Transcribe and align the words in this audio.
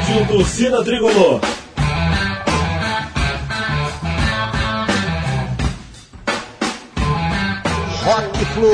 Rádio 0.00 0.26
Torcida 0.28 0.82
Tricolor. 0.82 1.40
Rock 8.02 8.44
Flu. 8.46 8.70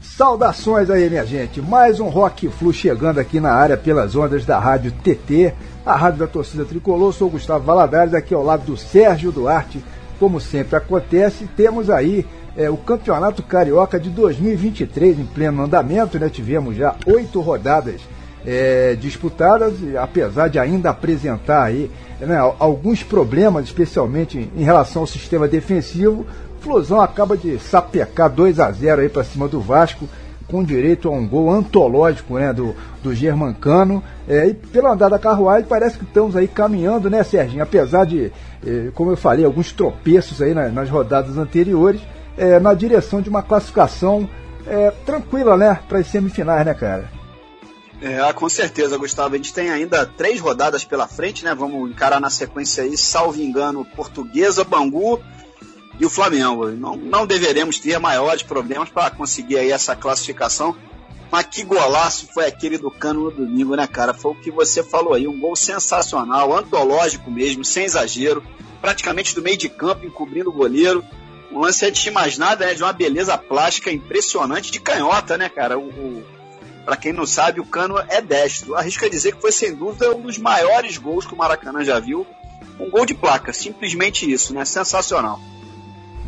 Saudações 0.00 0.88
aí, 0.88 1.10
minha 1.10 1.26
gente. 1.26 1.60
Mais 1.60 2.00
um 2.00 2.08
Rock 2.08 2.48
Flu 2.48 2.72
chegando 2.72 3.18
aqui 3.18 3.38
na 3.38 3.52
área 3.52 3.76
pelas 3.76 4.16
ondas 4.16 4.46
da 4.46 4.58
Rádio 4.58 4.90
TT, 4.90 5.52
a 5.84 5.94
rádio 5.94 6.20
da 6.20 6.26
torcida 6.26 6.64
tricolor. 6.64 7.12
Sou 7.12 7.28
o 7.28 7.32
Gustavo 7.32 7.64
Valadares, 7.64 8.14
aqui 8.14 8.32
ao 8.32 8.42
lado 8.42 8.64
do 8.64 8.76
Sérgio 8.76 9.30
Duarte. 9.30 9.84
Como 10.18 10.40
sempre 10.40 10.76
acontece, 10.76 11.48
temos 11.56 11.88
aí 11.88 12.26
é, 12.56 12.68
o 12.68 12.76
Campeonato 12.76 13.42
Carioca 13.42 14.00
de 14.00 14.10
2023 14.10 15.20
em 15.20 15.24
pleno 15.24 15.62
andamento, 15.62 16.18
né? 16.18 16.28
Tivemos 16.28 16.76
já 16.76 16.96
oito 17.06 17.40
rodadas 17.40 18.00
é, 18.44 18.96
disputadas, 18.96 19.74
apesar 19.96 20.48
de 20.48 20.58
ainda 20.58 20.90
apresentar 20.90 21.64
aí 21.64 21.90
né, 22.20 22.36
alguns 22.58 23.02
problemas, 23.02 23.64
especialmente 23.66 24.50
em 24.56 24.62
relação 24.62 25.02
ao 25.02 25.06
sistema 25.06 25.46
defensivo. 25.46 26.26
Flusão 26.60 27.00
acaba 27.00 27.36
de 27.36 27.58
sapecar 27.58 28.28
2 28.28 28.58
a 28.58 28.72
0 28.72 29.02
aí 29.02 29.08
para 29.08 29.22
cima 29.22 29.46
do 29.46 29.60
Vasco, 29.60 30.08
com 30.48 30.64
direito 30.64 31.08
a 31.08 31.12
um 31.12 31.28
gol 31.28 31.50
antológico 31.50 32.34
né, 32.34 32.52
do, 32.52 32.74
do 33.02 33.14
Germancano. 33.14 34.02
É, 34.26 34.46
e 34.48 34.54
pelo 34.54 34.88
andar 34.88 35.10
da 35.10 35.18
carruagem, 35.18 35.68
parece 35.68 35.98
que 35.98 36.04
estamos 36.04 36.34
aí 36.34 36.48
caminhando, 36.48 37.08
né, 37.08 37.22
Serginho? 37.22 37.62
Apesar 37.62 38.04
de, 38.04 38.32
como 38.94 39.10
eu 39.10 39.16
falei, 39.16 39.44
alguns 39.44 39.72
tropeços 39.72 40.42
aí 40.42 40.54
nas, 40.54 40.90
rodadas 40.90 41.36
anteriores, 41.36 42.00
é, 42.36 42.58
na 42.58 42.74
direção 42.74 43.20
de 43.20 43.28
uma 43.28 43.42
classificação 43.42 44.28
é, 44.66 44.90
tranquila, 45.04 45.56
né, 45.56 45.80
para 45.88 45.98
as 45.98 46.06
semifinais, 46.06 46.64
né, 46.64 46.74
cara? 46.74 47.10
É, 48.00 48.32
com 48.32 48.48
certeza, 48.48 48.96
Gustavo. 48.96 49.34
A 49.34 49.36
gente 49.36 49.52
tem 49.52 49.70
ainda 49.70 50.06
três 50.06 50.40
rodadas 50.40 50.84
pela 50.84 51.08
frente, 51.08 51.44
né? 51.44 51.54
Vamos 51.54 51.90
encarar 51.90 52.20
na 52.20 52.30
sequência 52.30 52.84
aí, 52.84 52.96
salvo 52.96 53.40
engano, 53.40 53.84
Portuguesa, 53.84 54.62
Bangu 54.62 55.20
e 55.98 56.06
o 56.06 56.10
Flamengo. 56.10 56.68
Não, 56.70 56.96
não 56.96 57.26
deveremos 57.26 57.80
ter 57.80 57.98
maiores 57.98 58.42
problemas 58.42 58.88
para 58.88 59.10
conseguir 59.10 59.58
aí 59.58 59.72
essa 59.72 59.96
classificação. 59.96 60.76
Mas 61.30 61.46
que 61.46 61.62
golaço 61.62 62.28
foi 62.32 62.46
aquele 62.46 62.78
do 62.78 62.90
Cano 62.90 63.24
no 63.24 63.30
domingo, 63.30 63.76
né, 63.76 63.86
cara? 63.86 64.14
Foi 64.14 64.32
o 64.32 64.34
que 64.34 64.50
você 64.50 64.82
falou 64.82 65.14
aí, 65.14 65.28
um 65.28 65.38
gol 65.38 65.54
sensacional, 65.54 66.56
antológico 66.56 67.30
mesmo, 67.30 67.64
sem 67.64 67.84
exagero, 67.84 68.42
praticamente 68.80 69.34
do 69.34 69.42
meio 69.42 69.56
de 69.56 69.68
campo, 69.68 70.06
encobrindo 70.06 70.48
o 70.48 70.52
goleiro. 70.52 71.04
Um 71.52 71.60
lance 71.60 71.84
é 71.84 71.90
de 71.90 72.10
nada, 72.38 72.66
né, 72.66 72.74
de 72.74 72.82
uma 72.82 72.92
beleza 72.92 73.36
plástica 73.36 73.90
impressionante 73.90 74.70
de 74.70 74.80
canhota, 74.80 75.36
né, 75.36 75.48
cara? 75.48 75.78
O, 75.78 75.88
o 75.88 76.24
para 76.88 76.96
quem 76.96 77.12
não 77.12 77.26
sabe, 77.26 77.60
o 77.60 77.66
Cano 77.66 78.02
é 78.08 78.22
destro. 78.22 78.74
Arrisca 78.74 79.10
dizer 79.10 79.34
que 79.34 79.42
foi 79.42 79.52
sem 79.52 79.74
dúvida 79.74 80.10
um 80.10 80.22
dos 80.22 80.38
maiores 80.38 80.96
gols 80.96 81.26
que 81.26 81.34
o 81.34 81.36
Maracanã 81.36 81.84
já 81.84 82.00
viu. 82.00 82.26
Um 82.80 82.88
gol 82.88 83.04
de 83.04 83.12
placa, 83.12 83.52
simplesmente 83.52 84.30
isso, 84.30 84.54
né? 84.54 84.64
Sensacional. 84.64 85.38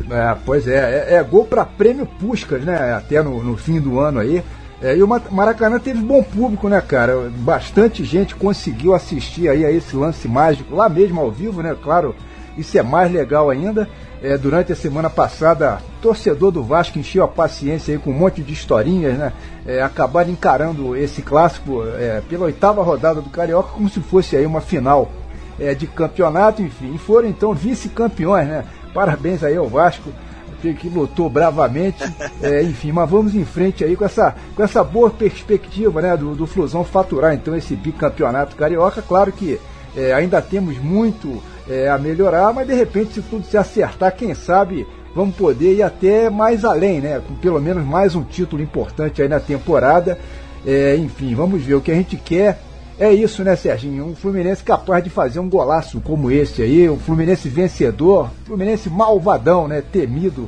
É, 0.07 0.37
pois 0.45 0.67
é, 0.67 1.07
é, 1.09 1.15
é 1.15 1.23
gol 1.23 1.47
para 1.47 1.65
prêmio 1.65 2.05
Puscas, 2.05 2.63
né? 2.63 2.93
Até 2.93 3.23
no, 3.23 3.41
no 3.41 3.57
fim 3.57 3.81
do 3.81 3.99
ano 3.99 4.19
aí. 4.19 4.43
É, 4.81 4.97
e 4.97 5.03
o 5.03 5.07
Maracanã 5.07 5.77
teve 5.79 6.01
bom 6.01 6.23
público, 6.23 6.67
né, 6.67 6.81
cara? 6.81 7.31
Bastante 7.37 8.03
gente 8.03 8.33
conseguiu 8.33 8.95
assistir 8.95 9.47
aí 9.47 9.63
a 9.63 9.71
esse 9.71 9.95
lance 9.95 10.27
mágico, 10.27 10.75
lá 10.75 10.89
mesmo 10.89 11.21
ao 11.21 11.29
vivo, 11.29 11.61
né? 11.61 11.75
Claro, 11.79 12.15
isso 12.57 12.77
é 12.77 12.81
mais 12.81 13.11
legal 13.11 13.51
ainda. 13.51 13.87
É, 14.23 14.37
durante 14.37 14.71
a 14.71 14.75
semana 14.75 15.09
passada, 15.09 15.79
torcedor 16.01 16.51
do 16.51 16.63
Vasco 16.63 16.97
encheu 16.97 17.23
a 17.23 17.27
paciência 17.27 17.93
aí 17.93 17.99
com 17.99 18.09
um 18.09 18.17
monte 18.17 18.41
de 18.41 18.53
historinhas, 18.53 19.17
né? 19.17 19.33
É, 19.67 19.83
acabaram 19.83 20.31
encarando 20.31 20.95
esse 20.95 21.21
clássico 21.21 21.83
é, 21.99 22.21
pela 22.27 22.45
oitava 22.45 22.83
rodada 22.83 23.21
do 23.21 23.29
Carioca 23.29 23.69
como 23.73 23.87
se 23.87 23.99
fosse 23.99 24.35
aí 24.35 24.45
uma 24.47 24.61
final 24.61 25.11
é, 25.59 25.75
de 25.75 25.85
campeonato, 25.85 26.63
enfim. 26.63 26.93
E 26.95 26.97
foram 26.97 27.27
então 27.27 27.53
vice-campeões, 27.53 28.47
né? 28.47 28.65
Parabéns 28.95 29.43
aí 29.43 29.55
ao 29.55 29.67
Vasco 29.67 30.09
que 30.61 30.89
lutou 30.89 31.29
bravamente, 31.29 32.03
é, 32.41 32.63
enfim, 32.63 32.91
mas 32.91 33.09
vamos 33.09 33.35
em 33.35 33.45
frente 33.45 33.83
aí 33.83 33.95
com 33.95 34.05
essa, 34.05 34.35
com 34.55 34.63
essa 34.63 34.83
boa 34.83 35.09
perspectiva 35.09 36.01
né, 36.01 36.15
do, 36.15 36.35
do 36.35 36.45
Flusão 36.47 36.83
faturar 36.83 37.33
então 37.33 37.55
esse 37.55 37.75
bicampeonato 37.75 38.55
carioca. 38.55 39.01
Claro 39.01 39.31
que 39.31 39.59
é, 39.95 40.13
ainda 40.13 40.41
temos 40.41 40.77
muito 40.77 41.41
é, 41.69 41.89
a 41.89 41.97
melhorar, 41.97 42.53
mas 42.53 42.67
de 42.67 42.73
repente, 42.73 43.13
se 43.13 43.21
tudo 43.21 43.45
se 43.45 43.57
acertar, 43.57 44.15
quem 44.15 44.33
sabe 44.33 44.87
vamos 45.13 45.35
poder 45.35 45.75
ir 45.75 45.83
até 45.83 46.29
mais 46.29 46.63
além, 46.63 47.01
né? 47.01 47.21
Com 47.27 47.35
pelo 47.35 47.59
menos 47.61 47.85
mais 47.85 48.15
um 48.15 48.23
título 48.23 48.61
importante 48.61 49.21
aí 49.21 49.27
na 49.27 49.39
temporada. 49.39 50.17
É, 50.65 50.95
enfim, 50.95 51.35
vamos 51.35 51.61
ver 51.63 51.75
o 51.75 51.81
que 51.81 51.91
a 51.91 51.95
gente 51.95 52.17
quer. 52.17 52.59
É 52.99 53.11
isso, 53.11 53.43
né, 53.43 53.55
Serginho? 53.55 54.05
Um 54.05 54.15
Fluminense 54.15 54.63
capaz 54.63 55.03
de 55.03 55.09
fazer 55.09 55.39
um 55.39 55.49
golaço 55.49 55.99
como 56.01 56.29
esse 56.29 56.61
aí, 56.61 56.89
um 56.89 56.99
Fluminense 56.99 57.49
vencedor, 57.49 58.29
Fluminense 58.45 58.89
malvadão, 58.89 59.67
né? 59.67 59.81
Temido 59.81 60.47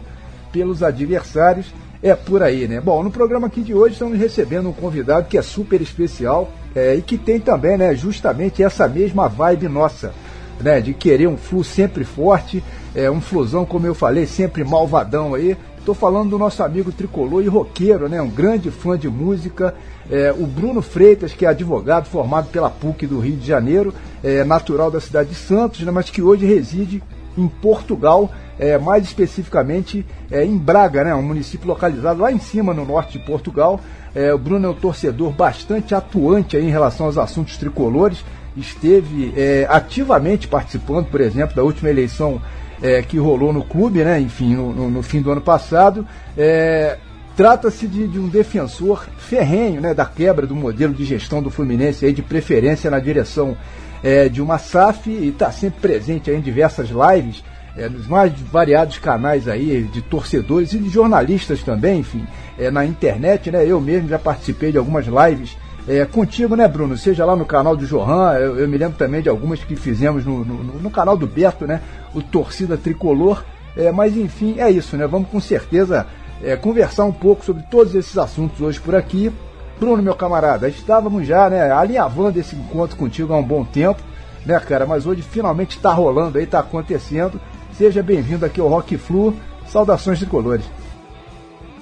pelos 0.52 0.84
adversários. 0.84 1.74
É 2.02 2.14
por 2.14 2.44
aí, 2.44 2.68
né? 2.68 2.82
Bom, 2.82 3.02
no 3.02 3.10
programa 3.10 3.48
aqui 3.48 3.62
de 3.62 3.74
hoje 3.74 3.94
estamos 3.94 4.20
recebendo 4.20 4.68
um 4.68 4.74
convidado 4.74 5.28
que 5.28 5.38
é 5.38 5.42
super 5.42 5.82
especial 5.82 6.52
é, 6.76 6.96
e 6.96 7.02
que 7.02 7.18
tem 7.18 7.40
também, 7.40 7.78
né, 7.78 7.96
justamente 7.96 8.62
essa 8.62 8.88
mesma 8.90 9.30
vibe 9.30 9.70
nossa 9.70 10.14
né, 10.60 10.82
de 10.82 10.94
querer 10.94 11.28
um 11.28 11.38
flu 11.38 11.64
sempre 11.64 12.04
forte, 12.04 12.64
é, 12.96 13.10
um 13.10 13.22
flusão, 13.22 13.66
como 13.66 13.88
eu 13.88 13.96
falei, 13.96 14.26
sempre 14.26 14.64
malvadão 14.64 15.34
aí. 15.34 15.58
Estou 15.78 15.94
falando 15.94 16.30
do 16.30 16.38
nosso 16.38 16.64
amigo 16.64 16.94
tricolor 16.94 17.44
e 17.44 17.48
roqueiro, 17.48 18.08
né, 18.08 18.22
um 18.22 18.30
grande 18.30 18.72
fã 18.72 18.98
de 18.98 19.10
música, 19.10 19.76
é, 20.10 20.32
o 20.32 20.48
Bruno 20.48 20.82
Freitas, 20.82 21.34
que 21.34 21.46
é 21.46 21.50
advogado 21.50 22.06
formado 22.06 22.48
pela 22.50 22.70
PUC 22.70 23.06
do 23.06 23.20
Rio 23.20 23.36
de 23.36 23.46
Janeiro, 23.46 23.94
é, 24.24 24.46
natural 24.46 24.90
da 24.90 25.02
cidade 25.02 25.30
de 25.30 25.36
Santos, 25.36 25.82
né, 25.82 25.92
mas 25.92 26.10
que 26.10 26.22
hoje 26.22 26.46
reside 26.46 27.04
em 27.38 27.48
Portugal, 27.50 28.32
é, 28.58 28.78
mais 28.78 29.04
especificamente 29.04 30.06
é, 30.32 30.46
em 30.46 30.58
Braga, 30.58 31.04
né, 31.04 31.14
um 31.14 31.22
município 31.24 31.68
localizado 31.68 32.22
lá 32.22 32.32
em 32.32 32.40
cima 32.40 32.74
no 32.74 32.86
norte 32.86 33.18
de 33.18 33.26
Portugal. 33.26 33.82
É, 34.16 34.34
o 34.34 34.38
Bruno 34.38 34.68
é 34.68 34.70
um 34.70 34.76
torcedor 34.76 35.32
bastante 35.32 35.96
atuante 35.96 36.56
aí 36.56 36.66
em 36.66 36.72
relação 36.72 37.08
aos 37.08 37.18
assuntos 37.18 37.58
tricolores. 37.58 38.24
Esteve 38.56 39.34
é, 39.36 39.66
ativamente 39.68 40.48
participando, 40.48 41.08
por 41.08 41.20
exemplo, 41.20 41.56
da 41.56 41.64
última 41.64 41.90
eleição 41.90 42.40
é, 42.84 43.02
que 43.02 43.18
rolou 43.18 43.54
no 43.54 43.64
clube, 43.64 44.04
né? 44.04 44.20
enfim, 44.20 44.54
no, 44.54 44.74
no, 44.74 44.90
no 44.92 45.02
fim 45.02 45.22
do 45.22 45.32
ano 45.32 45.42
passado. 45.42 46.06
É, 46.38 46.98
Trata-se 47.36 47.88
de, 47.88 48.08
de, 48.08 48.20
um 48.20 48.28
defensor 48.28 49.08
ferrenho 49.18 49.82
né, 49.82 49.92
da 49.92 50.06
quebra 50.06 50.46
do 50.46 50.56
modelo 50.56 50.94
de 50.94 51.04
gestão 51.04 51.42
do 51.42 51.50
Fluminense, 51.50 52.06
aí, 52.06 52.14
de 52.14 52.22
preferência 52.22 52.92
na 52.92 53.00
direção 53.00 53.58
é, 54.04 54.30
de 54.30 54.40
uma 54.40 54.60
SAF, 54.60 55.10
e 55.10 55.30
está 55.30 55.52
sempre 55.52 55.82
presente 55.82 56.30
em 56.30 56.40
diversas 56.40 56.90
lives, 56.90 57.44
é, 57.76 57.90
nos 57.90 58.06
mais 58.06 58.32
variados 58.34 59.00
canais 59.00 59.48
aí 59.48 59.82
de 59.92 60.00
torcedores 60.04 60.74
e 60.74 60.78
de 60.78 60.90
jornalistas 60.90 61.64
também, 61.64 62.02
enfim, 62.02 62.24
é, 62.56 62.70
na 62.70 62.86
internet. 62.86 63.50
Né, 63.50 63.66
eu 63.66 63.82
mesmo 63.82 64.10
já 64.10 64.20
participei 64.20 64.72
de 64.72 64.78
algumas 64.78 65.08
lives 65.08 65.58
é, 65.88 66.06
contigo, 66.06 66.56
né, 66.56 66.68
Bruno? 66.68 66.98
Seja 66.98 67.26
lá 67.26 67.36
no 67.36 67.46
canal 67.46 67.76
do 67.76 67.86
Johan, 67.86 68.34
eu, 68.36 68.60
eu 68.60 68.68
me 68.68 68.78
lembro 68.78 68.98
também 68.98 69.22
de 69.22 69.30
algumas 69.30 69.64
que 69.64 69.76
fizemos 69.76 70.26
no, 70.26 70.46
no, 70.46 70.64
no 70.80 70.90
canal 70.90 71.18
do 71.18 71.28
Beto, 71.28 71.68
né? 71.68 71.82
O 72.14 72.22
Torcida 72.22 72.78
Tricolor. 72.78 73.44
É, 73.76 73.92
mas 73.92 74.16
enfim, 74.16 74.56
é 74.60 74.70
isso, 74.70 74.96
né? 74.96 75.08
Vamos 75.08 75.30
com 75.30 75.40
certeza 75.40 76.08
é, 76.42 76.56
conversar 76.56 77.06
um 77.06 77.12
pouco 77.12 77.44
sobre 77.44 77.64
todos 77.64 77.96
esses 77.96 78.18
assuntos 78.18 78.62
hoje 78.62 78.80
por 78.80 78.96
aqui. 78.96 79.32
Bruno, 79.80 80.02
meu 80.02 80.16
camarada, 80.16 80.70
estávamos 80.70 81.28
já, 81.28 81.50
né, 81.50 81.72
alinhavando 81.72 82.40
esse 82.40 82.56
encontro 82.56 82.96
contigo 82.96 83.34
há 83.34 83.38
um 83.38 83.44
bom 83.44 83.66
tempo, 83.66 84.00
né, 84.46 84.58
cara? 84.60 84.86
Mas 84.86 85.06
hoje 85.06 85.22
finalmente 85.22 85.76
está 85.76 85.92
rolando 85.92 86.38
aí, 86.38 86.44
está 86.46 86.60
acontecendo. 86.60 87.42
Seja 87.78 88.04
bem-vindo 88.04 88.46
aqui 88.46 88.62
ao 88.62 88.68
Rock 88.70 88.98
Flu. 88.98 89.36
Saudações 89.68 90.20
tricolores. 90.20 90.66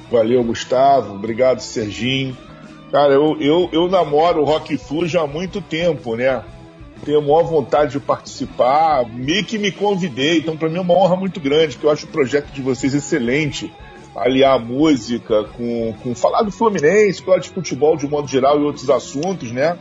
Valeu, 0.10 0.44
Gustavo. 0.44 1.16
Obrigado, 1.16 1.60
Serginho. 1.60 2.36
Cara, 2.92 3.14
eu, 3.14 3.38
eu, 3.40 3.70
eu 3.72 3.88
namoro 3.88 4.42
o 4.42 4.44
Rock 4.44 4.78
Fuji 4.78 5.18
há 5.18 5.26
muito 5.26 5.62
tempo, 5.62 6.16
né? 6.16 6.44
Tenho 7.06 7.20
a 7.20 7.22
maior 7.22 7.44
vontade 7.44 7.94
de 7.94 8.00
participar, 8.00 9.06
meio 9.08 9.46
que 9.46 9.58
me 9.58 9.72
convidei, 9.72 10.40
então 10.40 10.58
para 10.58 10.70
mim 10.70 10.78
é 10.78 10.82
uma 10.82 10.94
honra 10.94 11.16
muito 11.16 11.40
grande, 11.40 11.78
que 11.78 11.86
eu 11.86 11.90
acho 11.90 12.06
o 12.06 12.10
projeto 12.10 12.52
de 12.52 12.62
vocês 12.62 12.94
excelente. 12.94 13.74
Aliar 14.14 14.56
a 14.56 14.60
música 14.60 15.46
com, 15.56 15.94
com 16.04 16.14
falar 16.14 16.42
do 16.42 16.52
Fluminense, 16.52 17.24
falar 17.24 17.40
de 17.40 17.48
futebol 17.48 17.96
de 17.96 18.06
modo 18.10 18.28
geral 18.28 18.60
e 18.60 18.64
outros 18.64 18.90
assuntos, 18.90 19.54
né? 19.54 19.80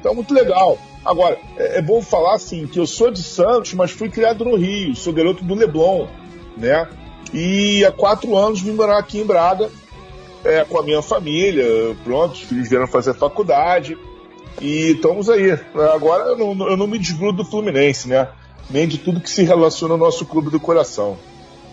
Então, 0.00 0.14
muito 0.14 0.32
legal. 0.32 0.78
Agora, 1.04 1.38
é, 1.58 1.78
é 1.78 1.82
bom 1.82 2.00
falar 2.00 2.36
assim, 2.36 2.66
que 2.66 2.80
eu 2.80 2.86
sou 2.86 3.10
de 3.10 3.22
Santos, 3.22 3.74
mas 3.74 3.90
fui 3.90 4.08
criado 4.08 4.46
no 4.46 4.56
Rio, 4.56 4.96
sou 4.96 5.12
garoto 5.12 5.44
do 5.44 5.54
Leblon, 5.54 6.06
né? 6.56 6.88
E 7.34 7.84
há 7.84 7.92
quatro 7.92 8.34
anos 8.34 8.62
vim 8.62 8.72
morar 8.72 8.98
aqui 8.98 9.18
em 9.18 9.26
Braga, 9.26 9.70
é, 10.46 10.64
com 10.64 10.78
a 10.78 10.82
minha 10.82 11.02
família, 11.02 11.64
pronto, 12.04 12.34
os 12.34 12.42
filhos 12.42 12.68
vieram 12.68 12.86
fazer 12.86 13.14
faculdade 13.14 13.98
e 14.60 14.92
estamos 14.92 15.28
aí. 15.28 15.58
Agora 15.94 16.30
eu 16.30 16.38
não, 16.38 16.68
eu 16.68 16.76
não 16.76 16.86
me 16.86 16.98
desgrudo 16.98 17.42
do 17.42 17.50
Fluminense, 17.50 18.08
né? 18.08 18.28
Nem 18.70 18.86
de 18.86 18.98
tudo 18.98 19.20
que 19.20 19.30
se 19.30 19.42
relaciona 19.42 19.94
ao 19.94 19.98
nosso 19.98 20.24
clube 20.24 20.50
do 20.50 20.60
coração. 20.60 21.18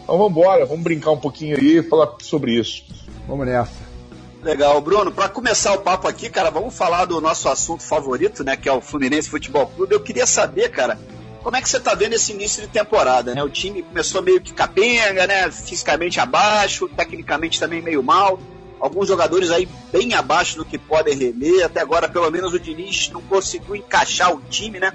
Então 0.04 0.18
vamos 0.18 0.32
embora, 0.32 0.66
vamos 0.66 0.84
brincar 0.84 1.12
um 1.12 1.18
pouquinho 1.18 1.58
aí 1.58 1.78
e 1.78 1.84
falar 1.84 2.10
sobre 2.20 2.60
isso. 2.60 2.84
Vamos 3.28 3.46
nessa. 3.46 3.94
Legal, 4.42 4.82
Bruno. 4.82 5.12
Para 5.12 5.30
começar 5.30 5.74
o 5.74 5.80
papo 5.80 6.08
aqui, 6.08 6.30
cara, 6.30 6.50
vamos 6.50 6.76
falar 6.76 7.06
do 7.06 7.22
nosso 7.22 7.48
assunto 7.48 7.82
favorito, 7.82 8.44
né, 8.44 8.58
que 8.58 8.68
é 8.68 8.74
o 8.74 8.82
Fluminense 8.82 9.30
Futebol 9.30 9.68
Clube. 9.68 9.94
Eu 9.94 10.02
queria 10.02 10.26
saber, 10.26 10.70
cara, 10.70 11.00
como 11.42 11.56
é 11.56 11.62
que 11.62 11.70
você 11.70 11.80
tá 11.80 11.96
vendo 11.96 12.14
esse 12.14 12.34
início 12.34 12.62
de 12.62 12.68
temporada, 12.68 13.34
né? 13.34 13.44
O 13.44 13.50
time 13.50 13.82
começou 13.82 14.22
meio 14.22 14.42
que 14.42 14.54
capenga, 14.54 15.26
né? 15.26 15.50
Fisicamente 15.50 16.20
abaixo, 16.20 16.90
tecnicamente 16.90 17.60
também 17.60 17.82
meio 17.82 18.04
mal. 18.04 18.40
Alguns 18.84 19.08
jogadores 19.08 19.50
aí 19.50 19.66
bem 19.94 20.14
abaixo 20.14 20.58
do 20.58 20.66
que 20.66 20.78
podem 20.78 21.16
render. 21.16 21.64
Até 21.64 21.80
agora, 21.80 22.10
pelo 22.10 22.30
menos, 22.30 22.52
o 22.52 22.60
Diniz 22.60 23.10
não 23.14 23.22
conseguiu 23.22 23.78
encaixar 23.78 24.36
o 24.36 24.42
time, 24.50 24.78
né? 24.78 24.92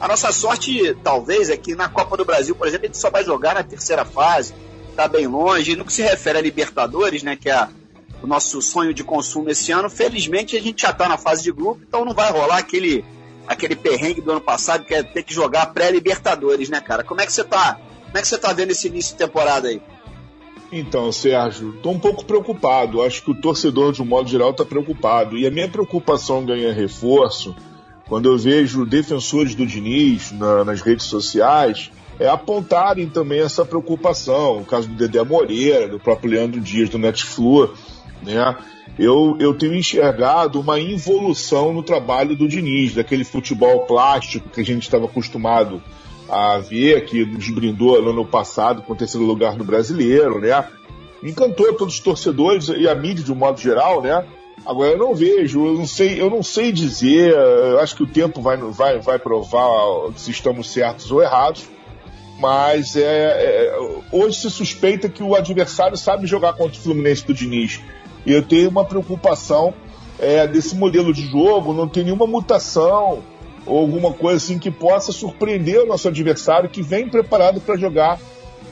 A 0.00 0.08
nossa 0.08 0.32
sorte, 0.32 0.96
talvez, 1.04 1.48
é 1.48 1.56
que 1.56 1.76
na 1.76 1.88
Copa 1.88 2.16
do 2.16 2.24
Brasil, 2.24 2.56
por 2.56 2.66
exemplo, 2.66 2.88
gente 2.88 2.98
só 2.98 3.08
vai 3.08 3.24
jogar 3.24 3.54
na 3.54 3.62
terceira 3.62 4.04
fase, 4.04 4.52
tá 4.96 5.06
bem 5.06 5.28
longe. 5.28 5.76
No 5.76 5.84
que 5.84 5.92
se 5.92 6.02
refere 6.02 6.38
a 6.38 6.42
Libertadores, 6.42 7.22
né? 7.22 7.36
Que 7.36 7.48
é 7.48 7.68
o 8.20 8.26
nosso 8.26 8.60
sonho 8.60 8.92
de 8.92 9.04
consumo 9.04 9.48
esse 9.48 9.70
ano, 9.70 9.88
felizmente 9.88 10.56
a 10.56 10.60
gente 10.60 10.82
já 10.82 10.92
tá 10.92 11.08
na 11.08 11.16
fase 11.16 11.44
de 11.44 11.52
grupo, 11.52 11.82
então 11.86 12.04
não 12.04 12.12
vai 12.12 12.32
rolar 12.32 12.58
aquele 12.58 13.04
aquele 13.46 13.76
perrengue 13.76 14.20
do 14.20 14.32
ano 14.32 14.40
passado, 14.40 14.84
que 14.84 14.92
é 14.92 15.04
ter 15.04 15.22
que 15.22 15.32
jogar 15.32 15.66
pré-Libertadores, 15.66 16.68
né, 16.68 16.80
cara? 16.80 17.04
Como 17.04 17.20
é 17.20 17.26
que 17.26 17.32
você 17.32 17.44
tá? 17.44 17.78
Como 18.06 18.18
é 18.18 18.22
que 18.22 18.26
você 18.26 18.38
tá 18.38 18.52
vendo 18.52 18.72
esse 18.72 18.88
início 18.88 19.12
de 19.12 19.18
temporada 19.18 19.68
aí? 19.68 19.80
Então, 20.72 21.10
Sérgio, 21.10 21.74
estou 21.74 21.92
um 21.92 21.98
pouco 21.98 22.24
preocupado. 22.24 23.02
Acho 23.02 23.22
que 23.24 23.30
o 23.32 23.34
torcedor, 23.34 23.92
de 23.92 24.02
um 24.02 24.06
modo 24.06 24.28
geral, 24.28 24.50
está 24.50 24.64
preocupado. 24.64 25.36
E 25.36 25.46
a 25.46 25.50
minha 25.50 25.68
preocupação 25.68 26.44
ganha 26.44 26.72
reforço 26.72 27.54
quando 28.08 28.28
eu 28.28 28.38
vejo 28.38 28.86
defensores 28.86 29.54
do 29.54 29.66
Diniz 29.66 30.32
na, 30.32 30.64
nas 30.64 30.80
redes 30.80 31.06
sociais 31.06 31.90
é 32.18 32.28
apontarem 32.28 33.08
também 33.08 33.40
essa 33.40 33.64
preocupação. 33.64 34.58
O 34.58 34.64
caso 34.64 34.88
do 34.88 34.94
Dedé 34.94 35.22
Moreira, 35.24 35.88
do 35.88 35.98
próprio 35.98 36.30
Leandro 36.32 36.60
Dias, 36.60 36.88
do 36.88 36.98
Netflix, 36.98 37.72
né? 38.22 38.56
eu, 38.98 39.36
eu 39.40 39.54
tenho 39.54 39.74
enxergado 39.74 40.60
uma 40.60 40.78
involução 40.78 41.72
no 41.72 41.82
trabalho 41.82 42.36
do 42.36 42.46
Diniz, 42.46 42.94
daquele 42.94 43.24
futebol 43.24 43.86
plástico 43.86 44.48
que 44.48 44.60
a 44.60 44.64
gente 44.64 44.82
estava 44.82 45.06
acostumado 45.06 45.82
a 46.30 46.58
ver, 46.58 47.04
que 47.06 47.24
nos 47.24 47.50
brindou 47.50 48.00
no 48.00 48.10
ano 48.10 48.24
passado 48.24 48.82
com 48.82 48.92
o 48.92 48.96
terceiro 48.96 49.26
lugar 49.26 49.56
no 49.56 49.64
brasileiro, 49.64 50.40
né? 50.40 50.64
Encantou 51.22 51.74
todos 51.74 51.94
os 51.94 52.00
torcedores 52.00 52.68
e 52.68 52.88
a 52.88 52.94
mídia 52.94 53.24
de 53.24 53.32
um 53.32 53.34
modo 53.34 53.60
geral, 53.60 54.00
né? 54.00 54.24
Agora 54.64 54.92
eu 54.92 54.98
não 54.98 55.14
vejo, 55.14 55.66
eu 55.66 55.74
não 55.74 55.86
sei, 55.86 56.20
eu 56.20 56.30
não 56.30 56.42
sei 56.42 56.70
dizer, 56.70 57.34
acho 57.80 57.96
que 57.96 58.02
o 58.02 58.06
tempo 58.06 58.40
vai, 58.42 58.56
vai, 58.56 58.98
vai 59.00 59.18
provar 59.18 60.12
se 60.16 60.30
estamos 60.30 60.70
certos 60.70 61.10
ou 61.10 61.22
errados, 61.22 61.66
mas 62.38 62.94
é, 62.94 63.02
é, 63.02 63.78
hoje 64.12 64.40
se 64.40 64.50
suspeita 64.50 65.08
que 65.08 65.22
o 65.22 65.34
adversário 65.34 65.96
sabe 65.96 66.26
jogar 66.26 66.52
contra 66.52 66.78
o 66.78 66.82
Fluminense 66.82 67.26
do 67.26 67.34
Diniz 67.34 67.80
e 68.24 68.32
eu 68.32 68.42
tenho 68.42 68.68
uma 68.68 68.84
preocupação 68.84 69.74
é, 70.18 70.46
desse 70.46 70.76
modelo 70.76 71.12
de 71.12 71.26
jogo, 71.26 71.72
não 71.72 71.88
tem 71.88 72.04
nenhuma 72.04 72.26
mutação 72.26 73.22
ou 73.70 73.78
alguma 73.78 74.12
coisa 74.12 74.36
assim 74.36 74.58
que 74.58 74.70
possa 74.70 75.12
surpreender 75.12 75.80
o 75.80 75.86
nosso 75.86 76.08
adversário 76.08 76.68
que 76.68 76.82
vem 76.82 77.08
preparado 77.08 77.60
para 77.60 77.76
jogar 77.76 78.18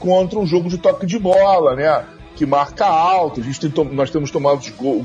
contra 0.01 0.39
um 0.41 0.45
jogo 0.45 0.69
de 0.69 0.77
toque 0.77 1.07
de 1.07 1.19
bola, 1.21 1.77
né? 1.77 2.05
Que 2.35 2.45
marca 2.45 2.85
alto. 2.85 3.41
A 3.41 3.45
gente 3.45 3.61
tem, 3.61 3.85
nós 3.93 4.11
temos 4.11 4.33
tomado 4.33 4.61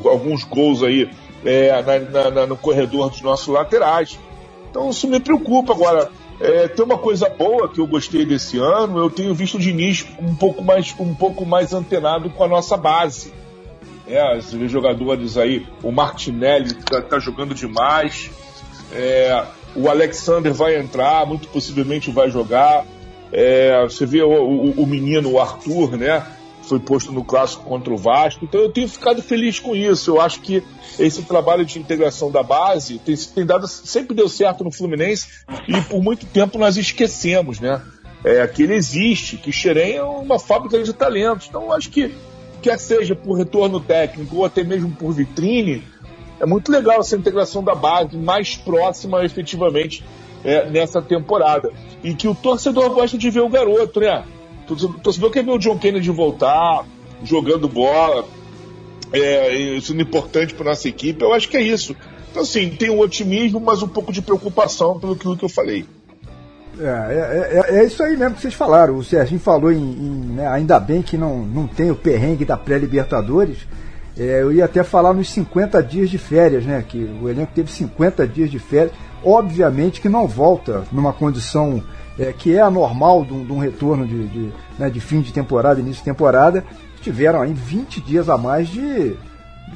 alguns 0.06 0.44
gols 0.44 0.82
aí 0.82 1.12
é, 1.46 1.72
na, 1.84 2.32
na, 2.32 2.48
no 2.48 2.58
corredor 2.58 3.12
dos 3.12 3.22
nossos 3.22 3.48
laterais. 3.48 4.18
Então 4.68 4.90
isso 4.90 5.08
me 5.08 5.20
preocupa. 5.20 5.74
Agora, 5.74 6.10
é, 6.42 6.68
tem 6.68 6.84
uma 6.84 6.98
coisa 6.98 7.30
boa 7.30 7.70
que 7.70 7.80
eu 7.80 7.86
gostei 7.86 8.26
desse 8.26 8.58
ano, 8.58 8.98
eu 8.98 9.12
tenho 9.12 9.34
visto 9.36 9.58
o 9.58 9.60
Diniz 9.60 10.08
um 10.20 10.34
pouco 10.34 10.64
mais, 10.64 10.96
um 11.00 11.14
pouco 11.14 11.46
mais 11.46 11.72
antenado 11.72 12.32
com 12.32 12.44
a 12.44 12.48
nossa 12.48 12.76
base. 12.76 13.32
É, 14.08 14.40
vê 14.40 14.68
jogadores 14.68 15.38
aí, 15.38 15.68
o 15.84 15.92
Martinelli 15.92 16.74
tá, 16.74 17.00
tá 17.00 17.20
jogando 17.20 17.54
demais. 17.54 18.32
É, 18.92 19.44
o 19.76 19.90
Alexander 19.90 20.54
vai 20.54 20.78
entrar, 20.78 21.26
muito 21.26 21.48
possivelmente 21.48 22.12
vai 22.12 22.30
jogar. 22.30 22.86
É, 23.32 23.82
você 23.84 24.06
vê 24.06 24.22
o, 24.22 24.30
o, 24.30 24.84
o, 24.84 24.86
menino, 24.86 25.32
o 25.32 25.40
Arthur, 25.40 25.98
né? 25.98 26.26
Foi 26.64 26.80
posto 26.80 27.12
no 27.12 27.24
clássico 27.24 27.64
contra 27.64 27.94
o 27.94 27.98
Vasco. 27.98 28.46
Então 28.46 28.62
eu 28.62 28.72
tenho 28.72 28.88
ficado 28.88 29.22
feliz 29.22 29.60
com 29.60 29.76
isso. 29.76 30.12
Eu 30.12 30.22
acho 30.22 30.40
que 30.40 30.64
esse 31.00 31.24
trabalho 31.24 31.66
de 31.66 31.80
integração 31.80 32.32
da 32.32 32.44
base 32.44 33.00
tem, 33.00 33.16
tem 33.16 33.46
dado, 33.46 33.68
sempre 33.68 34.16
deu 34.16 34.30
certo 34.30 34.64
no 34.64 34.72
Fluminense 34.72 35.28
e 35.68 35.82
por 35.82 36.02
muito 36.02 36.26
tempo 36.26 36.58
nós 36.58 36.78
esquecemos, 36.78 37.60
né? 37.60 37.82
É, 38.24 38.48
que 38.48 38.64
ele 38.64 38.76
existe, 38.76 39.36
que 39.36 39.52
Xerém 39.52 39.96
é 39.96 40.04
uma 40.04 40.40
fábrica 40.40 40.82
de 40.82 40.94
talentos. 40.94 41.48
Então 41.50 41.64
eu 41.64 41.74
acho 41.74 41.90
que 41.90 42.14
quer 42.62 42.80
seja 42.80 43.14
por 43.14 43.38
retorno 43.38 43.80
técnico 43.82 44.38
ou 44.38 44.46
até 44.46 44.64
mesmo 44.64 44.90
por 44.92 45.12
vitrine, 45.12 45.84
é 46.44 46.46
muito 46.46 46.70
legal 46.70 47.00
essa 47.00 47.16
integração 47.16 47.64
da 47.64 47.74
base 47.74 48.18
mais 48.18 48.58
próxima 48.58 49.24
efetivamente 49.24 50.04
é, 50.44 50.70
nessa 50.70 51.02
temporada. 51.02 51.72
E 52.04 52.14
que 52.14 52.28
o 52.28 52.36
torcedor 52.36 52.90
gosta 52.94 53.18
de 53.18 53.30
ver 53.30 53.40
o 53.40 53.50
garoto, 53.50 54.02
né? 54.02 54.26
O 54.70 54.76
torcedor 54.76 55.32
quer 55.32 55.44
ver 55.44 55.52
o 55.52 55.58
John 55.58 55.78
Kennedy 55.78 56.10
voltar, 56.12 56.86
jogando 57.24 57.70
bola, 57.70 58.26
é, 59.14 59.78
sendo 59.82 60.02
importante 60.02 60.54
para 60.54 60.66
nossa 60.66 60.88
equipe. 60.90 61.24
Eu 61.24 61.34
acho 61.34 61.48
que 61.48 61.56
é 61.56 61.62
isso. 61.62 61.96
Então, 62.30 62.44
assim, 62.44 62.70
tem 62.72 62.90
um 62.90 63.00
otimismo, 63.00 63.62
mas 63.62 63.82
um 63.82 63.88
pouco 63.88 64.12
de 64.12 64.22
preocupação 64.22 65.00
pelo 65.00 65.16
que 65.16 65.46
eu 65.46 65.50
falei. 65.50 65.86
É, 66.78 66.84
é, 66.84 67.76
é, 67.78 67.80
é, 67.80 67.86
isso 67.86 68.04
aí 68.04 68.18
mesmo 68.18 68.36
que 68.36 68.42
vocês 68.42 68.54
falaram. 68.54 68.98
O 68.98 69.04
Serginho 69.04 69.40
falou 69.40 69.72
em, 69.72 69.78
em 69.78 70.10
né, 70.36 70.48
ainda 70.48 70.78
bem 70.78 71.02
que 71.02 71.16
não, 71.16 71.46
não 71.46 71.68
tem 71.68 71.90
o 71.90 71.96
perrengue 71.96 72.44
da 72.44 72.58
pré-Libertadores. 72.58 73.60
É, 74.18 74.42
eu 74.42 74.52
ia 74.52 74.66
até 74.66 74.84
falar 74.84 75.14
nos 75.14 75.32
50 75.32 75.82
dias 75.82 76.10
de 76.10 76.18
férias, 76.18 76.66
né? 76.66 76.84
Que 76.88 76.98
o 77.22 77.30
elenco 77.30 77.52
teve 77.54 77.72
50 77.72 78.28
dias 78.28 78.52
de 78.52 78.60
férias. 78.60 78.94
Obviamente 79.24 80.02
que 80.02 80.10
não 80.10 80.28
volta 80.28 80.84
numa 80.92 81.14
condição 81.14 81.82
é, 82.20 82.32
que 82.32 82.56
é 82.56 82.62
anormal 82.62 83.26
de 83.26 83.34
um, 83.34 83.46
de 83.46 83.52
um 83.52 83.58
retorno 83.58 84.06
de, 84.06 84.28
de, 84.28 84.54
né, 84.78 84.90
de, 84.90 85.00
fim 85.00 85.22
de 85.22 85.34
temporada, 85.34 85.80
início 85.80 86.04
de 86.04 86.10
temporada. 86.10 86.64
Tiveram 87.02 87.42
aí 87.42 87.54
20 87.54 88.02
dias 88.02 88.30
a 88.30 88.38
mais 88.38 88.68
de 88.68 89.16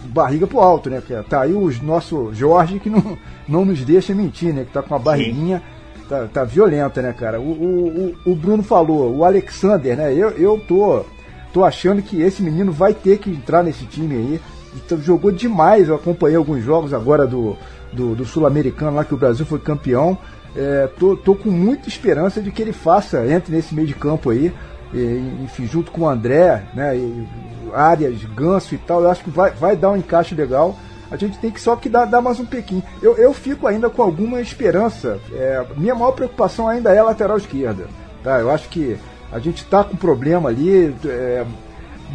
barriga 0.06 0.45
pro 0.45 0.60
alto, 0.60 0.89
né? 0.89 1.01
Tá 1.30 1.42
aí 1.42 1.54
o 1.54 1.72
nosso 1.84 2.34
Jorge 2.34 2.80
que 2.80 2.89
não, 2.89 3.18
não 3.48 3.66
nos 3.66 3.84
deixa 3.84 4.13
mentir, 4.13 4.54
né? 4.54 4.63
Que 4.63 4.72
tá 4.72 4.81
com 4.81 4.95
a 4.95 5.00
barriguinha. 5.00 5.62
Tá, 6.07 6.25
tá 6.31 6.44
violenta, 6.45 7.01
né, 7.01 7.12
cara? 7.12 7.39
O, 7.39 7.51
o, 7.51 8.15
o, 8.25 8.36
Bruno 8.36 8.63
falou, 8.63 9.13
o 9.13 9.25
Alexander, 9.25 9.98
né? 9.98 10.13
Eu, 10.13 10.29
eu 10.29 10.58
tô, 10.65 11.06
tô 11.54 11.63
achando 11.63 12.01
que 12.01 12.22
esse 12.22 12.42
menino 12.42 12.72
vai 12.72 12.94
ter 12.94 13.18
que 13.20 13.30
entrar 13.30 13.63
nesse 13.63 13.86
time 13.86 14.16
aí. 14.16 14.42
Então, 14.75 15.01
jogou 15.01 15.32
demais, 15.32 15.88
eu 15.88 15.96
acompanhei 15.96 16.38
alguns 16.38 16.63
jogos 16.63 16.94
agora 16.94 17.25
do, 17.25 17.56
do, 17.92 18.16
do 18.16 18.25
Sul-Americano 18.25 18.96
lá 18.96 19.04
que 19.04 19.13
o 19.13 19.18
Brasil 19.18 19.46
foi 19.46 19.60
campeão. 19.60 20.18
É, 20.56 20.89
tô, 21.00 21.16
tô 21.16 21.36
com 21.36 21.50
muita 21.50 21.88
esperança 21.88 22.42
de 22.42 22.51
que 22.51 22.62
ele 22.62 22.74
faça, 22.74 23.25
entre 23.27 23.56
nesse 23.56 23.75
meio 23.75 23.88
de 23.88 23.94
campo 23.94 24.30
aí, 24.30 24.54
e, 24.94 25.44
enfim, 25.44 25.68
junto 25.68 25.92
com 25.92 26.01
o 26.01 26.10
André, 26.10 26.63
né? 26.74 26.96
E, 26.96 27.27
Arias, 27.74 28.24
Ganso 28.36 28.75
e 28.75 28.77
tal, 28.77 29.01
eu 29.01 29.12
acho 29.12 29.24
que 29.24 29.30
vai, 29.30 29.51
vai 29.51 29.75
dar 29.75 29.92
um 29.92 29.98
encaixe 29.98 30.34
legal. 30.34 30.75
A 31.10 31.16
gente 31.16 31.38
tem 31.39 31.50
que 31.50 31.62
só 31.62 31.75
que 31.75 31.88
dar, 31.88 32.06
dar 32.06 32.22
mais 32.22 32.39
um 32.39 32.46
pequinho. 32.46 32.84
Eu, 33.01 33.16
eu 33.16 33.34
fico 33.34 33.66
ainda 33.66 33.89
com 33.89 34.01
alguma 34.01 34.42
esperança. 34.42 35.20
É, 35.34 35.66
minha 35.77 35.96
maior 35.96 36.12
preocupação 36.12 36.68
ainda 36.68 36.94
é 36.94 37.00
a 37.00 37.04
lateral 37.04 37.38
esquerda. 37.38 37.88
Tá? 38.24 38.39
Eu 38.39 38.51
acho 38.51 38.68
que 38.70 38.98
a 39.31 39.39
gente 39.39 39.63
está 39.63 39.84
com 39.84 39.96
problema 39.96 40.50
ali. 40.50 40.93
É, 41.05 41.46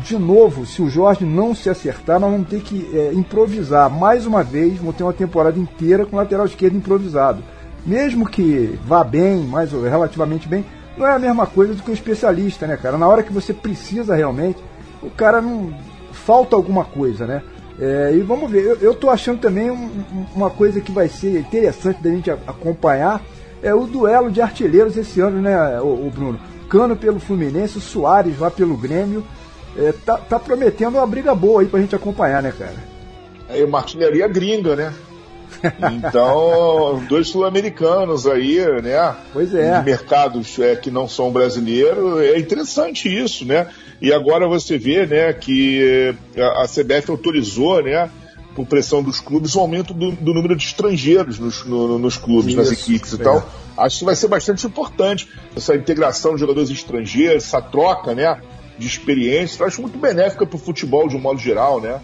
de 0.02 0.16
novo, 0.16 0.64
se 0.64 0.80
o 0.80 0.88
Jorge 0.88 1.24
não 1.24 1.54
se 1.54 1.68
acertar, 1.68 2.18
nós 2.18 2.30
vamos 2.30 2.48
ter 2.48 2.60
que 2.62 2.90
é, 2.96 3.12
improvisar 3.12 3.90
mais 3.90 4.26
uma 4.26 4.42
vez. 4.42 4.78
Vamos 4.78 4.96
ter 4.96 5.02
uma 5.02 5.12
temporada 5.12 5.58
inteira 5.58 6.06
com 6.06 6.16
lateral 6.16 6.46
esquerdo 6.46 6.76
improvisado. 6.76 7.42
Mesmo 7.84 8.28
que 8.28 8.78
vá 8.86 9.04
bem, 9.04 9.44
mais 9.44 9.72
relativamente 9.72 10.48
bem, 10.48 10.64
não 10.96 11.06
é 11.06 11.12
a 11.12 11.18
mesma 11.18 11.46
coisa 11.46 11.74
do 11.74 11.82
que 11.82 11.90
o 11.90 11.94
especialista, 11.94 12.66
né, 12.66 12.76
cara? 12.76 12.96
Na 12.96 13.08
hora 13.08 13.22
que 13.22 13.32
você 13.32 13.52
precisa 13.52 14.14
realmente, 14.14 14.62
o 15.02 15.10
cara 15.10 15.40
não. 15.40 15.74
falta 16.12 16.54
alguma 16.56 16.84
coisa, 16.84 17.26
né? 17.26 17.42
É, 17.78 18.12
e 18.14 18.20
vamos 18.20 18.50
ver, 18.50 18.64
eu, 18.64 18.76
eu 18.76 18.94
tô 18.94 19.10
achando 19.10 19.40
também 19.40 19.70
um, 19.70 19.90
uma 20.34 20.50
coisa 20.50 20.80
que 20.80 20.92
vai 20.92 21.08
ser 21.08 21.40
interessante 21.40 22.02
da 22.02 22.10
gente 22.10 22.30
acompanhar 22.30 23.20
é 23.62 23.74
o 23.74 23.86
duelo 23.86 24.30
de 24.30 24.40
artilheiros 24.40 24.96
esse 24.96 25.20
ano, 25.20 25.40
né, 25.40 25.80
o, 25.80 26.06
o 26.06 26.10
Bruno? 26.14 26.38
Cano 26.72 26.96
pelo 26.96 27.20
Fluminense, 27.20 27.76
o 27.76 27.82
Soares 27.82 28.38
lá 28.38 28.50
pelo 28.50 28.78
Grêmio. 28.78 29.22
É, 29.76 29.92
tá, 29.92 30.16
tá 30.16 30.38
prometendo 30.38 30.94
uma 30.96 31.06
briga 31.06 31.34
boa 31.34 31.60
aí 31.60 31.66
pra 31.66 31.80
gente 31.80 31.94
acompanhar, 31.94 32.42
né, 32.42 32.50
cara? 32.58 32.76
É 33.50 33.62
uma 33.62 33.78
artilharia 33.78 34.26
gringa, 34.26 34.74
né? 34.74 34.94
Então, 35.92 37.04
dois 37.10 37.28
sul-americanos 37.28 38.26
aí, 38.26 38.58
né? 38.82 39.14
Pois 39.34 39.54
é. 39.54 39.80
De 39.80 39.84
mercados 39.84 40.58
é, 40.58 40.74
que 40.74 40.90
não 40.90 41.06
são 41.06 41.30
brasileiros. 41.30 42.22
É 42.22 42.38
interessante 42.38 43.06
isso, 43.06 43.44
né? 43.44 43.68
E 44.00 44.10
agora 44.10 44.48
você 44.48 44.78
vê, 44.78 45.04
né, 45.04 45.30
que 45.34 46.14
a, 46.38 46.62
a 46.62 46.66
CBF 46.66 47.10
autorizou, 47.10 47.82
né, 47.82 48.10
por 48.54 48.66
pressão 48.66 49.02
dos 49.02 49.20
clubes, 49.20 49.54
o 49.54 49.60
aumento 49.60 49.92
do, 49.92 50.12
do 50.12 50.32
número 50.32 50.56
de 50.56 50.64
estrangeiros 50.64 51.38
nos, 51.38 51.64
no, 51.66 51.98
nos 51.98 52.16
clubes, 52.16 52.48
isso, 52.48 52.56
nas 52.56 52.72
equipes 52.72 53.12
e 53.12 53.20
é. 53.20 53.24
tal. 53.24 53.46
Acho 53.76 54.00
que 54.00 54.04
vai 54.04 54.16
ser 54.16 54.28
bastante 54.28 54.66
importante 54.66 55.28
essa 55.56 55.74
integração 55.74 56.34
de 56.34 56.40
jogadores 56.40 56.70
estrangeiros, 56.70 57.44
essa 57.44 57.60
troca, 57.60 58.14
né? 58.14 58.40
de 58.78 58.86
experiência, 58.86 59.58
traz 59.58 59.78
muito 59.78 59.98
benéfica 59.98 60.46
para 60.46 60.56
o 60.56 60.58
futebol 60.58 61.08
de 61.08 61.16
um 61.16 61.20
modo 61.20 61.38
geral, 61.38 61.80
né? 61.80 62.00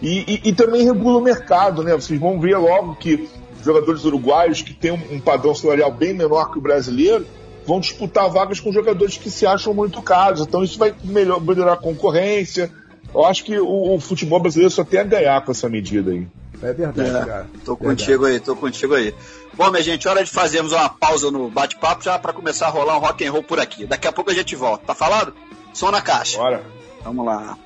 E, 0.00 0.40
e, 0.44 0.48
e, 0.48 0.52
também 0.52 0.84
regula 0.84 1.18
o 1.18 1.20
mercado, 1.20 1.82
né? 1.82 1.92
Vocês 1.94 2.18
vão 2.18 2.40
ver 2.40 2.56
logo 2.56 2.94
que 2.94 3.28
jogadores 3.62 4.04
uruguaios 4.04 4.62
que 4.62 4.72
têm 4.72 4.92
um, 4.92 5.16
um 5.16 5.20
padrão 5.20 5.54
salarial 5.54 5.92
bem 5.92 6.14
menor 6.14 6.50
que 6.50 6.58
o 6.58 6.62
brasileiro 6.62 7.26
vão 7.66 7.80
disputar 7.80 8.30
vagas 8.30 8.58
com 8.58 8.72
jogadores 8.72 9.18
que 9.18 9.30
se 9.30 9.46
acham 9.46 9.74
muito 9.74 10.00
caros. 10.00 10.40
Então 10.40 10.64
isso 10.64 10.78
vai 10.78 10.94
melhor, 11.04 11.40
melhorar 11.40 11.74
a 11.74 11.76
concorrência. 11.76 12.70
Eu 13.12 13.26
acho 13.26 13.44
que 13.44 13.58
o, 13.58 13.94
o, 13.94 14.00
futebol 14.00 14.40
brasileiro 14.40 14.72
só 14.72 14.84
tem 14.84 15.00
a 15.00 15.04
ganhar 15.04 15.44
com 15.44 15.50
essa 15.50 15.68
medida 15.68 16.12
aí. 16.12 16.26
É 16.62 16.72
verdade, 16.72 17.08
é, 17.08 17.24
cara. 17.24 17.50
Tô 17.64 17.74
verdade. 17.74 18.04
contigo 18.04 18.26
aí, 18.26 18.40
tô 18.40 18.56
contigo 18.56 18.94
aí. 18.94 19.14
Bom, 19.54 19.70
minha 19.70 19.82
gente, 19.82 20.06
hora 20.06 20.24
de 20.24 20.30
fazermos 20.30 20.72
uma 20.72 20.88
pausa 20.88 21.30
no 21.30 21.50
bate-papo 21.50 22.02
já 22.04 22.18
para 22.18 22.32
começar 22.32 22.66
a 22.66 22.70
rolar 22.70 22.96
um 22.96 23.00
rock 23.00 23.26
and 23.26 23.32
roll 23.32 23.42
por 23.42 23.58
aqui. 23.58 23.86
Daqui 23.86 24.06
a 24.06 24.12
pouco 24.12 24.30
a 24.30 24.34
gente 24.34 24.54
volta. 24.54 24.86
Tá 24.86 24.94
falado? 24.94 25.34
Som 25.72 25.90
na 25.90 26.00
caixa. 26.00 26.38
Bora. 26.38 26.62
Vamos 27.02 27.24
lá. 27.24 27.56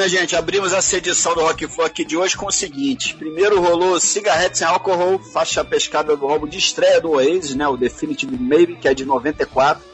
Minha 0.00 0.08
gente, 0.08 0.34
abrimos 0.34 0.72
essa 0.72 0.96
edição 0.96 1.34
do 1.34 1.42
Rock 1.42 1.68
aqui 1.84 2.06
de 2.06 2.16
hoje 2.16 2.34
com 2.34 2.46
o 2.46 2.50
seguinte. 2.50 3.14
Primeiro 3.14 3.60
rolou 3.60 4.00
Cigarette 4.00 4.56
Sem 4.56 4.66
Álcool, 4.66 5.18
faixa 5.18 5.62
pescada 5.62 6.16
do 6.16 6.26
álbum 6.26 6.46
de 6.46 6.56
estreia 6.56 6.98
do 7.02 7.10
Oasis, 7.10 7.54
né, 7.54 7.68
o 7.68 7.76
Definitive 7.76 8.34
Maybe, 8.34 8.76
que 8.76 8.88
é 8.88 8.94
de 8.94 9.04
94. 9.04 9.84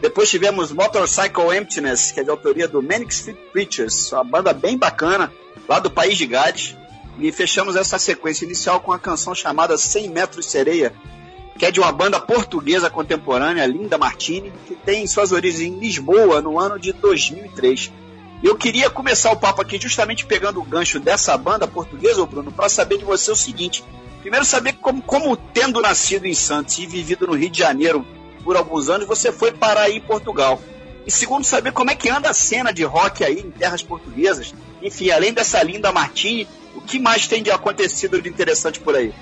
Depois 0.00 0.30
tivemos 0.30 0.70
Motorcycle 0.70 1.52
Emptiness, 1.56 2.12
que 2.12 2.20
é 2.20 2.22
de 2.22 2.30
autoria 2.30 2.68
do 2.68 2.80
Manic 2.80 3.12
Street 3.12 3.36
Preachers, 3.52 4.12
uma 4.12 4.22
banda 4.22 4.52
bem 4.52 4.78
bacana, 4.78 5.32
lá 5.68 5.80
do 5.80 5.90
País 5.90 6.16
de 6.16 6.26
Gades. 6.26 6.76
E 7.18 7.32
fechamos 7.32 7.74
essa 7.74 7.98
sequência 7.98 8.44
inicial 8.44 8.78
com 8.78 8.92
a 8.92 9.00
canção 9.00 9.34
chamada 9.34 9.76
100 9.76 10.10
Metros 10.10 10.46
Sereia, 10.46 10.94
que 11.58 11.66
é 11.66 11.72
de 11.72 11.80
uma 11.80 11.90
banda 11.90 12.20
portuguesa 12.20 12.88
contemporânea, 12.88 13.66
Linda 13.66 13.98
Martini, 13.98 14.52
que 14.68 14.76
tem 14.76 15.08
suas 15.08 15.32
origens 15.32 15.72
em 15.72 15.80
Lisboa 15.80 16.40
no 16.40 16.56
ano 16.56 16.78
de 16.78 16.92
2003. 16.92 17.90
Eu 18.42 18.56
queria 18.56 18.88
começar 18.88 19.30
o 19.32 19.36
papo 19.36 19.60
aqui 19.60 19.78
justamente 19.78 20.24
pegando 20.24 20.60
o 20.60 20.64
gancho 20.64 20.98
dessa 20.98 21.36
banda 21.36 21.66
portuguesa, 21.68 22.24
Bruno, 22.24 22.50
para 22.50 22.68
saber 22.68 22.98
de 22.98 23.04
você 23.04 23.30
o 23.30 23.36
seguinte. 23.36 23.84
Primeiro, 24.20 24.44
saber 24.44 24.74
como, 24.74 25.02
como, 25.02 25.36
tendo 25.36 25.80
nascido 25.80 26.26
em 26.26 26.34
Santos 26.34 26.78
e 26.78 26.86
vivido 26.86 27.26
no 27.26 27.34
Rio 27.34 27.50
de 27.50 27.58
Janeiro 27.58 28.06
por 28.42 28.56
alguns 28.56 28.88
anos, 28.88 29.06
você 29.06 29.30
foi 29.30 29.52
parar 29.52 29.82
aí 29.82 29.96
em 29.96 30.00
Portugal. 30.00 30.60
E 31.06 31.10
segundo, 31.10 31.44
saber 31.44 31.72
como 31.72 31.90
é 31.90 31.94
que 31.94 32.08
anda 32.08 32.30
a 32.30 32.34
cena 32.34 32.72
de 32.72 32.84
rock 32.84 33.24
aí 33.24 33.40
em 33.40 33.50
terras 33.50 33.82
portuguesas. 33.82 34.54
Enfim, 34.82 35.10
além 35.10 35.32
dessa 35.32 35.62
linda 35.62 35.92
Martini, 35.92 36.46
o 36.74 36.80
que 36.80 36.98
mais 36.98 37.26
tem 37.26 37.42
de 37.42 37.50
acontecido 37.50 38.20
de 38.20 38.28
interessante 38.28 38.80
por 38.80 38.94
aí? 38.94 39.12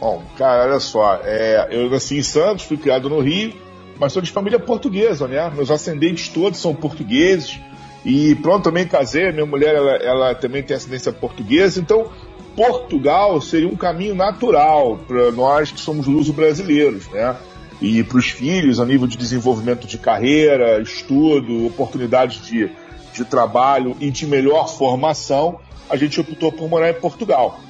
Bom, 0.00 0.24
cara, 0.36 0.64
olha 0.64 0.80
só. 0.80 1.20
É, 1.22 1.68
eu 1.70 1.90
nasci 1.90 2.18
em 2.18 2.22
Santos, 2.22 2.64
fui 2.64 2.76
criado 2.76 3.08
no 3.08 3.20
Rio, 3.20 3.54
mas 3.98 4.12
sou 4.12 4.22
de 4.22 4.30
família 4.30 4.58
portuguesa, 4.58 5.26
né? 5.26 5.50
Meus 5.50 5.70
ascendentes 5.70 6.28
todos 6.28 6.60
são 6.60 6.74
portugueses. 6.74 7.58
E 8.04 8.34
pronto, 8.36 8.64
também 8.64 8.86
casei, 8.86 9.32
minha 9.32 9.46
mulher 9.46 9.74
ela, 9.74 9.96
ela 9.96 10.34
também 10.34 10.62
tem 10.62 10.76
ascendência 10.76 11.12
portuguesa, 11.12 11.80
então 11.80 12.10
Portugal 12.54 13.40
seria 13.40 13.68
um 13.68 13.76
caminho 13.76 14.14
natural 14.14 14.98
para 15.06 15.30
nós 15.30 15.70
que 15.70 15.80
somos 15.80 16.06
luso-brasileiros, 16.06 17.08
né? 17.08 17.36
E 17.80 18.02
para 18.02 18.18
os 18.18 18.30
filhos, 18.30 18.80
a 18.80 18.84
nível 18.84 19.06
de 19.06 19.16
desenvolvimento 19.16 19.86
de 19.86 19.98
carreira, 19.98 20.80
estudo, 20.80 21.66
oportunidades 21.66 22.44
de, 22.44 22.70
de 23.12 23.24
trabalho 23.24 23.96
e 24.00 24.10
de 24.10 24.26
melhor 24.26 24.68
formação, 24.68 25.60
a 25.88 25.96
gente 25.96 26.20
optou 26.20 26.50
por 26.50 26.68
morar 26.68 26.90
em 26.90 26.94
Portugal. 26.94 27.60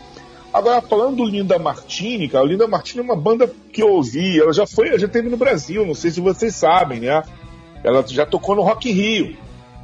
Agora, 0.52 0.80
falando 0.80 1.16
do 1.16 1.24
Linda 1.26 1.58
Martini, 1.58 2.26
cara, 2.26 2.44
o 2.44 2.48
Linda 2.48 2.66
Martini 2.66 3.00
é 3.00 3.04
uma 3.04 3.16
banda 3.16 3.52
que 3.70 3.82
eu 3.82 3.90
ouvi, 3.90 4.40
ela 4.40 4.52
já 4.52 4.66
foi, 4.66 4.98
já 4.98 5.06
teve 5.06 5.28
no 5.28 5.36
Brasil, 5.36 5.84
não 5.86 5.94
sei 5.94 6.10
se 6.10 6.20
vocês 6.20 6.54
sabem, 6.54 7.00
né? 7.00 7.22
Ela 7.84 8.02
já 8.06 8.24
tocou 8.24 8.56
no 8.56 8.62
Rock 8.62 8.90
in 8.90 8.94
Rio. 8.94 9.36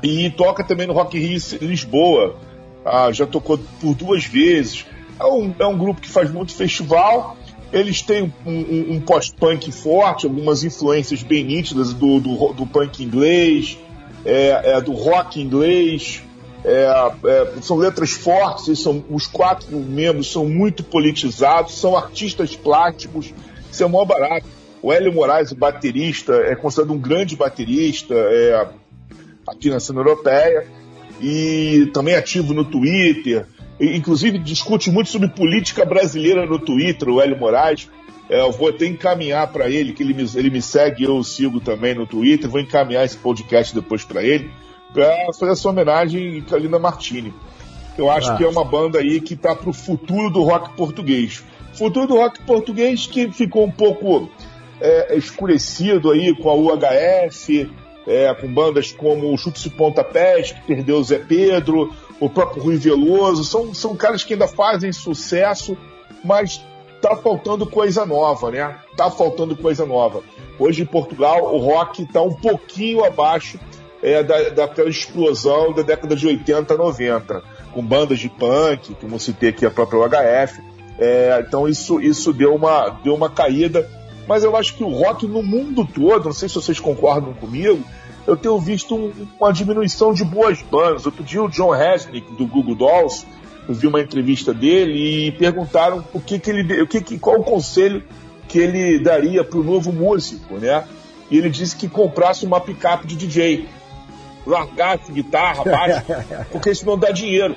E 0.03 0.31
toca 0.31 0.63
também 0.63 0.87
no 0.87 0.93
Rock 0.93 1.19
Rio 1.19 1.39
Lisboa. 1.61 2.37
Ah, 2.85 3.11
já 3.13 3.27
tocou 3.27 3.59
por 3.81 3.95
duas 3.95 4.25
vezes. 4.25 4.85
É 5.19 5.25
um, 5.25 5.55
é 5.59 5.67
um 5.67 5.79
grupo 5.79 6.01
que 6.01 6.09
faz 6.09 6.31
muito 6.31 6.53
festival. 6.53 7.37
Eles 7.73 8.03
têm 8.03 8.33
um, 8.47 8.51
um, 8.53 8.93
um 8.93 9.01
pós-punk 9.01 9.73
forte, 9.73 10.27
algumas 10.27 10.63
influências 10.63 11.23
bem 11.23 11.43
nítidas 11.43 11.93
do, 11.93 12.21
do, 12.21 12.53
do 12.53 12.67
punk 12.67 13.03
inglês, 13.03 13.79
é, 14.25 14.77
é, 14.77 14.81
do 14.81 14.93
rock 14.93 15.41
inglês. 15.41 16.23
É, 16.65 16.87
é, 17.25 17.61
são 17.61 17.77
letras 17.77 18.13
fortes, 18.13 18.79
são, 18.79 19.05
os 19.11 19.27
quatro 19.27 19.77
membros 19.77 20.31
são 20.33 20.47
muito 20.47 20.83
politizados, 20.83 21.75
são 21.75 21.97
artistas 21.97 22.57
plásticos, 22.57 23.35
isso 23.71 23.85
é 23.85 23.89
maior 23.89 24.07
barato. 24.07 24.47
O 24.81 24.93
Hélio 24.93 25.13
Moraes, 25.13 25.51
o 25.51 25.57
baterista, 25.57 26.33
é 26.35 26.55
considerado 26.55 26.93
um 26.93 26.99
grande 26.99 27.37
baterista, 27.37 28.15
é, 28.15 28.67
aqui 29.47 29.71
na 29.71 29.81
cena 29.81 30.01
europeia, 30.01 30.67
e 31.21 31.91
também 31.93 32.15
ativo 32.15 32.53
no 32.53 32.65
Twitter, 32.65 33.47
inclusive 33.81 34.39
discute 34.39 34.91
muito 34.91 35.11
sobre 35.11 35.29
política 35.29 35.85
brasileira 35.85 36.47
no 36.47 36.59
Twitter, 36.59 37.09
o 37.09 37.21
Hélio 37.21 37.39
Moraes. 37.39 37.89
É, 38.29 38.41
eu 38.41 38.53
vou 38.53 38.69
até 38.69 38.87
encaminhar 38.87 39.47
para 39.49 39.69
ele, 39.69 39.93
que 39.93 40.03
ele 40.03 40.15
me, 40.15 40.27
ele 40.35 40.51
me 40.51 40.63
segue, 40.63 41.05
eu 41.05 41.23
sigo 41.23 41.61
também 41.61 41.95
no 41.95 42.07
Twitter, 42.07 42.49
vou 42.49 42.61
encaminhar 42.61 43.05
esse 43.05 43.19
podcast 43.19 43.75
depois 43.75 44.03
para 44.03 44.23
ele, 44.23 44.51
para 44.93 45.33
fazer 45.39 45.53
essa 45.53 45.69
homenagem 45.69 46.39
a 46.39 46.51
Kalina 46.51 46.79
Martini. 46.79 47.35
Eu 47.99 48.11
acho 48.11 48.33
ah. 48.33 48.37
que 48.37 48.45
é 48.45 48.49
uma 48.49 48.65
banda 48.65 48.99
aí 48.99 49.21
que 49.21 49.35
está 49.35 49.55
para 49.55 49.69
o 49.69 49.73
futuro 49.73 50.31
do 50.31 50.43
rock 50.43 50.75
português. 50.75 51.45
Futuro 51.75 52.07
do 52.07 52.15
rock 52.15 52.41
português 52.43 53.07
que 53.07 53.31
ficou 53.31 53.65
um 53.65 53.71
pouco 53.71 54.31
é, 54.81 55.17
escurecido 55.17 56.11
aí 56.11 56.35
com 56.35 56.49
a 56.49 56.55
UHF, 56.55 57.71
é, 58.07 58.33
com 58.35 58.53
bandas 58.53 58.93
como 58.93 59.33
o 59.33 59.39
Chutes 59.39 59.65
e 59.65 59.71
Pontapés, 59.71 60.53
que 60.53 60.63
perdeu 60.63 60.99
o 60.99 61.05
Zé 61.05 61.19
Pedro, 61.19 61.93
o 62.21 62.29
próprio 62.29 62.63
Rui 62.63 62.77
Veloso, 62.77 63.45
são, 63.45 63.75
são 63.75 63.97
caras 63.97 64.23
que 64.25 64.35
ainda 64.35 64.47
fazem 64.47 64.93
sucesso, 64.93 65.77
mas 66.23 66.63
tá 67.01 67.17
faltando 67.17 67.67
coisa 67.67 68.07
nova, 68.07 68.51
né? 68.51 68.77
Tá 68.97 69.11
faltando 69.11 69.57
coisa 69.57 69.85
nova. 69.85 70.23
Hoje 70.59 70.83
em 70.83 70.87
Portugal 70.87 71.55
o 71.55 71.59
rock 71.59 72.07
tá 72.07 72.23
um 72.23 72.33
pouquinho 72.33 73.05
abaixo 73.05 73.59
é, 74.03 74.23
da, 74.23 74.51
daquela 74.51 74.89
explosão 74.89 75.73
da 75.73 75.83
década 75.83 76.15
de 76.15 76.27
80, 76.27 76.77
90, 76.77 77.43
com 77.73 77.83
bandas 77.83 78.19
de 78.19 78.29
punk, 78.29 78.95
como 79.01 79.19
citei 79.19 79.51
aqui 79.51 79.67
a 79.67 79.71
própria 79.71 80.01
UHF. 80.01 80.63
É, 80.99 81.45
então 81.47 81.67
isso, 81.69 82.01
isso 82.01 82.33
deu, 82.33 82.55
uma, 82.55 82.91
deu 83.03 83.15
uma 83.15 83.29
caída 83.29 83.89
mas 84.27 84.43
eu 84.45 84.57
acho 84.57 84.75
que 84.75 84.85
o 84.85 84.89
rock 84.89 85.27
no 85.27 85.43
mundo 85.43 85.87
todo, 85.87 86.27
não 86.27 86.33
sei 86.33 86.49
se 86.49 86.55
vocês 86.55 86.81
concordam 86.81 87.35
comigo, 87.35 87.83
eu 88.27 88.37
tenho 88.37 88.59
visto 88.59 88.95
um, 88.95 89.13
uma 89.39 89.53
diminuição 89.53 90.15
de 90.15 90.25
boas 90.25 90.63
bandas. 90.63 91.05
Outro 91.05 91.23
dia 91.23 91.43
o 91.43 91.49
John 91.49 91.71
Resnick, 91.71 92.33
do 92.35 92.47
Google 92.47 92.75
Dolls, 92.75 93.27
eu 93.69 93.75
vi 93.75 93.87
uma 93.87 94.01
entrevista 94.01 94.53
dele 94.53 95.27
e 95.27 95.33
perguntaram 95.33 96.05
o 96.13 96.21
que, 96.21 96.39
que 96.39 96.51
ele, 96.51 96.83
o 96.83 96.87
que, 96.87 97.01
que, 97.01 97.19
qual 97.19 97.41
o 97.41 97.45
conselho 97.45 98.03
que 98.49 98.59
ele 98.59 98.99
daria 98.99 99.43
para 99.43 99.59
o 99.59 99.65
novo 99.65 99.93
músico, 99.93 100.57
né? 100.57 100.85
E 101.31 101.39
ele 101.39 101.51
disse 101.51 101.75
que 101.75 101.89
comprasse 101.89 102.45
uma 102.45 102.61
picape 102.61 103.07
de 103.07 103.17
DJ, 103.17 103.67
largasse 104.47 105.11
guitarra, 105.11 105.65
baixo, 105.65 106.05
porque 106.53 106.71
isso 106.71 106.87
não 106.87 106.99
dá 106.99 107.11
dinheiro. 107.11 107.57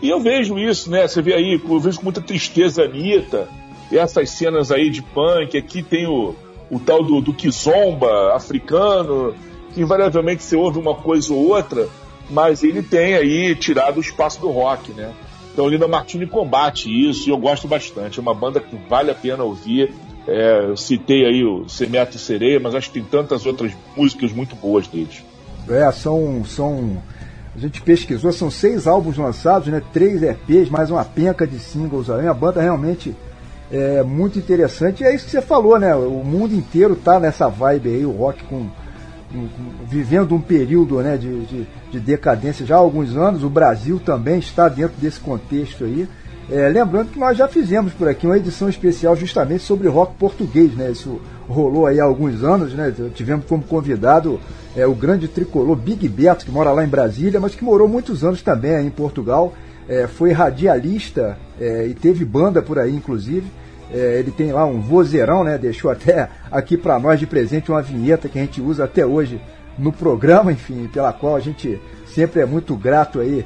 E 0.00 0.08
eu 0.08 0.20
vejo 0.20 0.58
isso, 0.58 0.90
né? 0.90 1.06
Você 1.08 1.22
vê 1.22 1.34
aí, 1.34 1.60
eu 1.68 1.80
vejo 1.80 1.98
com 1.98 2.04
muita 2.04 2.20
tristeza 2.20 2.82
a 2.82 2.84
Anitta, 2.84 3.48
essas 3.92 4.30
cenas 4.30 4.70
aí 4.70 4.90
de 4.90 5.02
punk, 5.02 5.56
aqui 5.56 5.82
tem 5.82 6.06
o, 6.06 6.34
o 6.70 6.78
tal 6.78 7.02
do, 7.02 7.20
do 7.20 7.32
Kizomba 7.32 8.34
africano, 8.34 9.34
que 9.72 9.80
invariavelmente 9.80 10.42
você 10.42 10.56
ouve 10.56 10.78
uma 10.78 10.94
coisa 10.94 11.32
ou 11.32 11.48
outra, 11.48 11.88
mas 12.30 12.62
ele 12.64 12.82
tem 12.82 13.14
aí 13.14 13.54
tirado 13.54 13.98
o 13.98 14.00
espaço 14.00 14.40
do 14.40 14.50
rock, 14.50 14.92
né? 14.92 15.12
Então 15.52 15.68
Linda 15.68 15.88
Martini 15.88 16.26
combate 16.26 16.90
isso 16.90 17.28
e 17.28 17.32
eu 17.32 17.38
gosto 17.38 17.66
bastante. 17.66 18.18
É 18.18 18.22
uma 18.22 18.34
banda 18.34 18.60
que 18.60 18.76
vale 18.88 19.10
a 19.10 19.14
pena 19.14 19.42
ouvir. 19.42 19.92
É, 20.28 20.66
eu 20.68 20.76
citei 20.76 21.24
aí 21.24 21.44
o 21.44 21.68
Semeto 21.68 22.18
Sereia, 22.18 22.60
mas 22.60 22.74
acho 22.74 22.88
que 22.88 23.00
tem 23.00 23.04
tantas 23.04 23.46
outras 23.46 23.72
músicas 23.96 24.32
muito 24.32 24.56
boas 24.56 24.86
deles. 24.86 25.24
É, 25.68 25.90
são, 25.92 26.44
são. 26.44 27.02
A 27.54 27.58
gente 27.58 27.80
pesquisou, 27.80 28.32
são 28.32 28.50
seis 28.50 28.86
álbuns 28.86 29.16
lançados, 29.16 29.68
né? 29.68 29.80
Três 29.92 30.22
EPs, 30.22 30.68
mais 30.68 30.90
uma 30.90 31.04
penca 31.04 31.46
de 31.46 31.58
singles 31.58 32.10
aí. 32.10 32.26
A 32.26 32.34
banda 32.34 32.60
realmente 32.60 33.14
é 33.70 34.02
muito 34.02 34.38
interessante. 34.38 35.02
E 35.02 35.06
é 35.06 35.14
isso 35.14 35.24
que 35.24 35.30
você 35.30 35.42
falou, 35.42 35.78
né? 35.78 35.94
O 35.94 36.22
mundo 36.24 36.54
inteiro 36.54 36.96
tá 36.96 37.18
nessa 37.18 37.48
vibe 37.48 37.88
aí, 37.88 38.06
o 38.06 38.12
rock 38.12 38.44
com, 38.44 38.68
com, 39.32 39.48
com 39.48 39.86
vivendo 39.88 40.34
um 40.34 40.40
período 40.40 41.00
né, 41.00 41.16
de, 41.16 41.44
de, 41.46 41.66
de, 41.90 42.00
decadência 42.00 42.64
já 42.64 42.76
há 42.76 42.78
alguns 42.78 43.16
anos. 43.16 43.42
O 43.42 43.50
Brasil 43.50 44.00
também 44.04 44.38
está 44.38 44.68
dentro 44.68 44.96
desse 45.00 45.20
contexto 45.20 45.84
aí. 45.84 46.08
É, 46.48 46.68
lembrando 46.68 47.10
que 47.10 47.18
nós 47.18 47.36
já 47.36 47.48
fizemos 47.48 47.92
por 47.92 48.06
aqui 48.06 48.24
uma 48.24 48.36
edição 48.36 48.68
especial 48.68 49.16
justamente 49.16 49.64
sobre 49.64 49.88
rock 49.88 50.14
português, 50.14 50.72
né? 50.74 50.92
Isso 50.92 51.20
rolou 51.48 51.86
aí 51.86 51.98
há 51.98 52.04
alguns 52.04 52.44
anos, 52.44 52.72
né? 52.72 52.92
Tivemos 53.14 53.46
como 53.46 53.64
convidado 53.64 54.38
é, 54.76 54.86
o 54.86 54.94
grande 54.94 55.26
tricolor 55.26 55.74
Big 55.74 56.08
Beto, 56.08 56.44
que 56.44 56.52
mora 56.52 56.70
lá 56.70 56.84
em 56.84 56.88
Brasília, 56.88 57.40
mas 57.40 57.56
que 57.56 57.64
morou 57.64 57.88
muitos 57.88 58.22
anos 58.22 58.42
também 58.42 58.86
em 58.86 58.90
Portugal 58.90 59.52
é, 59.88 60.06
foi 60.06 60.32
radialista 60.32 61.38
é, 61.60 61.86
e 61.86 61.94
teve 61.94 62.24
banda 62.24 62.60
por 62.60 62.78
aí, 62.78 62.94
inclusive. 62.94 63.46
É, 63.92 64.18
ele 64.18 64.30
tem 64.30 64.52
lá 64.52 64.64
um 64.64 64.80
vozeirão, 64.80 65.44
né? 65.44 65.56
Deixou 65.56 65.90
até 65.90 66.28
aqui 66.50 66.76
para 66.76 66.98
nós 66.98 67.20
de 67.20 67.26
presente 67.26 67.70
uma 67.70 67.82
vinheta 67.82 68.28
que 68.28 68.38
a 68.38 68.42
gente 68.42 68.60
usa 68.60 68.84
até 68.84 69.06
hoje 69.06 69.40
no 69.78 69.92
programa, 69.92 70.50
enfim, 70.50 70.88
pela 70.92 71.12
qual 71.12 71.36
a 71.36 71.40
gente 71.40 71.80
sempre 72.06 72.40
é 72.40 72.46
muito 72.46 72.74
grato 72.74 73.20
aí 73.20 73.44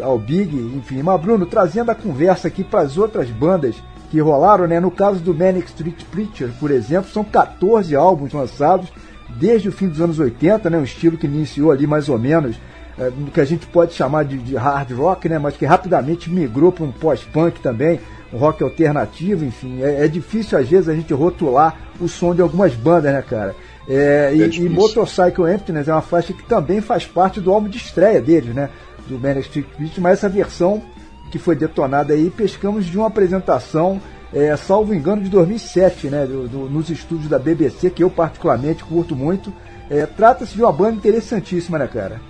ao 0.00 0.18
Big, 0.18 0.54
enfim. 0.76 1.02
Mas 1.02 1.20
Bruno, 1.20 1.46
trazendo 1.46 1.90
a 1.90 1.94
conversa 1.94 2.48
aqui 2.48 2.64
para 2.64 2.80
as 2.80 2.98
outras 2.98 3.30
bandas 3.30 3.76
que 4.10 4.20
rolaram, 4.20 4.66
né? 4.66 4.80
No 4.80 4.90
caso 4.90 5.20
do 5.20 5.34
Manic 5.34 5.68
Street 5.68 6.04
Preacher, 6.10 6.50
por 6.58 6.70
exemplo, 6.70 7.10
são 7.10 7.24
14 7.24 7.94
álbuns 7.94 8.32
lançados 8.32 8.92
desde 9.28 9.68
o 9.68 9.72
fim 9.72 9.88
dos 9.88 10.00
anos 10.00 10.18
80, 10.18 10.68
né? 10.68 10.78
Um 10.78 10.84
estilo 10.84 11.16
que 11.16 11.26
iniciou 11.26 11.70
ali 11.70 11.86
mais 11.86 12.08
ou 12.08 12.18
menos 12.18 12.56
é, 12.98 13.12
que 13.32 13.40
a 13.40 13.44
gente 13.44 13.66
pode 13.66 13.94
chamar 13.94 14.24
de, 14.24 14.38
de, 14.38 14.56
hard 14.56 14.92
rock, 14.92 15.28
né? 15.28 15.38
Mas 15.38 15.56
que 15.56 15.64
rapidamente 15.64 16.30
migrou 16.30 16.72
para 16.72 16.84
um 16.84 16.92
pós-punk 16.92 17.60
também, 17.60 18.00
um 18.32 18.38
rock 18.38 18.62
alternativo, 18.62 19.44
enfim. 19.44 19.82
É, 19.82 20.04
é, 20.04 20.08
difícil 20.08 20.58
às 20.58 20.68
vezes 20.68 20.88
a 20.88 20.94
gente 20.94 21.12
rotular 21.14 21.76
o 22.00 22.08
som 22.08 22.34
de 22.34 22.42
algumas 22.42 22.74
bandas, 22.74 23.12
né, 23.12 23.22
cara? 23.22 23.54
É, 23.88 24.32
e, 24.34 24.42
é 24.42 24.46
e 24.48 24.68
Motorcycle 24.68 25.50
Emptiness 25.50 25.88
é 25.88 25.92
uma 25.92 26.02
faixa 26.02 26.32
que 26.32 26.42
também 26.44 26.80
faz 26.80 27.06
parte 27.06 27.40
do 27.40 27.50
álbum 27.50 27.68
de 27.68 27.78
estreia 27.78 28.20
deles, 28.20 28.54
né? 28.54 28.68
do 29.08 29.18
Manic 29.18 29.46
Street 29.46 29.66
Preachers, 29.66 29.98
mas 29.98 30.18
essa 30.18 30.28
versão 30.28 30.82
que 31.30 31.38
foi 31.38 31.56
detonada 31.56 32.12
aí, 32.12 32.30
pescamos 32.30 32.86
de 32.86 32.96
uma 32.96 33.08
apresentação, 33.08 34.00
é, 34.32 34.54
salvo 34.56 34.94
engano, 34.94 35.22
de 35.22 35.28
2007, 35.28 36.08
né, 36.08 36.26
do, 36.26 36.48
do, 36.48 36.58
nos 36.70 36.88
estúdios 36.90 37.28
da 37.28 37.38
BBC, 37.38 37.90
que 37.90 38.02
eu 38.02 38.10
particularmente 38.10 38.84
curto 38.84 39.16
muito. 39.16 39.52
É, 39.90 40.06
Trata-se 40.06 40.54
de 40.54 40.62
uma 40.62 40.72
banda 40.72 40.96
interessantíssima, 40.96 41.78
né, 41.78 41.86
cara? 41.86 42.20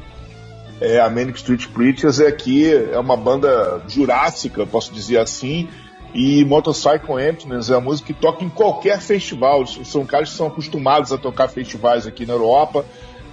É, 0.80 1.00
a 1.00 1.10
Manic 1.10 1.38
Street 1.38 1.66
Preachers 1.68 2.20
é 2.20 2.28
aqui, 2.28 2.72
é 2.72 2.98
uma 2.98 3.16
banda 3.16 3.82
jurássica, 3.88 4.64
posso 4.64 4.92
dizer 4.92 5.18
assim, 5.18 5.68
e 6.14 6.44
Motorcycle 6.44 7.20
Emptiness 7.20 7.70
é 7.70 7.74
a 7.74 7.80
música 7.80 8.12
que 8.12 8.20
toca 8.20 8.44
em 8.44 8.48
qualquer 8.48 9.00
festival. 9.00 9.66
São 9.66 10.06
caras 10.06 10.30
que 10.30 10.36
são 10.36 10.46
acostumados 10.46 11.12
a 11.12 11.18
tocar 11.18 11.48
festivais 11.48 12.06
aqui 12.06 12.24
na 12.24 12.32
Europa. 12.32 12.84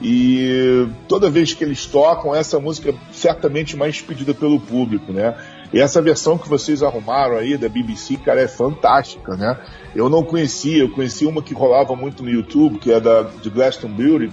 E 0.01 0.87
toda 1.07 1.29
vez 1.29 1.53
que 1.53 1.63
eles 1.63 1.85
tocam, 1.85 2.35
essa 2.35 2.59
música 2.59 2.89
é 2.89 2.95
certamente 3.13 3.77
mais 3.77 4.01
pedida 4.01 4.33
pelo 4.33 4.59
público, 4.59 5.13
né? 5.13 5.37
E 5.73 5.79
essa 5.79 6.01
versão 6.01 6.37
que 6.37 6.49
vocês 6.49 6.83
arrumaram 6.83 7.37
aí 7.37 7.57
da 7.57 7.69
BBC, 7.69 8.17
cara, 8.17 8.41
é 8.41 8.47
fantástica, 8.47 9.37
né? 9.37 9.57
Eu 9.95 10.09
não 10.09 10.21
conhecia, 10.21 10.79
eu 10.79 10.89
conhecia 10.89 11.29
uma 11.29 11.41
que 11.41 11.53
rolava 11.53 11.95
muito 11.95 12.21
no 12.23 12.29
YouTube, 12.29 12.77
que 12.77 12.91
é 12.91 12.99
da 12.99 13.23
de 13.23 13.49
Glastonbury, 13.49 14.31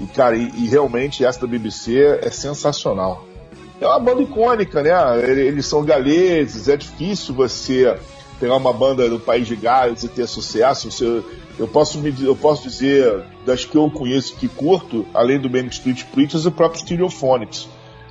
e 0.00 0.06
cara, 0.06 0.36
e, 0.36 0.50
e 0.56 0.66
realmente 0.68 1.24
essa 1.24 1.40
da 1.40 1.46
BBC 1.46 2.20
é 2.22 2.30
sensacional. 2.30 3.26
É 3.80 3.86
uma 3.86 3.98
banda 3.98 4.22
icônica, 4.22 4.82
né? 4.82 4.90
Eles 5.28 5.66
são 5.66 5.84
galeses, 5.84 6.68
é 6.68 6.76
difícil 6.76 7.34
você 7.34 7.96
pegar 8.38 8.56
uma 8.56 8.72
banda 8.72 9.08
do 9.08 9.20
país 9.20 9.46
de 9.46 9.56
Gales 9.56 10.02
e 10.02 10.08
ter 10.08 10.26
sucesso. 10.26 10.90
Você, 10.90 11.22
eu, 11.58 11.68
posso 11.68 11.98
me, 11.98 12.14
eu 12.20 12.34
posso 12.34 12.68
dizer, 12.68 13.24
das 13.46 13.64
que 13.64 13.76
eu 13.76 13.90
conheço 13.90 14.36
que 14.36 14.48
curto, 14.48 15.06
além 15.14 15.38
do 15.38 15.48
Manic 15.50 15.74
Street 15.74 16.04
Preachers, 16.06 16.44
o 16.44 16.50
próprio 16.50 16.80
Stereophonics, 16.80 17.68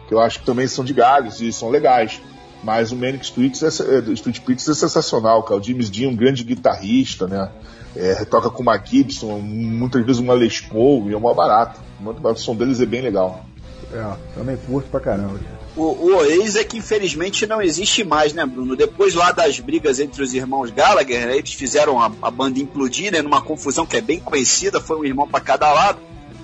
que 0.08 0.13
eu 0.13 0.20
acho 0.20 0.39
que 0.39 0.46
também 0.46 0.67
são 0.67 0.86
de 0.86 0.94
Gales 0.94 1.41
e 1.41 1.52
são 1.52 1.70
legais. 1.70 2.22
Mas 2.63 2.91
o 2.91 2.96
Manic 2.96 3.26
Street, 3.26 3.62
é, 3.62 4.12
Street 4.12 4.39
Preachers 4.39 4.70
é 4.70 4.74
sensacional, 4.74 5.44
cara. 5.44 5.60
O 5.60 5.63
James 5.63 5.89
Dean, 5.89 6.10
um 6.10 6.15
grande 6.15 6.44
guitarrista, 6.44 7.28
né? 7.28 7.50
É, 7.96 8.24
toca 8.26 8.50
com 8.50 8.62
uma 8.62 8.78
Gibson, 8.78 9.40
muitas 9.40 10.06
vezes 10.06 10.22
uma 10.22 10.34
Les 10.34 10.62
Paul, 10.62 11.10
e 11.10 11.14
é 11.14 11.18
uma 11.18 11.34
barata. 11.34 11.80
O 12.02 12.36
som 12.36 12.56
deles 12.56 12.80
é 12.80 12.86
bem 12.86 13.02
legal. 13.02 13.46
É, 13.92 14.16
também 14.34 14.58
curto 14.58 14.90
pra 14.90 15.00
caramba. 15.00 15.40
O, 15.76 15.84
o 15.84 16.16
Oasis 16.18 16.56
é 16.56 16.64
que 16.64 16.78
infelizmente 16.78 17.48
não 17.48 17.62
existe 17.62 18.04
mais, 18.04 18.34
né, 18.34 18.46
Bruno? 18.46 18.76
Depois 18.76 19.14
lá 19.14 19.32
das 19.32 19.60
brigas 19.60 20.00
entre 20.00 20.22
os 20.22 20.34
irmãos 20.34 20.70
Gallagher, 20.70 21.28
né, 21.28 21.38
eles 21.38 21.54
fizeram 21.54 22.02
a, 22.02 22.12
a, 22.22 22.32
banda 22.32 22.60
implodir, 22.60 23.12
né, 23.12 23.22
numa 23.22 23.42
confusão 23.42 23.86
que 23.86 23.96
é 23.96 24.02
bem 24.02 24.20
conhecida, 24.20 24.82
foi 24.82 24.98
um 24.98 25.06
irmão 25.06 25.28
para 25.28 25.40
cada 25.40 25.72
lado. 25.72 26.00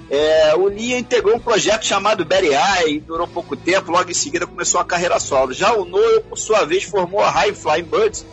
É, 0.09 0.55
o 0.55 0.69
Lia 0.69 0.97
integrou 0.97 1.35
um 1.35 1.39
projeto 1.39 1.85
chamado 1.85 2.23
Berry 2.23 2.51
Eye, 2.53 3.01
durou 3.01 3.27
pouco 3.27 3.57
tempo, 3.57 3.91
logo 3.91 4.09
em 4.09 4.13
seguida 4.13 4.47
começou 4.47 4.79
a 4.79 4.85
carreira 4.85 5.19
solo. 5.19 5.51
Já 5.51 5.73
o 5.73 5.83
Noel, 5.83 6.21
por 6.21 6.37
sua 6.37 6.63
vez, 6.63 6.83
formou 6.83 7.19
a 7.21 7.29
High 7.29 7.53
Flying 7.53 7.83
Birds, 7.83 8.25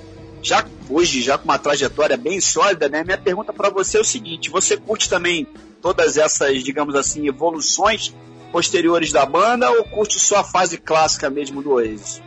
já 0.44 0.64
hoje, 0.88 1.22
já 1.22 1.38
com 1.38 1.44
uma 1.44 1.58
trajetória 1.58 2.16
bem 2.16 2.40
sólida, 2.40 2.88
né? 2.88 3.02
Minha 3.02 3.18
pergunta 3.18 3.52
para 3.52 3.70
você 3.70 3.96
é 3.96 4.00
o 4.00 4.04
seguinte: 4.04 4.50
você 4.50 4.76
curte 4.76 5.08
também 5.08 5.46
todas 5.80 6.16
essas, 6.16 6.62
digamos 6.62 6.94
assim, 6.94 7.26
evoluções 7.26 8.14
posteriores 8.52 9.10
da 9.10 9.26
banda 9.26 9.70
ou 9.70 9.84
curte 9.84 10.20
só 10.20 10.36
a 10.36 10.44
fase 10.44 10.78
clássica 10.78 11.28
mesmo 11.28 11.62
do 11.62 11.72
Oasis? 11.72 12.22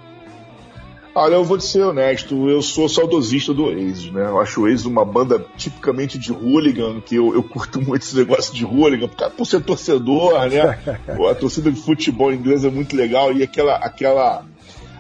Olha, 1.16 1.34
eu 1.34 1.44
vou 1.44 1.60
ser 1.60 1.82
honesto, 1.82 2.48
eu 2.48 2.62
sou 2.62 2.88
saudosista 2.88 3.52
do 3.52 3.66
Oasis, 3.66 4.12
né? 4.12 4.28
Eu 4.28 4.40
acho 4.40 4.62
o 4.62 4.64
Oasis 4.66 4.86
uma 4.86 5.04
banda 5.04 5.44
tipicamente 5.58 6.20
de 6.20 6.32
hooligan, 6.32 7.02
que 7.02 7.16
eu, 7.16 7.34
eu 7.34 7.42
curto 7.42 7.82
muito 7.82 8.04
esse 8.04 8.16
negócio 8.16 8.54
de 8.54 8.64
hooligan, 8.64 9.08
por, 9.08 9.32
por 9.32 9.46
ser 9.48 9.64
torcedor, 9.64 10.48
né? 10.48 10.78
a 11.32 11.34
torcida 11.34 11.72
de 11.72 11.82
futebol 11.82 12.32
inglês 12.32 12.64
é 12.64 12.70
muito 12.70 12.96
legal 12.96 13.34
e 13.34 13.42
aquela, 13.42 13.78
aquela, 13.78 14.46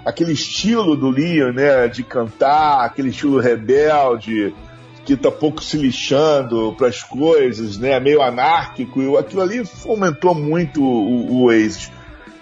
aquele 0.07 0.31
estilo 0.31 0.95
do 0.95 1.11
Liam, 1.11 1.51
né? 1.51 1.87
De 1.89 2.01
cantar, 2.01 2.85
aquele 2.85 3.09
estilo 3.09 3.39
rebelde, 3.39 4.55
que 5.03 5.17
tá 5.17 5.29
pouco 5.29 5.61
se 5.61 5.77
lixando 5.77 6.73
para 6.77 6.87
as 6.87 7.03
coisas, 7.03 7.77
né? 7.77 7.99
Meio 7.99 8.21
anárquico. 8.21 9.17
Aquilo 9.17 9.41
ali 9.41 9.65
fomentou 9.65 10.33
muito 10.33 10.81
o, 10.81 11.33
o 11.33 11.43
Oasis. 11.43 11.91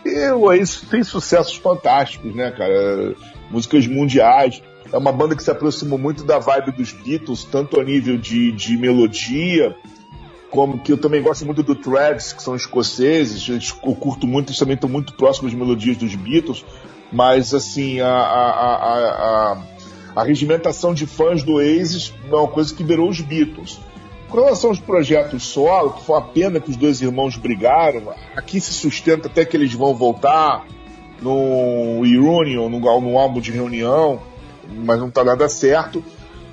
E 0.06 0.30
o 0.30 0.42
Oasis 0.42 0.82
tem 0.82 1.04
sucessos 1.04 1.56
fantásticos, 1.56 2.36
né, 2.36 2.52
cara? 2.52 3.16
Músicas 3.50 3.88
mundiais. 3.88 4.62
É 4.94 4.98
uma 4.98 5.12
banda 5.12 5.36
que 5.36 5.44
se 5.44 5.50
aproximou 5.50 5.98
muito 5.98 6.24
da 6.24 6.38
vibe 6.38 6.72
dos 6.72 6.92
Beatles, 6.92 7.44
tanto 7.44 7.82
a 7.82 7.84
nível 7.84 8.16
de, 8.16 8.52
de 8.52 8.78
melodia, 8.78 9.76
como 10.52 10.78
que 10.78 10.92
eu 10.92 10.98
também 10.98 11.24
gosto 11.24 11.44
muito 11.44 11.64
do 11.64 11.74
Threads, 11.74 12.32
que 12.32 12.44
são 12.44 12.56
escoceses. 12.56 13.50
Eu 13.50 13.96
curto 13.96 14.28
muito, 14.28 14.50
eles 14.50 14.60
também 14.60 14.76
estão 14.76 14.88
muito 14.88 15.14
próximos 15.14 15.52
das 15.52 15.60
melodias 15.60 15.98
dos 15.98 16.14
Beatles. 16.14 16.64
Mas, 17.12 17.54
assim, 17.54 18.00
a, 18.00 18.08
a, 18.08 18.50
a, 18.50 19.54
a 19.54 19.58
a 20.16 20.24
regimentação 20.24 20.94
de 20.94 21.06
fãs 21.06 21.44
do 21.44 21.56
Oasis 21.56 22.14
é 22.32 22.34
uma 22.34 22.48
coisa 22.48 22.74
que 22.74 22.84
virou 22.84 23.10
os 23.10 23.20
Beatles. 23.20 23.80
Com 24.30 24.38
relação 24.38 24.70
aos 24.70 24.80
projetos 24.80 25.44
solo, 25.44 25.92
que 25.92 26.04
foi 26.04 26.16
uma 26.16 26.22
pena 26.22 26.60
que 26.60 26.72
os 26.72 26.78
dois 26.78 27.02
irmãos 27.02 27.36
brigaram, 27.36 28.14
aqui 28.34 28.62
se 28.62 28.72
sustenta 28.72 29.28
até 29.28 29.44
que 29.44 29.58
eles 29.58 29.74
vão 29.74 29.94
voltar 29.94 30.66
no 31.22 32.02
Reunion, 32.02 32.70
no, 32.70 32.80
no 32.80 33.18
álbum 33.18 33.42
de 33.42 33.52
reunião, 33.52 34.22
mas 34.86 35.00
não 35.00 35.10
está 35.10 35.22
nada 35.24 35.50
certo. 35.50 36.02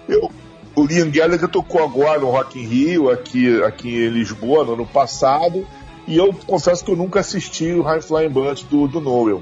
Eu, 0.08 0.30
o 0.74 0.84
Liam 0.84 1.08
Gallagher 1.08 1.48
tocou 1.48 1.84
agora 1.84 2.18
no 2.18 2.30
Rock 2.30 2.58
in 2.58 2.66
Rio, 2.66 3.10
aqui, 3.10 3.62
aqui 3.62 4.06
em 4.06 4.08
Lisboa, 4.08 4.64
no 4.64 4.72
ano 4.72 4.86
passado, 4.86 5.64
e 6.06 6.16
eu 6.16 6.34
confesso 6.46 6.84
que 6.84 6.90
eu 6.90 6.96
nunca 6.96 7.20
assisti 7.20 7.72
o 7.72 7.82
High 7.82 8.02
Flying 8.02 8.28
Bunch 8.28 8.64
do, 8.64 8.88
do 8.88 9.00
Noel. 9.00 9.40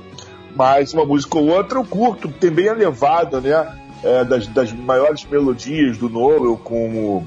Mas 0.55 0.92
uma 0.92 1.05
música 1.05 1.38
ou 1.38 1.48
outra 1.48 1.78
eu 1.78 1.84
curto, 1.84 2.28
tem 2.28 2.51
bem 2.51 2.68
a 2.68 2.74
levada, 2.74 3.40
né? 3.40 3.80
é, 4.03 4.24
das, 4.24 4.46
das, 4.46 4.72
maiores 4.72 5.24
melodias 5.24 5.98
do 5.98 6.09
Noel, 6.09 6.57
como 6.57 7.26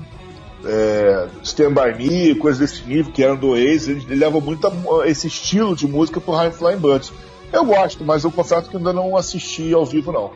é, 0.65 1.28
Stand 1.43 1.74
By 1.74 1.97
Me, 1.97 2.36
coisas 2.36 2.59
desse 2.59 2.88
nível, 2.88 3.11
que 3.11 3.24
eram 3.24 3.36
do 3.36 3.49
Oasis, 3.49 3.88
ele, 3.88 4.05
ele 4.07 4.15
leva 4.15 4.39
muito 4.39 4.67
a, 4.67 5.07
esse 5.07 5.28
estilo 5.28 5.76
de 5.76 5.88
música 5.88 6.19
pro 6.19 6.34
High 6.34 6.51
Flying 6.51 6.78
Birds. 6.78 7.11
Eu 7.51 7.65
gosto, 7.65 8.03
mas 8.03 8.24
eu 8.24 8.32
confesso 8.32 8.69
que 8.69 8.78
ainda 8.78 8.91
não 8.91 9.15
assisti 9.15 9.74
ao 9.74 9.86
vivo, 9.86 10.11
não. 10.11 10.32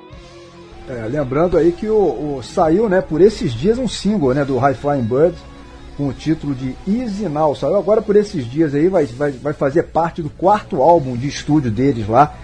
É, 0.87 1.05
lembrando 1.07 1.57
aí 1.57 1.71
que 1.71 1.89
o, 1.89 2.37
o, 2.37 2.41
saiu, 2.43 2.87
né, 2.87 3.01
por 3.01 3.19
esses 3.19 3.51
dias 3.53 3.77
um 3.77 3.87
single, 3.87 4.33
né, 4.33 4.45
do 4.45 4.57
High 4.57 4.75
Flying 4.75 5.01
Birds 5.01 5.39
com 5.97 6.09
o 6.09 6.13
título 6.13 6.53
de 6.53 6.75
Easy 6.87 7.27
Now. 7.27 7.55
Saiu 7.55 7.75
agora 7.75 8.03
por 8.03 8.15
esses 8.15 8.45
dias 8.45 8.75
aí, 8.75 8.87
vai, 8.87 9.05
vai, 9.07 9.31
vai 9.31 9.51
fazer 9.51 9.83
parte 9.83 10.21
do 10.21 10.29
quarto 10.29 10.81
álbum 10.81 11.17
de 11.17 11.27
estúdio 11.27 11.71
deles 11.71 12.07
lá, 12.07 12.35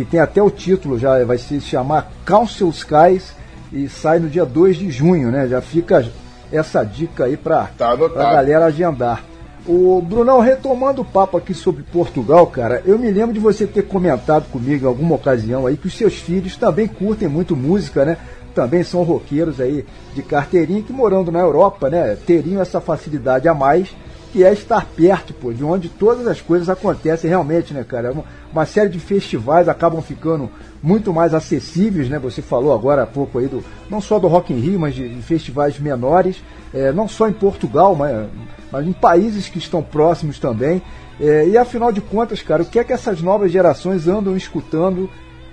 que 0.00 0.10
tem 0.10 0.20
até 0.20 0.42
o 0.42 0.50
título 0.50 0.98
já, 0.98 1.22
vai 1.24 1.36
se 1.36 1.60
chamar 1.60 2.10
Council 2.24 2.70
Skies 2.70 3.34
e 3.70 3.86
sai 3.86 4.18
no 4.18 4.30
dia 4.30 4.46
2 4.46 4.76
de 4.78 4.90
junho, 4.90 5.30
né? 5.30 5.46
Já 5.46 5.60
fica 5.60 6.10
essa 6.50 6.82
dica 6.82 7.24
aí 7.24 7.36
para 7.36 7.66
tá 7.76 7.90
a 7.92 8.32
galera 8.32 8.64
agendar. 8.64 9.22
O 9.66 10.00
Brunão, 10.00 10.40
retomando 10.40 11.02
o 11.02 11.04
papo 11.04 11.36
aqui 11.36 11.52
sobre 11.52 11.82
Portugal, 11.82 12.46
cara, 12.46 12.82
eu 12.86 12.98
me 12.98 13.10
lembro 13.10 13.34
de 13.34 13.38
você 13.38 13.66
ter 13.66 13.82
comentado 13.82 14.50
comigo 14.50 14.84
em 14.84 14.88
alguma 14.88 15.16
ocasião 15.16 15.66
aí 15.66 15.76
que 15.76 15.86
os 15.86 15.96
seus 15.96 16.14
filhos 16.14 16.56
também 16.56 16.88
curtem 16.88 17.28
muito 17.28 17.54
música, 17.54 18.04
né? 18.04 18.16
Também 18.54 18.82
são 18.82 19.02
roqueiros 19.02 19.60
aí 19.60 19.84
de 20.14 20.22
carteirinha 20.22 20.82
que 20.82 20.94
morando 20.94 21.30
na 21.30 21.40
Europa, 21.40 21.90
né, 21.90 22.16
teriam 22.26 22.60
essa 22.60 22.80
facilidade 22.80 23.46
a 23.48 23.54
mais 23.54 23.94
que 24.32 24.44
é 24.44 24.52
estar 24.52 24.86
perto, 24.86 25.34
pô, 25.34 25.52
de 25.52 25.64
onde 25.64 25.88
todas 25.88 26.26
as 26.26 26.40
coisas 26.40 26.68
acontecem 26.68 27.28
realmente, 27.28 27.74
né, 27.74 27.84
cara? 27.84 28.12
Uma, 28.12 28.24
uma, 28.52 28.66
série 28.66 28.88
de 28.88 28.98
festivais 28.98 29.68
acabam 29.68 30.00
ficando 30.00 30.50
muito 30.82 31.12
mais 31.12 31.34
acessíveis, 31.34 32.08
né? 32.08 32.18
Você 32.18 32.40
falou 32.40 32.72
agora 32.72 33.02
há 33.02 33.06
pouco 33.06 33.38
aí 33.38 33.46
do 33.46 33.62
não 33.88 34.00
só 34.00 34.18
do 34.18 34.28
Rock 34.28 34.52
in 34.52 34.60
Rio, 34.60 34.80
mas 34.80 34.94
de, 34.94 35.08
de 35.08 35.22
festivais 35.22 35.78
menores, 35.78 36.42
é, 36.72 36.92
não 36.92 37.08
só 37.08 37.28
em 37.28 37.32
Portugal, 37.32 37.94
mas, 37.94 38.28
mas 38.70 38.86
em 38.86 38.92
países 38.92 39.48
que 39.48 39.58
estão 39.58 39.82
próximos 39.82 40.38
também. 40.38 40.82
É, 41.20 41.46
e 41.46 41.58
afinal 41.58 41.92
de 41.92 42.00
contas, 42.00 42.40
cara, 42.40 42.62
o 42.62 42.66
que 42.66 42.78
é 42.78 42.84
que 42.84 42.92
essas 42.92 43.20
novas 43.20 43.52
gerações 43.52 44.08
andam 44.08 44.36
escutando 44.36 45.10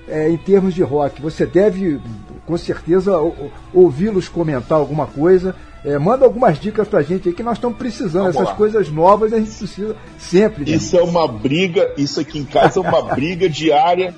é, 0.07 0.30
em 0.30 0.38
termos 0.38 0.73
de 0.73 0.82
rock? 0.82 1.21
Você 1.21 1.45
deve, 1.45 1.99
com 2.45 2.57
certeza, 2.57 3.17
ouvi-los 3.73 4.30
comentar 4.30 4.78
alguma 4.78 5.07
coisa. 5.07 5.53
É, 5.88 5.98
manda 5.98 6.26
algumas 6.26 6.60
dicas 6.60 6.86
pra 6.86 7.02
gente 7.02 7.30
aí 7.30 7.34
que 7.34 7.42
nós 7.42 7.58
estamos 7.58 7.78
precisando. 7.78 8.24
Vamos 8.24 8.36
Essas 8.36 8.50
lá. 8.50 8.56
coisas 8.56 8.90
novas 8.90 9.32
a 9.32 9.40
gente 9.40 9.52
precisa 9.52 9.96
sempre. 10.18 10.66
Né? 10.66 10.76
Isso 10.76 10.98
é 10.98 11.02
uma 11.02 11.26
briga, 11.26 11.94
isso 11.98 12.20
aqui 12.20 12.40
em 12.40 12.44
casa 12.44 12.82
é 12.82 12.84
uma 12.84 13.02
briga 13.16 13.50
diária, 13.50 14.14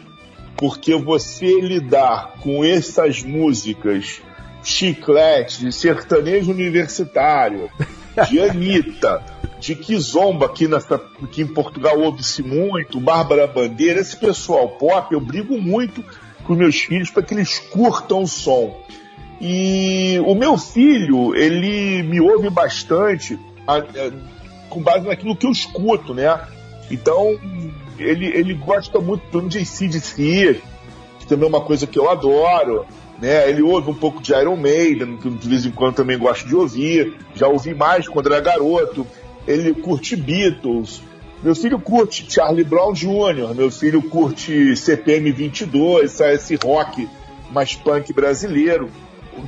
porque 0.57 0.95
você 0.95 1.61
lidar 1.61 2.33
com 2.41 2.63
essas 2.63 3.21
músicas 3.21 4.19
chiclete, 4.63 5.59
de 5.59 5.71
sertanejo 5.71 6.49
universitário, 6.49 7.69
de 8.27 8.41
Anitta, 8.41 9.23
de 9.59 9.75
Kizomba, 9.75 10.47
aqui, 10.47 10.67
nessa, 10.67 10.95
aqui 10.95 11.43
em 11.43 11.47
Portugal 11.47 11.99
ouve-se 11.99 12.41
muito, 12.41 12.99
Bárbara 12.99 13.45
Bandeira, 13.45 13.99
esse 13.99 14.17
pessoal 14.17 14.69
pop, 14.69 15.13
eu 15.13 15.21
brigo 15.21 15.61
muito 15.61 16.03
com 16.45 16.55
meus 16.55 16.81
filhos 16.81 17.11
para 17.11 17.21
que 17.21 17.35
eles 17.35 17.59
curtam 17.59 18.23
o 18.23 18.27
som. 18.27 18.75
E 19.41 20.19
o 20.25 20.35
meu 20.35 20.57
filho, 20.57 21.35
ele 21.35 22.03
me 22.03 22.19
ouve 22.19 22.49
bastante 22.49 23.39
a, 23.65 23.77
a, 23.77 23.83
com 24.69 24.81
base 24.81 25.07
naquilo 25.07 25.35
que 25.35 25.45
eu 25.45 25.51
escuto, 25.51 26.13
né? 26.13 26.39
Então, 26.91 27.39
ele, 27.97 28.25
ele 28.27 28.53
gosta 28.53 28.99
muito 28.99 29.41
de 29.47 29.59
ACDC, 29.59 30.61
que 31.19 31.27
também 31.27 31.45
é 31.45 31.49
uma 31.49 31.61
coisa 31.61 31.87
que 31.87 31.97
eu 31.97 32.09
adoro. 32.09 32.85
Né? 33.21 33.49
Ele 33.49 33.61
ouve 33.61 33.89
um 33.89 33.93
pouco 33.93 34.21
de 34.21 34.33
Iron 34.33 34.55
Maiden, 34.55 35.17
que 35.17 35.29
de 35.29 35.47
vez 35.47 35.65
em 35.65 35.71
quando 35.71 35.95
também 35.95 36.17
gosto 36.17 36.47
de 36.47 36.55
ouvir. 36.55 37.13
Já 37.35 37.47
ouvi 37.47 37.73
mais 37.73 38.07
quando 38.07 38.27
era 38.27 38.41
garoto. 38.41 39.05
Ele 39.47 39.73
curte 39.73 40.15
Beatles. 40.15 41.01
Meu 41.41 41.55
filho 41.55 41.79
curte 41.79 42.25
Charlie 42.29 42.65
Brown 42.65 42.91
Jr., 42.91 43.55
meu 43.55 43.71
filho 43.71 44.01
curte 44.01 44.75
CPM 44.75 45.31
22, 45.31 46.19
esse 46.19 46.55
rock 46.55 47.07
mais 47.49 47.75
punk 47.75 48.11
brasileiro. 48.11 48.89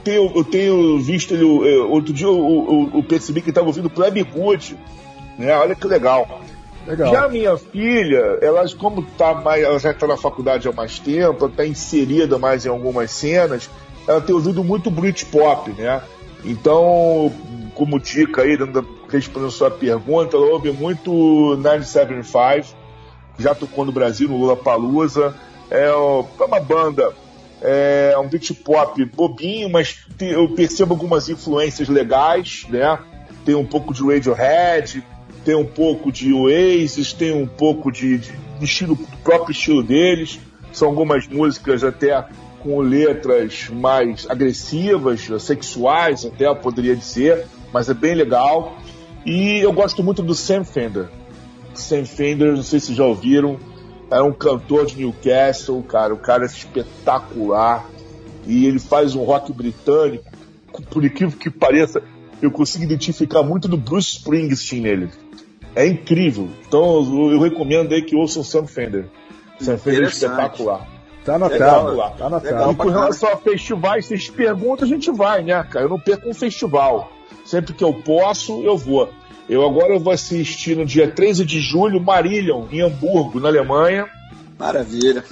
Tenho, 0.04 0.32
eu 0.36 0.44
tenho 0.44 1.00
visto 1.00 1.34
ele. 1.34 1.46
Eh, 1.46 1.82
outro 1.82 2.14
dia 2.14 2.28
eu, 2.28 2.36
eu, 2.36 2.92
eu 2.96 3.04
percebi 3.04 3.42
que 3.42 3.46
ele 3.46 3.52
estava 3.52 3.68
ouvindo 3.68 3.90
Plebe 3.90 4.24
Good. 4.24 4.78
Né? 5.38 5.56
Olha 5.56 5.76
que 5.76 5.88
legal. 5.88 6.42
legal. 6.86 7.12
Já 7.12 7.26
a 7.26 7.30
minha 7.30 7.58
filha, 7.58 8.38
ela, 8.42 8.64
como 8.78 9.04
tá 9.18 9.34
mais, 9.34 9.64
ela 9.64 9.80
já 9.80 9.92
está 9.92 10.08
na 10.08 10.18
faculdade 10.18 10.68
há 10.68 10.72
mais 10.72 11.00
tempo, 11.00 11.48
está 11.48 11.66
inserida 11.66 12.38
mais 12.38 12.66
em 12.66 12.70
algumas 12.70 13.12
cenas, 13.12 13.70
ela 14.08 14.22
tem 14.22 14.36
ouvido 14.36 14.64
muito 14.64 14.92
Britpop, 14.92 15.72
né? 15.72 16.02
Então, 16.44 17.32
como 17.76 18.00
dica 18.00 18.42
aí, 18.42 18.58
respondendo 19.10 19.50
a 19.50 19.52
sua 19.52 19.72
pergunta, 19.72 20.36
ela 20.36 20.48
ouve 20.48 20.72
muito 20.72 21.12
975, 21.58 22.76
já 23.38 23.54
tocou 23.56 23.86
no 23.86 23.92
Brasil, 23.92 24.28
no 24.28 24.38
Lula 24.38 24.56
Palusa. 24.56 25.36
É, 25.70 25.86
é 25.86 25.96
uma 26.46 26.60
banda 26.60 27.14
é 27.62 28.16
um 28.18 28.28
beat 28.28 28.54
pop 28.64 29.04
bobinho, 29.06 29.70
mas 29.70 30.00
eu 30.20 30.50
percebo 30.50 30.94
algumas 30.94 31.30
influências 31.30 31.88
legais, 31.88 32.66
né? 32.70 32.98
Tem 33.46 33.56
um 33.56 33.66
pouco 33.66 33.94
de 33.94 34.04
Radiohead, 34.04 35.04
tem 35.44 35.56
um 35.56 35.66
pouco 35.66 36.12
de 36.12 36.34
Oasis, 36.34 37.14
tem 37.14 37.32
um 37.34 37.48
pouco 37.48 37.92
de, 37.92 38.18
de, 38.18 38.32
estilo, 38.62 38.96
do 38.96 39.18
próprio 39.24 39.52
estilo 39.52 39.84
deles. 39.84 40.40
São 40.72 40.90
algumas 40.90 41.28
músicas 41.28 41.84
até 41.84 42.26
com 42.60 42.80
letras 42.80 43.68
mais 43.70 44.30
agressivas, 44.30 45.28
sexuais, 45.40 46.26
até 46.26 46.48
eu 46.48 46.56
poderia 46.56 46.96
dizer, 46.96 47.48
mas 47.74 47.90
é 47.90 47.94
bem 47.94 48.14
legal. 48.14 48.78
E 49.26 49.60
eu 49.60 49.74
gosto 49.74 50.04
muito 50.04 50.22
do 50.22 50.34
Sam 50.34 50.64
Fender. 50.64 51.10
Sam 51.74 52.06
Fender, 52.06 52.56
não 52.56 52.64
sei 52.64 52.80
se 52.80 52.94
já 52.94 53.04
ouviram, 53.04 53.60
é 54.12 54.22
um 54.22 54.34
cantor 54.34 54.86
de 54.86 54.98
Newcastle, 54.98 55.82
cara. 55.84 56.14
O 56.14 56.18
cara 56.18 56.44
é 56.44 56.46
espetacular. 56.46 57.90
E 58.46 58.66
ele 58.66 58.80
faz 58.80 59.16
um 59.16 59.24
rock 59.24 59.54
britânico. 59.54 60.26
Por 60.90 61.04
incrível 61.04 61.38
que 61.38 61.50
pareça, 61.50 62.02
eu 62.42 62.52
consigo 62.52 62.84
identificar 62.84 63.44
muito 63.44 63.68
do 63.68 63.78
Bruce 63.78 64.18
Springsteen 64.18 64.82
nele. 64.82 65.10
É 65.76 65.88
incrível. 65.88 66.50
Então 66.68 67.32
eu, 67.32 67.40
recomendo 67.40 67.94
aí 67.94 68.02
que 68.02 68.16
ouçam 68.16 68.44
Sam 68.44 68.68
Fender. 68.68 69.06
Sam 69.60 69.78
Fender 69.78 70.04
é 70.04 70.08
espetacular. 70.08 70.88
Tá 71.24 71.36
anotado. 71.36 71.96
Tá 72.18 72.26
anotado. 72.26 72.72
E 72.72 72.76
com 72.76 72.90
relação 72.90 73.32
a 73.32 73.38
festivais, 73.38 74.06
vocês 74.06 74.30
perguntam, 74.30 74.86
a 74.86 74.90
gente 74.90 75.12
vai, 75.12 75.44
né, 75.44 75.64
cara? 75.64 75.86
Eu 75.86 75.90
não 75.90 76.00
perco 76.00 76.28
um 76.28 76.34
festival. 76.34 77.12
Sempre 77.46 77.74
que 77.74 77.84
eu 77.84 77.94
posso, 77.94 78.64
eu 78.64 78.76
vou. 78.76 79.10
Eu 79.50 79.66
agora 79.66 79.98
vou 80.00 80.14
assistir 80.14 80.78
no 80.78 80.86
dia 80.86 81.10
13 81.10 81.44
de 81.46 81.60
julho 81.60 82.00
Marillion, 82.00 82.66
em 82.72 82.82
Hamburgo, 82.82 83.40
na 83.40 83.50
Alemanha. 83.50 84.08
Maravilha. 84.58 85.24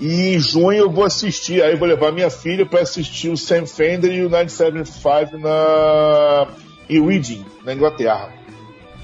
E 0.00 0.34
em 0.34 0.40
junho 0.40 0.78
eu 0.78 0.90
vou 0.90 1.04
assistir, 1.04 1.62
aí 1.62 1.74
vou 1.74 1.88
levar 1.88 2.12
minha 2.12 2.30
filha 2.30 2.64
para 2.64 2.80
assistir 2.80 3.28
o 3.28 3.36
Sam 3.36 3.66
Fender 3.66 4.12
e 4.12 4.24
o 4.24 4.30
975 4.30 5.38
na... 5.38 6.46
em 6.88 7.04
Reading, 7.04 7.44
na 7.64 7.74
Inglaterra. 7.74 8.32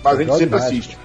Mas 0.02 0.18
a 0.18 0.22
gente 0.22 0.36
sempre 0.36 0.56
assiste. 0.56 0.98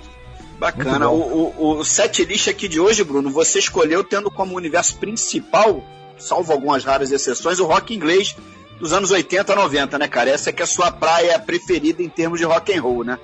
Bacana. 0.60 1.10
O, 1.10 1.54
o, 1.58 1.78
o 1.80 1.86
set 1.86 2.24
list 2.26 2.50
aqui 2.50 2.68
de 2.68 2.80
hoje, 2.80 3.04
Bruno, 3.04 3.32
você 3.32 3.60
escolheu 3.60 4.04
tendo 4.04 4.30
como 4.30 4.56
universo 4.56 4.98
principal, 4.98 5.84
salvo 6.18 6.52
algumas 6.52 6.84
raras 6.84 7.12
exceções, 7.12 7.60
o 7.60 7.66
rock 7.66 7.96
inglês 7.96 8.36
dos 8.78 8.94
anos 8.94 9.10
80 9.10 9.54
a 9.54 9.56
90, 9.56 9.98
né, 9.98 10.08
cara? 10.08 10.30
Essa 10.30 10.50
é 10.50 10.54
que 10.54 10.62
é 10.62 10.66
a 10.66 10.68
sua 10.68 10.92
praia 10.92 11.40
preferida 11.40 12.04
em 12.04 12.10
termos 12.10 12.40
de 12.40 12.46
rock 12.46 12.74
and 12.74 12.82
roll, 12.82 13.04
né? 13.04 13.18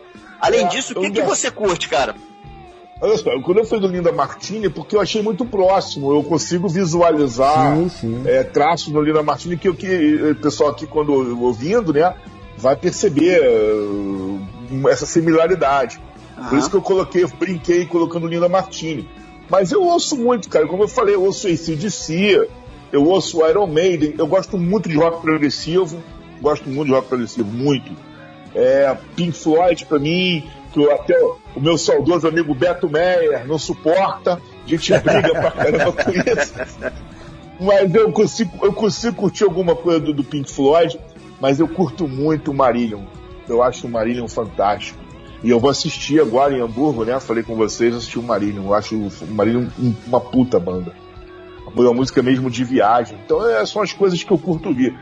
Além 0.46 0.66
é, 0.66 0.68
disso, 0.68 0.94
o 0.94 1.02
que, 1.02 1.10
que 1.10 1.22
você 1.24 1.50
curte, 1.50 1.90
cara? 1.90 2.16
Olha 3.02 3.18
só, 3.18 3.30
quando 3.42 3.58
eu 3.58 3.66
fui 3.66 3.80
do 3.80 3.88
Linda 3.88 4.12
Martini, 4.12 4.70
porque 4.70 4.96
eu 4.96 5.02
achei 5.02 5.22
muito 5.22 5.44
próximo, 5.44 6.14
eu 6.14 6.24
consigo 6.24 6.70
visualizar 6.70 7.76
sim, 7.76 7.90
sim. 7.90 8.22
É, 8.26 8.44
traços 8.44 8.94
no 8.94 9.02
Linda 9.02 9.22
Martini 9.22 9.58
que, 9.58 9.72
que 9.74 10.16
o 10.32 10.36
pessoal 10.36 10.70
aqui, 10.70 10.88
quando 10.88 11.12
ouvindo, 11.42 11.92
né, 11.92 12.16
vai 12.58 12.76
perceber 12.76 13.42
uh, 13.42 14.90
essa 14.90 15.06
similaridade. 15.06 16.00
Uhum. 16.38 16.46
Por 16.46 16.58
isso 16.58 16.70
que 16.70 16.76
eu 16.76 16.82
coloquei, 16.82 17.24
eu 17.24 17.28
brinquei 17.28 17.86
colocando 17.86 18.28
Linda 18.28 18.48
Martini. 18.48 19.10
Mas 19.50 19.72
eu 19.72 19.84
ouço 19.84 20.16
muito, 20.16 20.48
cara, 20.48 20.66
como 20.68 20.84
eu 20.84 20.88
falei, 20.88 21.16
eu 21.16 21.24
ouço 21.24 21.48
ACDC, 21.48 22.48
eu 22.92 23.04
ouço 23.04 23.46
Iron 23.46 23.68
Maiden, 23.68 24.16
eu 24.18 24.26
gosto 24.26 24.58
muito 24.58 24.88
de 24.88 24.96
rock 24.96 25.22
progressivo, 25.22 26.02
gosto 26.42 26.70
muito 26.70 26.88
de 26.88 26.94
rock 26.94 27.08
progressivo, 27.08 27.52
muito. 27.52 27.92
É, 28.56 28.96
Pink 29.16 29.34
Floyd, 29.34 29.86
para 29.86 30.00
mim, 30.00 30.50
que 30.72 30.92
até 30.92 31.16
o 31.56 31.60
meu 31.60 31.78
saudoso 31.78 32.28
amigo 32.28 32.56
Beto 32.56 32.90
Meyer 32.90 33.46
não 33.46 33.60
suporta, 33.60 34.42
a 34.66 34.68
gente 34.68 34.92
briga 35.00 35.30
pra 35.30 35.52
caramba 35.52 35.92
com 35.92 36.12
isso. 36.12 36.54
Mas 37.60 37.94
eu 37.94 38.12
consigo, 38.12 38.66
eu 38.66 38.74
consigo 38.74 39.16
curtir 39.16 39.44
alguma 39.44 39.76
coisa 39.76 40.00
do, 40.00 40.14
do 40.14 40.24
Pink 40.24 40.52
Floyd, 40.52 41.00
mas 41.40 41.60
eu 41.60 41.68
curto 41.68 42.08
muito 42.08 42.52
o 42.52 42.54
Marillion. 42.54 43.04
Eu 43.48 43.62
acho 43.62 43.88
o 43.88 43.90
Marillion 43.90 44.28
fantástico. 44.28 45.00
E 45.44 45.50
eu 45.50 45.60
vou 45.60 45.70
assistir 45.70 46.20
agora 46.20 46.54
em 46.54 46.62
Hamburgo, 46.62 47.06
né? 47.06 47.20
Falei 47.20 47.44
com 47.44 47.56
vocês, 47.56 47.94
assisti 47.94 48.18
o 48.18 48.24
Marillion. 48.24 48.64
Eu 48.64 48.74
acho 48.74 48.96
o 48.96 49.28
Marillion 49.28 49.68
uma 50.08 50.20
puta 50.20 50.60
banda. 50.60 50.94
Uma 51.76 51.94
música 51.94 52.24
mesmo 52.24 52.50
de 52.50 52.64
viagem. 52.64 53.18
Então 53.24 53.48
é, 53.48 53.66
são 53.66 53.82
as 53.82 53.94
coisas 53.94 54.24
que 54.24 54.32
eu 54.32 54.38
curto 54.38 54.70
ouvir. 54.70 54.98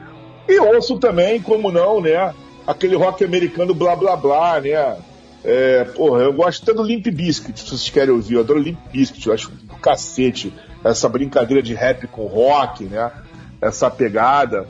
E 0.48 0.60
ouço 0.60 0.98
também, 1.00 1.42
como 1.42 1.72
não, 1.72 2.02
né? 2.02 2.34
Aquele 2.66 2.96
rock 2.96 3.24
americano 3.24 3.74
blá 3.74 3.96
blá 3.96 4.16
blá, 4.16 4.62
né? 4.62 4.98
É, 5.44 5.84
porra, 5.84 6.22
eu 6.22 6.34
gosto 6.34 6.64
até 6.64 6.74
do 6.74 6.84
Limp 6.84 7.06
Bizkit, 7.08 7.60
se 7.60 7.68
vocês 7.68 7.90
querem 7.90 8.14
ouvir. 8.14 8.36
Eu 8.36 8.42
adoro 8.42 8.60
Limp 8.60 8.80
Bizkit, 8.92 9.28
eu 9.28 9.34
acho 9.34 9.52
do 9.52 9.76
cacete 9.76 10.54
essa 10.84 11.08
brincadeira 11.08 11.62
de 11.62 11.74
rap 11.74 12.08
com 12.08 12.26
rock, 12.26 12.86
né? 12.86 13.12
Essa 13.62 13.90
pegada. 13.90 14.66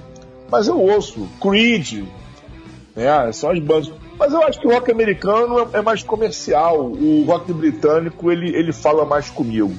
Mas 0.50 0.68
eu 0.68 0.80
ouço 0.80 1.28
Creed, 1.41 2.04
né? 2.96 3.32
São 3.32 3.52
as 3.52 3.60
bandas. 3.60 3.91
Mas 4.18 4.34
eu 4.34 4.44
acho 4.44 4.60
que 4.60 4.68
o 4.68 4.72
rock 4.72 4.91
americano 4.91 5.60
é, 5.60 5.80
é 5.80 5.82
mais 5.82 6.04
comercial. 6.04 6.86
O 6.86 7.24
rock 7.26 7.52
britânico, 7.52 8.32
ele, 8.32 8.56
ele 8.56 8.72
fala 8.72 9.06
mais 9.06 9.30
comigo. 9.30 9.74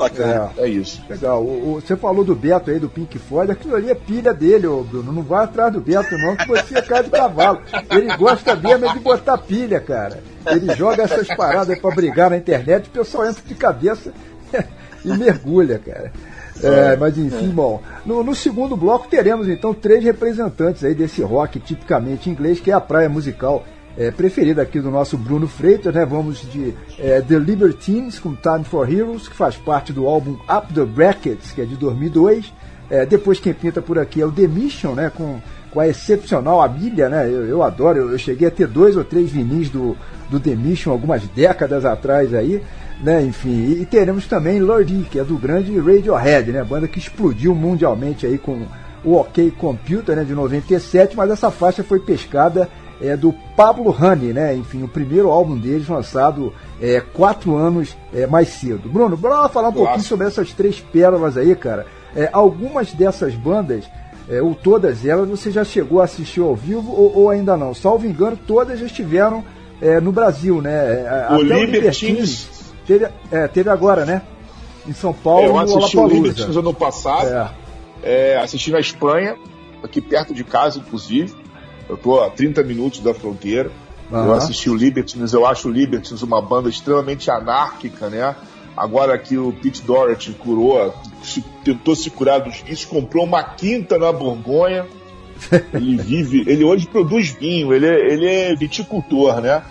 Bacana. 0.00 0.50
É, 0.56 0.62
é 0.62 0.68
isso. 0.68 1.04
Legal. 1.10 1.42
O, 1.44 1.74
o, 1.74 1.80
você 1.80 1.94
falou 1.94 2.24
do 2.24 2.34
Beto 2.34 2.70
aí, 2.70 2.78
do 2.78 2.88
Pink 2.88 3.18
Floyd, 3.18 3.52
aquilo 3.52 3.76
ali 3.76 3.90
é 3.90 3.94
pilha 3.94 4.32
dele, 4.32 4.66
ô 4.66 4.82
Bruno. 4.82 5.12
Não 5.12 5.22
vai 5.22 5.44
atrás 5.44 5.70
do 5.70 5.78
Beto, 5.78 6.16
não, 6.16 6.34
que 6.34 6.48
você 6.48 6.80
cai 6.80 7.02
de 7.02 7.10
cavalo. 7.10 7.60
Ele 7.90 8.16
gosta 8.16 8.56
mesmo 8.56 8.86
é 8.86 8.92
de 8.94 8.98
botar 9.00 9.36
pilha, 9.36 9.78
cara. 9.78 10.22
Ele 10.46 10.74
joga 10.74 11.02
essas 11.02 11.28
paradas 11.28 11.68
aí 11.68 11.78
pra 11.78 11.94
brigar 11.94 12.30
na 12.30 12.38
internet, 12.38 12.88
o 12.88 12.92
pessoal 12.92 13.26
entra 13.26 13.42
de 13.44 13.54
cabeça 13.54 14.10
e 15.04 15.12
mergulha, 15.14 15.78
cara. 15.78 16.10
É, 16.62 16.96
mas 16.96 17.18
enfim, 17.18 17.48
bom. 17.48 17.82
No, 18.04 18.22
no, 18.22 18.34
segundo 18.34 18.76
bloco 18.76 19.08
teremos 19.08 19.48
então 19.48 19.74
três 19.74 20.02
representantes 20.02 20.82
aí 20.82 20.94
desse 20.94 21.22
rock 21.22 21.60
tipicamente 21.60 22.30
inglês, 22.30 22.58
que 22.58 22.70
é 22.70 22.74
a 22.74 22.80
praia 22.80 23.08
musical 23.08 23.64
é, 23.96 24.10
preferida 24.10 24.62
aqui 24.62 24.80
do 24.80 24.90
nosso 24.90 25.16
Bruno 25.16 25.48
Freitas, 25.48 25.94
né? 25.94 26.06
Vamos 26.06 26.40
de 26.50 26.74
é, 26.98 27.20
The 27.20 27.38
Libertines 27.38 28.18
com 28.18 28.34
Time 28.34 28.64
for 28.64 28.90
Heroes, 28.90 29.28
que 29.28 29.36
faz 29.36 29.56
parte 29.56 29.92
do 29.92 30.06
álbum 30.06 30.36
Up 30.48 30.72
the 30.72 30.84
Brackets, 30.84 31.52
que 31.52 31.60
é 31.60 31.64
de 31.64 31.76
2002. 31.76 32.52
É, 32.88 33.06
depois 33.06 33.38
quem 33.38 33.54
pinta 33.54 33.80
por 33.80 33.98
aqui 33.98 34.20
é 34.20 34.26
o 34.26 34.32
The 34.32 34.46
Mission, 34.46 34.94
né? 34.94 35.10
Com, 35.14 35.40
com 35.70 35.80
a 35.80 35.88
excepcional 35.88 36.62
Amília, 36.62 37.08
né? 37.08 37.26
Eu, 37.26 37.46
eu 37.46 37.62
adoro, 37.62 37.98
eu, 37.98 38.12
eu, 38.12 38.18
cheguei 38.18 38.48
a 38.48 38.50
ter 38.50 38.66
dois 38.66 38.96
ou 38.96 39.04
três 39.04 39.30
vinis 39.30 39.70
do, 39.70 39.96
do 40.28 40.40
The 40.40 40.54
Mission 40.54 40.90
algumas 40.90 41.22
décadas 41.28 41.84
atrás 41.84 42.34
aí, 42.34 42.62
né? 43.02 43.22
Enfim, 43.22 43.50
e, 43.50 43.82
e 43.82 43.86
teremos 43.86 44.26
também 44.26 44.60
Lordi, 44.60 45.06
que 45.10 45.18
é 45.18 45.24
do 45.24 45.36
grande 45.36 45.78
Radiohead, 45.78 46.52
né? 46.52 46.64
Banda 46.64 46.88
que 46.88 46.98
explodiu 46.98 47.54
mundialmente 47.54 48.26
aí 48.26 48.38
com 48.38 48.62
o 49.04 49.14
OK 49.14 49.50
Computer, 49.52 50.16
né? 50.16 50.24
De 50.24 50.32
97, 50.32 51.16
mas 51.16 51.30
essa 51.30 51.50
faixa 51.50 51.84
foi 51.84 52.00
pescada 52.00 52.68
é 53.00 53.16
do 53.16 53.32
Pablo 53.56 53.90
Honey, 53.90 54.32
né? 54.32 54.54
Enfim, 54.54 54.82
o 54.82 54.88
primeiro 54.88 55.30
álbum 55.30 55.56
deles 55.56 55.88
lançado 55.88 56.52
é, 56.80 57.00
quatro 57.00 57.56
anos 57.56 57.96
é, 58.12 58.26
mais 58.26 58.48
cedo. 58.48 58.88
Bruno, 58.88 59.16
bora 59.16 59.48
falar 59.48 59.70
um 59.70 59.72
pouquinho 59.72 60.02
sobre 60.02 60.26
essas 60.26 60.52
três 60.52 60.80
pérolas 60.80 61.36
aí, 61.36 61.54
cara. 61.56 61.86
É, 62.14 62.28
algumas 62.32 62.92
dessas 62.92 63.34
bandas, 63.34 63.84
é, 64.28 64.42
ou 64.42 64.54
todas 64.54 65.06
elas, 65.06 65.28
você 65.28 65.50
já 65.50 65.64
chegou 65.64 66.00
a 66.00 66.04
assistir 66.04 66.40
ao 66.40 66.54
vivo 66.54 66.92
ou, 66.92 67.16
ou 67.16 67.30
ainda 67.30 67.56
não? 67.56 67.72
Salvo 67.72 68.06
engano, 68.06 68.38
todas 68.46 68.78
já 68.78 68.86
estiveram 68.86 69.44
é, 69.80 70.00
no 70.00 70.12
Brasil, 70.12 70.60
né? 70.60 70.70
É, 70.70 71.28
o 71.30 71.36
Até 71.36 71.64
Libertines. 71.64 72.48
Teve, 72.86 73.08
teve 73.52 73.70
agora, 73.70 74.04
né? 74.04 74.22
Em 74.86 74.92
São 74.92 75.12
Paulo, 75.12 75.46
Eu 75.46 75.58
assisti 75.58 75.96
o 75.96 76.06
Libertines 76.06 76.56
ano 76.56 76.74
passado. 76.74 77.50
assisti 78.42 78.70
na 78.70 78.80
Espanha, 78.80 79.36
aqui 79.82 80.00
perto 80.00 80.34
de 80.34 80.42
casa, 80.42 80.78
inclusive. 80.78 81.34
Eu 81.90 81.96
tô 81.96 82.20
a 82.20 82.30
30 82.30 82.62
minutos 82.62 83.00
da 83.00 83.12
fronteira. 83.12 83.70
Uhum. 84.10 84.24
Eu 84.26 84.32
assisti 84.34 84.70
o 84.70 84.74
Libertines, 84.74 85.32
eu 85.32 85.46
acho 85.46 85.68
o 85.68 85.70
Libertines 85.70 86.22
uma 86.22 86.40
banda 86.40 86.68
extremamente 86.68 87.30
anárquica, 87.30 88.08
né? 88.08 88.34
agora 88.76 89.18
que 89.18 89.36
o 89.36 89.52
Pete 89.52 89.82
Doherty 89.82 90.32
curou, 90.32 90.94
tentou 91.62 91.94
se 91.94 92.08
curar 92.10 92.40
dos 92.40 92.60
vícios, 92.60 92.86
comprou 92.86 93.24
uma 93.24 93.42
quinta 93.42 93.98
na 93.98 94.10
Borgonha. 94.10 94.86
Ele 95.72 95.96
vive, 95.96 96.44
ele 96.46 96.62
hoje 96.62 96.86
produz 96.86 97.30
vinho, 97.30 97.72
ele 97.72 97.86
é, 97.86 98.12
ele 98.12 98.26
é 98.26 98.54
viticultor, 98.54 99.40
né? 99.40 99.62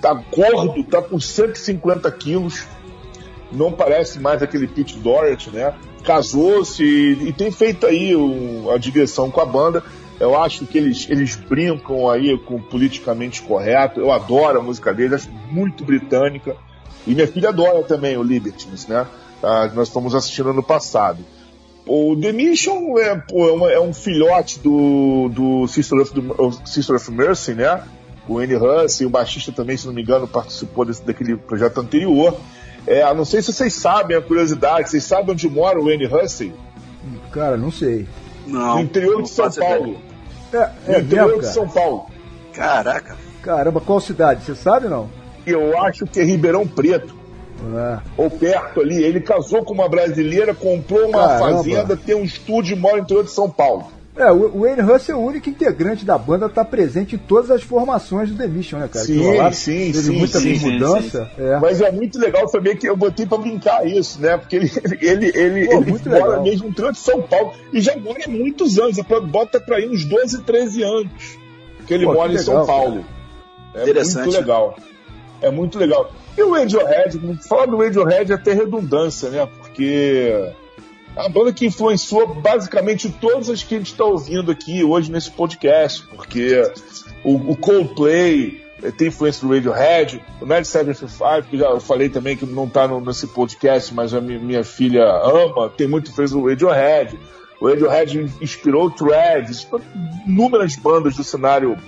Tá 0.00 0.12
gordo, 0.12 0.82
tá 0.82 1.00
com 1.00 1.20
150 1.20 2.10
quilos, 2.10 2.66
não 3.52 3.70
parece 3.70 4.18
mais 4.18 4.42
aquele 4.42 4.66
Pete 4.66 4.98
Doherty, 4.98 5.50
né? 5.50 5.72
Casou-se 6.02 6.82
e, 6.82 7.32
tem 7.32 7.52
feito 7.52 7.86
aí 7.86 8.12
a 8.74 8.76
direção 8.76 9.30
com 9.30 9.40
a 9.40 9.46
banda. 9.46 9.84
Eu 10.18 10.40
acho 10.40 10.66
que 10.66 10.78
eles, 10.78 11.08
eles 11.10 11.34
brincam 11.36 12.08
aí 12.08 12.38
com 12.38 12.60
politicamente 12.60 13.42
correto. 13.42 14.00
Eu 14.00 14.12
adoro 14.12 14.60
a 14.60 14.62
música 14.62 14.94
deles, 14.94 15.22
acho 15.22 15.30
muito 15.50 15.84
britânica. 15.84 16.56
E 17.06 17.14
minha 17.14 17.26
filha 17.26 17.48
adora 17.48 17.82
também 17.82 18.16
o 18.16 18.22
Libertines, 18.22 18.86
né? 18.86 19.06
Ah, 19.42 19.70
nós 19.74 19.88
fomos 19.88 20.14
assistindo 20.14 20.50
ano 20.50 20.62
passado. 20.62 21.18
O 21.86 22.16
The 22.16 22.32
Mission 22.32 22.98
é, 22.98 23.14
pô, 23.16 23.46
é, 23.46 23.52
uma, 23.52 23.70
é 23.70 23.80
um 23.80 23.92
filhote 23.92 24.58
do, 24.60 25.28
do 25.28 25.68
Sister, 25.68 26.00
of, 26.00 26.14
do 26.14 26.52
Sister 26.64 26.96
of 26.96 27.10
Mercy, 27.10 27.52
né? 27.54 27.82
O 28.26 28.38
Andy 28.38 28.56
Hussey, 28.56 29.06
o 29.06 29.10
baixista 29.10 29.52
também, 29.52 29.76
se 29.76 29.86
não 29.86 29.92
me 29.92 30.00
engano, 30.00 30.26
participou 30.26 30.86
desse, 30.86 31.04
daquele 31.04 31.36
projeto 31.36 31.78
anterior. 31.78 32.38
É, 32.86 33.12
não 33.12 33.24
sei 33.24 33.42
se 33.42 33.52
vocês 33.52 33.74
sabem 33.74 34.16
a 34.16 34.22
curiosidade, 34.22 34.88
vocês 34.88 35.04
sabem 35.04 35.32
onde 35.32 35.48
mora 35.48 35.78
o 35.78 35.90
Andy 35.90 36.06
Hussey? 36.06 36.54
Cara, 37.30 37.58
não 37.58 37.70
sei. 37.70 38.06
Não. 38.46 38.76
No 38.76 38.80
interior 38.82 39.22
de 39.22 39.28
São 39.28 39.50
Paulo. 39.50 39.96
É, 40.52 40.56
é 40.86 40.92
no 40.92 41.04
interior 41.04 41.26
mesmo, 41.28 41.42
de? 41.42 41.48
São 41.48 41.68
Paulo. 41.68 42.06
Caraca. 42.52 43.16
Caramba, 43.42 43.80
qual 43.80 44.00
cidade? 44.00 44.44
Você 44.44 44.54
sabe 44.54 44.86
ou 44.86 44.90
não? 44.90 45.10
Eu 45.46 45.78
acho 45.82 46.06
que 46.06 46.20
é 46.20 46.24
Ribeirão 46.24 46.66
Preto. 46.66 47.14
Ah, 47.74 48.00
ou 48.16 48.30
perto 48.30 48.80
ali. 48.80 49.02
Ele 49.02 49.20
casou 49.20 49.64
com 49.64 49.72
uma 49.74 49.88
brasileira, 49.88 50.54
comprou 50.54 51.08
uma 51.08 51.26
Caramba. 51.28 51.56
fazenda, 51.56 51.96
tem 51.96 52.14
um 52.14 52.24
estúdio 52.24 52.76
e 52.76 52.78
mora 52.78 52.96
no 52.96 53.02
interior 53.02 53.24
de 53.24 53.30
São 53.30 53.48
Paulo. 53.48 53.86
É, 54.16 54.30
o 54.30 54.60
Wayne 54.60 54.80
Russell 54.80 55.16
é 55.16 55.18
o 55.18 55.22
único 55.22 55.48
integrante 55.48 56.04
da 56.04 56.16
banda 56.16 56.46
a 56.46 56.48
estar 56.48 56.64
presente 56.66 57.16
em 57.16 57.18
todas 57.18 57.50
as 57.50 57.64
formações 57.64 58.30
do 58.30 58.36
The 58.36 58.46
Mission, 58.46 58.78
né, 58.78 58.88
cara? 58.88 59.04
Sim, 59.04 59.18
Que 59.18 59.26
rolaram, 59.26 59.52
sim, 59.52 59.92
teve 59.92 60.02
sim, 60.02 60.16
muita 60.18 60.38
sim, 60.38 60.54
sim, 60.54 60.72
mudança. 60.72 61.30
É. 61.36 61.58
Mas 61.58 61.80
é 61.80 61.90
muito 61.90 62.16
legal 62.20 62.46
saber 62.48 62.76
que 62.76 62.88
eu 62.88 62.96
botei 62.96 63.26
pra 63.26 63.38
brincar 63.38 63.84
isso, 63.84 64.20
né? 64.20 64.36
Porque 64.36 64.54
ele, 64.54 64.70
ele, 65.00 65.32
ele, 65.34 65.66
Pô, 65.66 65.72
ele 65.72 65.90
muito 65.90 66.08
mora 66.08 66.24
legal. 66.26 66.42
mesmo 66.44 66.64
no 66.64 66.70
interior 66.70 66.92
de 66.92 67.00
São 67.00 67.22
Paulo 67.22 67.54
e 67.72 67.80
já 67.80 67.96
mora 67.96 68.20
há 68.24 68.28
muitos 68.28 68.78
anos. 68.78 68.98
A 69.00 69.20
bota 69.20 69.60
pra 69.60 69.80
ir 69.80 69.90
uns 69.90 70.04
12, 70.04 70.42
13 70.42 70.82
anos 70.84 71.38
que 71.84 71.92
ele 71.94 72.06
Pô, 72.06 72.14
mora 72.14 72.28
que 72.28 72.36
em 72.36 72.38
São 72.38 72.64
Paulo. 72.64 73.04
É 73.74 73.82
Interessante. 73.82 74.26
muito 74.26 74.38
legal. 74.38 74.76
É 75.42 75.50
muito 75.50 75.78
legal. 75.78 76.12
E 76.38 76.42
o 76.42 76.52
Radiohead, 76.52 77.20
falar 77.48 77.66
do 77.66 77.76
Radiohead 77.76 78.30
é 78.30 78.34
até 78.36 78.52
redundância, 78.52 79.28
né? 79.28 79.48
Porque 79.60 80.32
é 80.32 80.54
a 81.16 81.28
banda 81.28 81.52
que 81.52 81.66
influenciou 81.66 82.34
basicamente 82.34 83.08
todas 83.08 83.48
as 83.48 83.62
que 83.62 83.74
a 83.74 83.78
gente 83.78 83.92
está 83.92 84.04
ouvindo 84.04 84.50
aqui 84.50 84.82
hoje 84.82 85.10
nesse 85.12 85.30
podcast, 85.30 86.02
porque 86.08 86.60
o, 87.24 87.52
o 87.52 87.56
Coldplay 87.56 88.62
eh, 88.82 88.90
tem 88.90 89.08
influência 89.08 89.46
do 89.46 89.52
Radiohead, 89.54 90.20
o 90.40 90.46
975, 90.46 91.48
que 91.50 91.58
já 91.58 91.66
eu 91.66 91.80
falei 91.80 92.08
também 92.08 92.36
que 92.36 92.44
não 92.44 92.64
está 92.64 92.88
nesse 92.88 93.28
podcast, 93.28 93.94
mas 93.94 94.12
a 94.12 94.20
mi- 94.20 94.38
minha 94.38 94.64
filha 94.64 95.04
ama, 95.04 95.68
tem 95.70 95.86
muito 95.86 96.10
influência 96.10 96.36
do 96.36 96.46
Radiohead. 96.48 97.18
O 97.60 97.68
Radiohead 97.68 98.30
inspirou 98.40 98.86
o 98.86 98.90
Threads, 98.90 99.66
inúmeras 100.26 100.74
bandas 100.76 101.14
do 101.16 101.22
cenário 101.24 101.78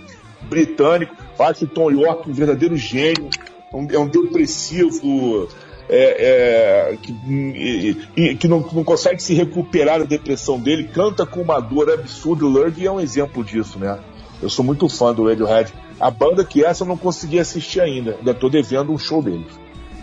britânico. 0.43 1.15
Eu 1.39 1.45
acho 1.45 1.65
o 1.65 1.69
Tom 1.69 1.91
York 1.91 2.31
um 2.31 2.33
verdadeiro 2.33 2.77
gênio, 2.77 3.29
um- 3.75 3.89
é 3.91 3.99
um 3.99 4.07
depressivo 4.07 5.49
é, 5.89 6.91
é, 6.93 6.97
que, 6.97 7.13
e- 7.13 8.09
e- 8.17 8.37
que 8.37 8.49
não, 8.49 8.61
não 8.73 8.85
consegue 8.85 9.23
se 9.23 9.35
recuperar 9.35 10.01
da 10.01 10.05
depressão 10.05 10.59
dele, 10.59 10.85
canta 10.85 11.25
com 11.25 11.41
uma 11.43 11.61
dor 11.61 11.91
absurda. 11.91 12.45
O 12.45 12.49
Lurg 12.49 12.85
é 12.85 12.91
um 12.91 13.01
exemplo 13.01 13.45
disso, 13.45 13.79
né? 13.79 13.99
Eu 14.43 14.51
sou 14.51 14.65
muito 14.65 14.89
fã 14.89 15.13
do 15.15 15.27
Radiohead. 15.27 15.73
A 15.99 16.11
banda 16.11 16.45
que 16.45 16.65
essa 16.65 16.85
eu 16.85 16.89
não 16.89 16.97
consegui 16.97 17.39
assistir 17.39 17.81
ainda, 17.81 18.17
ainda 18.19 18.35
tô 18.35 18.49
devendo 18.51 18.93
um 18.93 18.99
show 18.99 19.23
deles. 19.23 19.47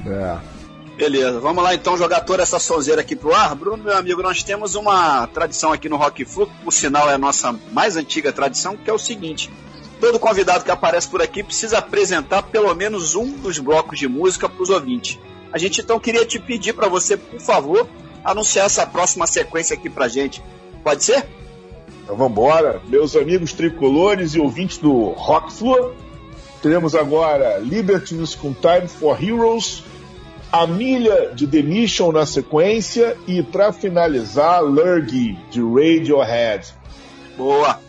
É. 0.06 0.38
Beleza, 0.96 1.40
vamos 1.40 1.64
lá 1.64 1.74
então 1.74 1.98
jogar 1.98 2.22
toda 2.22 2.44
essa 2.44 2.60
sonzeira 2.60 3.02
aqui 3.02 3.16
pro 3.16 3.34
ar. 3.34 3.56
Bruno, 3.56 3.84
meu 3.84 3.98
amigo, 3.98 4.22
nós 4.22 4.44
temos 4.44 4.76
uma 4.76 5.26
tradição 5.28 5.72
aqui 5.72 5.90
no 5.90 5.98
Rock 5.98 6.24
Flu, 6.24 6.48
por 6.64 6.72
sinal 6.72 7.10
é 7.10 7.16
a 7.16 7.18
nossa 7.18 7.54
mais 7.72 7.96
antiga 7.96 8.32
tradição, 8.32 8.78
que 8.78 8.90
é 8.90 8.94
o 8.94 9.00
seguinte: 9.00 9.50
todo 10.00 10.20
convidado 10.20 10.64
que 10.64 10.70
aparece 10.72 11.08
por 11.08 11.22
aqui 11.22 11.42
precisa 11.44 11.80
apresentar 11.80 12.44
pelo 12.44 12.74
menos 12.76 13.16
um 13.16 13.32
dos 13.32 13.58
blocos 13.58 13.98
de 13.98 14.08
música 14.08 14.48
para 14.48 14.62
os 14.62 14.70
ouvintes. 14.70 15.18
A 15.54 15.60
gente 15.60 15.82
então 15.82 16.00
queria 16.00 16.26
te 16.26 16.40
pedir 16.40 16.74
para 16.74 16.90
você, 16.90 17.16
por 17.16 17.40
favor, 17.40 17.88
anunciar 18.24 18.66
essa 18.66 18.88
próxima 18.88 19.28
sequência 19.28 19.76
aqui 19.76 19.88
pra 19.88 20.08
gente. 20.08 20.44
Pode 20.84 21.04
ser? 21.04 21.28
Então 22.04 22.18
vamos 22.18 22.32
embora, 22.32 22.82
meus 22.88 23.16
amigos 23.16 23.54
tricolores 23.54 24.34
e 24.34 24.40
ouvintes 24.40 24.80
do 24.80 25.10
Rock 25.12 25.54
Flu. 25.54 25.94
Teremos 26.62 26.96
agora 26.96 27.60
Libertines 27.60 28.34
com 28.34 28.52
Time 28.52 28.88
for 28.88 29.24
Heroes, 29.24 29.84
a 30.52 30.66
milha 30.66 31.32
de 31.36 31.46
The 31.46 31.62
Mission 31.62 32.12
na 32.12 32.26
sequência 32.26 33.16
e 33.28 33.44
para 33.44 33.72
finalizar 33.72 34.64
Lurgy 34.64 35.38
de 35.52 35.62
Radiohead. 35.62 36.74
Boa! 37.38 37.80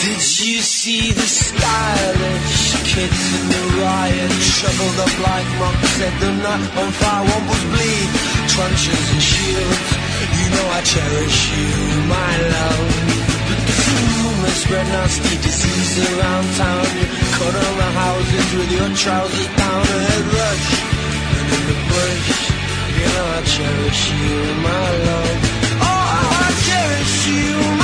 Did 0.00 0.20
you 0.40 0.62
see 0.62 1.12
the 1.12 1.26
stylish 1.26 2.67
kids 2.88 3.20
in 3.36 3.44
the 3.52 3.64
riot? 3.84 4.32
Shoveled 4.40 4.98
up 5.04 5.14
like 5.28 5.48
monks, 5.60 5.90
set 6.00 6.14
the 6.24 6.32
night 6.40 6.68
on 6.80 6.90
fire, 7.00 7.24
wombles 7.28 7.64
bleed, 7.72 8.10
truncheons 8.52 9.08
and 9.14 9.24
shields. 9.30 9.88
You 10.38 10.46
know 10.54 10.66
I 10.78 10.80
cherish 10.92 11.38
you, 11.52 11.70
my 12.08 12.32
love. 12.54 12.88
Rumors 14.18 14.58
spread 14.64 14.86
nasty 14.88 15.36
disease 15.44 15.94
around 16.08 16.46
town. 16.56 16.86
You 16.98 17.06
cut 17.36 17.54
around 17.54 17.94
houses 18.04 18.48
with 18.56 18.70
your 18.72 18.90
trousers 18.96 19.48
down, 19.60 19.84
a 19.84 19.98
head 20.08 20.26
rush. 20.38 20.68
And 21.36 21.46
in 21.56 21.62
the 21.70 21.78
bush, 21.92 22.30
you 22.98 23.06
know 23.14 23.26
I 23.36 23.40
cherish 23.54 24.02
you, 24.16 24.38
my 24.64 24.86
love. 25.08 25.38
Oh, 25.88 26.04
I 26.44 26.48
cherish 26.66 27.16
you, 27.36 27.77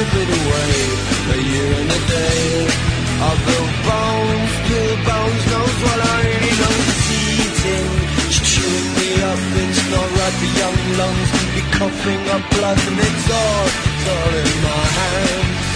Time 0.00 0.08
will 0.08 0.16
strip 0.16 0.22
it 0.22 0.32
away. 0.40 0.76
A 1.30 1.38
year 1.52 1.70
and 1.80 1.90
a 1.90 2.00
day. 2.08 2.68
Build 3.46 3.72
bones, 3.84 4.52
build 4.68 4.98
bones. 5.04 5.42
Knows 5.52 5.76
what 5.84 6.00
I 6.00 6.22
know. 6.60 6.74
It's 6.88 7.08
eating. 7.20 7.88
She's 8.32 8.48
chewing 8.48 8.88
me 8.96 9.08
up. 9.28 9.40
It's 9.60 9.82
not 9.92 10.08
right 10.16 10.34
for 10.40 10.50
young 10.60 10.78
lungs 11.00 11.30
be 11.54 11.62
coughing 11.76 12.22
up 12.32 12.44
blood. 12.56 12.78
And 12.80 12.98
it's 12.98 13.28
all, 13.28 13.66
it's 13.92 14.06
all 14.08 14.32
in 14.40 14.52
my 14.64 14.84
hands. 15.00 15.68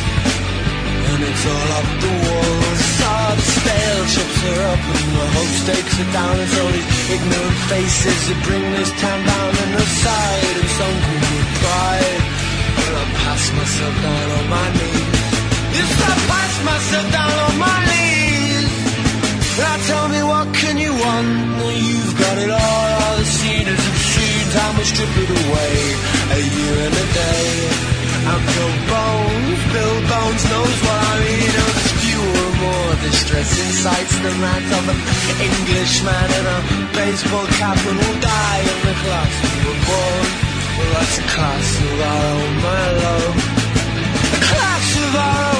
And 1.05 1.21
it's 1.29 1.45
all 1.45 1.71
up 1.79 1.89
the 2.01 2.13
walls. 2.25 2.81
Sob 2.97 3.39
stale 3.39 4.05
chips 4.09 4.41
are 4.49 4.63
up 4.73 4.85
and 4.95 5.09
the 5.21 5.27
hope 5.37 5.55
stakes 5.63 5.97
are 6.01 6.13
down. 6.17 6.41
It's 6.41 6.57
all 6.61 6.73
these 6.73 6.93
ignorant 7.13 7.61
faces 7.69 8.21
that 8.29 8.41
bring 8.49 8.65
this 8.73 8.91
town 9.05 9.21
down 9.27 9.53
and 9.53 9.73
aside 9.85 10.55
and 10.65 10.71
some 10.81 10.97
with 11.13 11.49
pride. 11.61 12.34
I 13.05 13.07
pass 13.21 13.45
myself 13.53 13.95
down 14.01 14.29
on 14.39 14.47
my 14.49 14.67
knees. 14.77 15.21
Yes, 15.77 15.93
I 16.09 16.15
pass 16.33 16.55
myself 16.65 17.07
down 17.13 17.37
on 17.47 17.55
my 17.61 17.79
knees. 17.91 18.73
Now 19.61 19.77
tell 19.91 20.07
me 20.09 20.21
what 20.25 20.49
can 20.57 20.77
you 20.81 20.93
want? 21.05 21.29
You've 21.69 22.17
got 22.17 22.37
it 22.39 22.49
all. 22.49 22.89
All 23.05 23.17
the 23.21 23.29
seen 23.29 23.69
is 23.69 23.83
obscene. 23.93 24.49
Time 24.57 24.75
will 24.77 24.89
strip 24.89 25.15
it 25.21 25.31
away. 25.37 25.77
A 26.33 26.41
year 26.57 26.77
and 26.87 26.97
a 27.05 27.07
day. 27.13 27.49
And 28.25 28.43
Bill 28.57 28.75
Bones, 28.89 29.61
Bill 29.75 29.97
Bones 30.09 30.43
knows 30.49 30.77
what 30.89 31.01
I 31.05 31.15
mean. 31.29 31.51
There's 31.61 31.85
fewer 32.01 32.49
more 32.65 32.93
distressing 33.05 33.73
sights 33.85 34.17
than 34.25 34.37
that 34.49 34.65
of 34.81 34.85
an 34.89 35.01
Englishman 35.45 36.29
in 36.41 36.45
a 36.57 36.59
baseball 36.97 37.47
cap 37.61 37.77
and 37.85 37.99
will 38.01 38.19
die 38.25 38.63
in 38.65 38.79
the 38.89 38.97
class 39.05 39.33
we 39.45 39.57
were 39.69 39.81
born. 39.93 40.44
Well, 40.77 40.91
that's 40.95 41.19
a 41.19 41.23
class 41.23 41.69
of 41.87 42.01
our 42.11 42.25
own, 42.35 42.53
my 42.69 42.85
love. 43.03 43.37
A 44.35 44.41
class 44.49 44.87
of 45.05 45.15
our 45.15 45.41
own, 45.45 45.54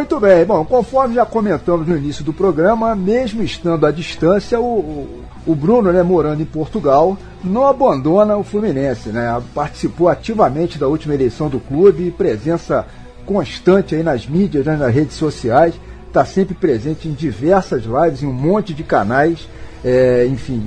Muito 0.00 0.18
bem, 0.18 0.46
bom, 0.46 0.64
conforme 0.64 1.16
já 1.16 1.26
comentamos 1.26 1.86
no 1.86 1.94
início 1.94 2.24
do 2.24 2.32
programa, 2.32 2.96
mesmo 2.96 3.42
estando 3.42 3.84
à 3.84 3.90
distância, 3.90 4.58
o, 4.58 5.22
o 5.46 5.54
Bruno, 5.54 5.92
né, 5.92 6.02
morando 6.02 6.40
em 6.40 6.46
Portugal, 6.46 7.18
não 7.44 7.66
abandona 7.66 8.34
o 8.34 8.42
Fluminense, 8.42 9.10
né? 9.10 9.38
Participou 9.54 10.08
ativamente 10.08 10.78
da 10.78 10.88
última 10.88 11.12
eleição 11.12 11.50
do 11.50 11.60
clube, 11.60 12.10
presença 12.12 12.86
constante 13.26 13.94
aí 13.94 14.02
nas 14.02 14.26
mídias, 14.26 14.64
né, 14.64 14.74
nas 14.74 14.92
redes 14.92 15.16
sociais, 15.16 15.74
está 16.08 16.24
sempre 16.24 16.54
presente 16.54 17.06
em 17.06 17.12
diversas 17.12 17.84
lives, 17.84 18.22
em 18.22 18.26
um 18.26 18.32
monte 18.32 18.72
de 18.72 18.82
canais, 18.82 19.46
é, 19.84 20.24
enfim, 20.24 20.66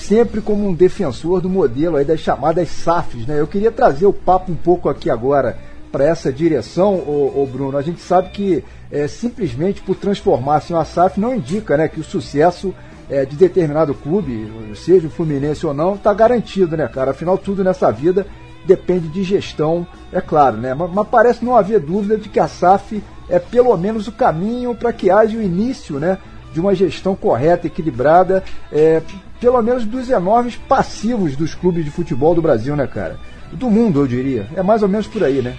sempre 0.00 0.40
como 0.40 0.66
um 0.66 0.72
defensor 0.72 1.42
do 1.42 1.50
modelo 1.50 1.96
aí 1.96 2.06
das 2.06 2.20
chamadas 2.20 2.70
SAFs, 2.70 3.26
né? 3.26 3.38
Eu 3.38 3.46
queria 3.46 3.70
trazer 3.70 4.06
o 4.06 4.14
papo 4.14 4.50
um 4.50 4.56
pouco 4.56 4.88
aqui 4.88 5.10
agora 5.10 5.58
para 5.96 6.04
essa 6.04 6.30
direção, 6.30 6.96
ô, 6.96 7.48
Bruno. 7.50 7.78
A 7.78 7.80
gente 7.80 8.02
sabe 8.02 8.28
que 8.28 8.62
é, 8.90 9.08
simplesmente 9.08 9.80
por 9.80 9.96
transformar-se 9.96 10.70
em 10.70 10.76
uma 10.76 10.84
SAF 10.84 11.18
não 11.18 11.34
indica 11.34 11.74
né, 11.74 11.88
que 11.88 11.98
o 11.98 12.04
sucesso 12.04 12.74
é, 13.08 13.24
de 13.24 13.34
determinado 13.34 13.94
clube, 13.94 14.52
seja 14.74 15.06
o 15.06 15.10
Fluminense 15.10 15.66
ou 15.66 15.72
não, 15.72 15.94
está 15.94 16.12
garantido, 16.12 16.76
né, 16.76 16.86
cara? 16.86 17.12
Afinal, 17.12 17.38
tudo 17.38 17.64
nessa 17.64 17.90
vida 17.90 18.26
depende 18.66 19.08
de 19.08 19.22
gestão, 19.22 19.86
é 20.12 20.20
claro, 20.20 20.58
né? 20.58 20.74
Mas, 20.74 20.92
mas 20.92 21.08
parece 21.08 21.42
não 21.42 21.56
haver 21.56 21.80
dúvida 21.80 22.18
de 22.18 22.28
que 22.28 22.38
a 22.38 22.46
SAF 22.46 23.02
é 23.26 23.38
pelo 23.38 23.74
menos 23.78 24.06
o 24.06 24.12
caminho 24.12 24.74
para 24.74 24.92
que 24.92 25.10
haja 25.10 25.38
o 25.38 25.42
início, 25.42 25.98
né? 25.98 26.18
De 26.52 26.60
uma 26.60 26.74
gestão 26.74 27.16
correta, 27.16 27.68
equilibrada, 27.68 28.44
é, 28.70 29.00
pelo 29.40 29.62
menos 29.62 29.86
dos 29.86 30.10
enormes 30.10 30.56
passivos 30.56 31.36
dos 31.36 31.54
clubes 31.54 31.86
de 31.86 31.90
futebol 31.90 32.34
do 32.34 32.42
Brasil, 32.42 32.76
né, 32.76 32.86
cara? 32.86 33.16
Do 33.50 33.70
mundo, 33.70 34.00
eu 34.00 34.06
diria. 34.06 34.46
É 34.54 34.62
mais 34.62 34.82
ou 34.82 34.88
menos 34.90 35.06
por 35.06 35.24
aí, 35.24 35.40
né? 35.40 35.56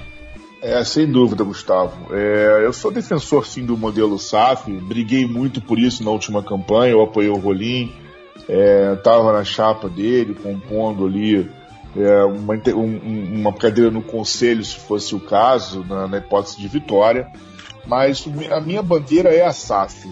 É, 0.62 0.84
sem 0.84 1.06
dúvida, 1.06 1.44
Gustavo. 1.44 2.14
É, 2.14 2.66
eu 2.66 2.74
sou 2.74 2.92
defensor, 2.92 3.46
sim, 3.46 3.64
do 3.64 3.78
modelo 3.78 4.18
SAF, 4.18 4.72
briguei 4.72 5.26
muito 5.26 5.62
por 5.62 5.78
isso 5.78 6.04
na 6.04 6.10
última 6.10 6.42
campanha, 6.42 6.94
eu 6.94 7.02
apoiei 7.02 7.30
o 7.30 7.38
Rolim, 7.38 7.94
estava 8.98 9.30
é, 9.30 9.34
na 9.34 9.44
chapa 9.44 9.88
dele, 9.88 10.34
compondo 10.34 11.06
ali 11.06 11.50
é, 11.96 12.24
uma, 12.24 12.56
um, 12.76 13.40
uma 13.40 13.54
cadeira 13.54 13.92
no 13.92 14.02
conselho, 14.02 14.64
se 14.66 14.76
fosse 14.76 15.14
o 15.16 15.20
caso, 15.20 15.86
na, 15.88 16.08
na, 16.08 16.18
hipótese 16.18 16.58
de 16.58 16.68
vitória, 16.68 17.28
mas 17.86 18.28
a 18.52 18.60
minha 18.60 18.82
bandeira 18.82 19.30
é 19.30 19.46
a 19.46 19.54
SAF, 19.54 20.10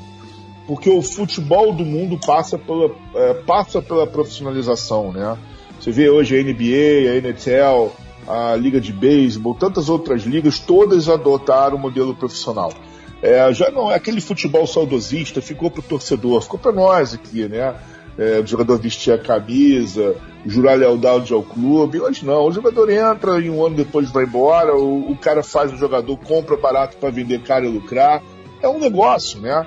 porque 0.68 0.90
o 0.90 1.02
futebol 1.02 1.74
do 1.74 1.86
mundo 1.86 2.20
passa 2.24 2.58
pela, 2.58 2.92
é, 3.16 3.34
passa 3.34 3.82
pela 3.82 4.06
profissionalização, 4.06 5.12
né? 5.12 5.38
Você 5.80 5.92
vê 5.92 6.10
hoje 6.10 6.38
a 6.38 6.42
NBA, 6.42 7.12
a 7.12 7.18
NHL, 7.18 7.92
a 8.28 8.56
Liga 8.56 8.80
de 8.80 8.92
Beisebol, 8.92 9.56
tantas 9.56 9.90
outras 9.90 10.24
ligas, 10.24 10.60
todas 10.60 11.10
adotaram 11.10 11.78
o 11.78 11.80
modelo 11.80 12.16
profissional. 12.16 12.74
É, 13.22 13.52
já 13.54 13.72
não 13.72 13.92
é 13.92 13.96
aquele 13.96 14.22
futebol 14.22 14.68
saudosista, 14.68 15.42
ficou 15.42 15.72
para 15.72 15.80
o 15.80 15.84
torcedor, 15.84 16.42
ficou 16.42 16.60
para 16.60 16.72
nós 16.72 17.14
aqui, 17.14 17.48
né? 17.48 17.76
É, 18.18 18.40
o 18.40 18.46
jogador 18.46 18.78
vestir 18.78 19.12
a 19.12 19.18
camisa, 19.18 20.16
jurar 20.46 20.78
lealdade 20.78 21.34
ao 21.34 21.44
clube. 21.44 22.00
Hoje 22.00 22.26
não, 22.26 22.46
o 22.46 22.52
jogador 22.52 22.90
entra 22.90 23.40
e 23.40 23.50
um 23.50 23.66
ano 23.66 23.76
depois 23.76 24.10
vai 24.10 24.24
embora, 24.24 24.76
o, 24.76 25.12
o 25.12 25.18
cara 25.18 25.44
faz 25.44 25.74
o 25.74 25.78
jogador, 25.78 26.16
compra 26.18 26.56
barato 26.56 26.98
para 26.98 27.10
vender 27.10 27.42
caro 27.42 27.66
e 27.66 27.70
lucrar. 27.70 28.22
É 28.62 28.70
um 28.70 28.80
negócio, 28.80 29.40
né? 29.42 29.66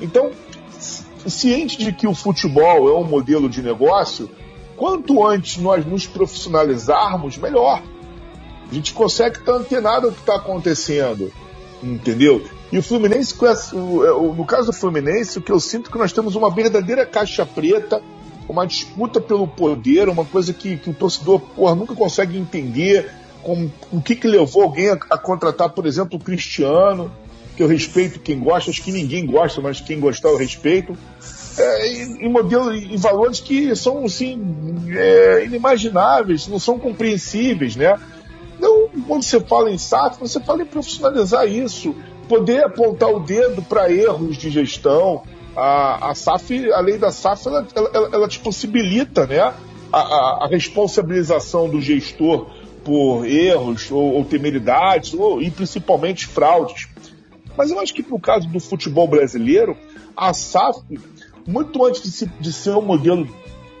Então, 0.00 0.30
ciente 1.26 1.78
de 1.78 1.92
que 1.92 2.06
o 2.06 2.14
futebol 2.14 2.88
é 2.88 2.98
um 2.98 3.04
modelo 3.04 3.48
de 3.48 3.62
negócio, 3.62 4.28
quanto 4.76 5.24
antes 5.24 5.56
nós 5.56 5.86
nos 5.86 6.06
profissionalizarmos, 6.06 7.38
melhor. 7.38 7.82
A 8.70 8.74
gente 8.74 8.92
consegue 8.92 9.38
estar 9.38 9.52
antenado 9.52 10.08
ao 10.08 10.12
que 10.12 10.20
está 10.20 10.36
acontecendo, 10.36 11.32
entendeu? 11.82 12.44
E 12.70 12.78
o 12.78 12.82
Fluminense, 12.82 13.34
no 13.74 14.44
caso 14.44 14.66
do 14.66 14.72
Fluminense, 14.72 15.38
o 15.38 15.42
que 15.42 15.52
eu 15.52 15.60
sinto 15.60 15.88
é 15.88 15.92
que 15.92 15.98
nós 15.98 16.12
temos 16.12 16.34
uma 16.34 16.50
verdadeira 16.50 17.06
caixa 17.06 17.46
preta, 17.46 18.02
uma 18.48 18.66
disputa 18.66 19.20
pelo 19.20 19.46
poder, 19.46 20.08
uma 20.08 20.24
coisa 20.24 20.52
que, 20.52 20.76
que 20.76 20.90
o 20.90 20.94
torcedor 20.94 21.40
porra, 21.40 21.74
nunca 21.74 21.94
consegue 21.94 22.36
entender, 22.36 23.10
com, 23.42 23.70
o 23.92 24.00
que, 24.00 24.16
que 24.16 24.26
levou 24.26 24.64
alguém 24.64 24.90
a, 24.90 24.94
a, 24.94 25.18
contratar, 25.18 25.70
por 25.70 25.86
exemplo, 25.86 26.18
o 26.18 26.22
Cristiano, 26.22 27.10
que 27.56 27.62
eu 27.62 27.68
respeito 27.68 28.20
quem 28.20 28.38
gosta, 28.38 28.70
acho 28.70 28.82
que 28.82 28.92
ninguém 28.92 29.24
gosta, 29.24 29.60
mas 29.60 29.80
quem 29.80 30.00
gostar 30.00 30.28
eu 30.30 30.36
respeito, 30.36 30.96
é, 31.58 32.02
em, 32.04 32.28
modelos, 32.28 32.74
em 32.74 32.96
valores 32.96 33.40
que 33.40 33.74
são 33.74 34.04
assim, 34.04 34.38
é, 34.90 35.44
inimagináveis, 35.44 36.46
não 36.48 36.58
são 36.58 36.78
compreensíveis, 36.78 37.76
né? 37.76 37.98
Quando 39.06 39.22
você 39.22 39.40
fala 39.40 39.70
em 39.70 39.78
SAF, 39.78 40.18
você 40.18 40.40
fala 40.40 40.62
em 40.62 40.66
profissionalizar 40.66 41.46
isso, 41.46 41.94
poder 42.28 42.64
apontar 42.64 43.10
o 43.10 43.20
dedo 43.20 43.62
para 43.62 43.90
erros 43.90 44.36
de 44.36 44.50
gestão. 44.50 45.22
A, 45.56 46.10
a 46.10 46.14
SAF, 46.14 46.72
a 46.72 46.80
lei 46.80 46.98
da 46.98 47.10
SAF, 47.10 47.46
ela, 47.46 47.66
ela, 47.74 48.10
ela 48.12 48.28
te 48.28 48.38
possibilita 48.38 49.26
né, 49.26 49.40
a, 49.40 49.54
a, 49.92 50.44
a, 50.44 50.48
responsabilização 50.48 51.68
do 51.68 51.80
gestor 51.80 52.50
por 52.84 53.26
erros 53.26 53.90
ou, 53.90 54.14
ou 54.14 54.24
temeridades, 54.24 55.14
ou, 55.14 55.42
e 55.42 55.50
principalmente 55.50 56.26
fraudes. 56.26 56.88
Mas 57.56 57.70
eu 57.70 57.80
acho 57.80 57.92
que, 57.94 58.02
para 58.02 58.14
o 58.14 58.20
caso 58.20 58.48
do 58.48 58.60
futebol 58.60 59.08
brasileiro, 59.08 59.76
a 60.16 60.32
SAF, 60.32 60.80
muito 61.46 61.84
antes 61.84 62.02
de, 62.02 62.10
se, 62.10 62.26
de 62.40 62.52
ser 62.52 62.70
um 62.70 62.82
modelo 62.82 63.26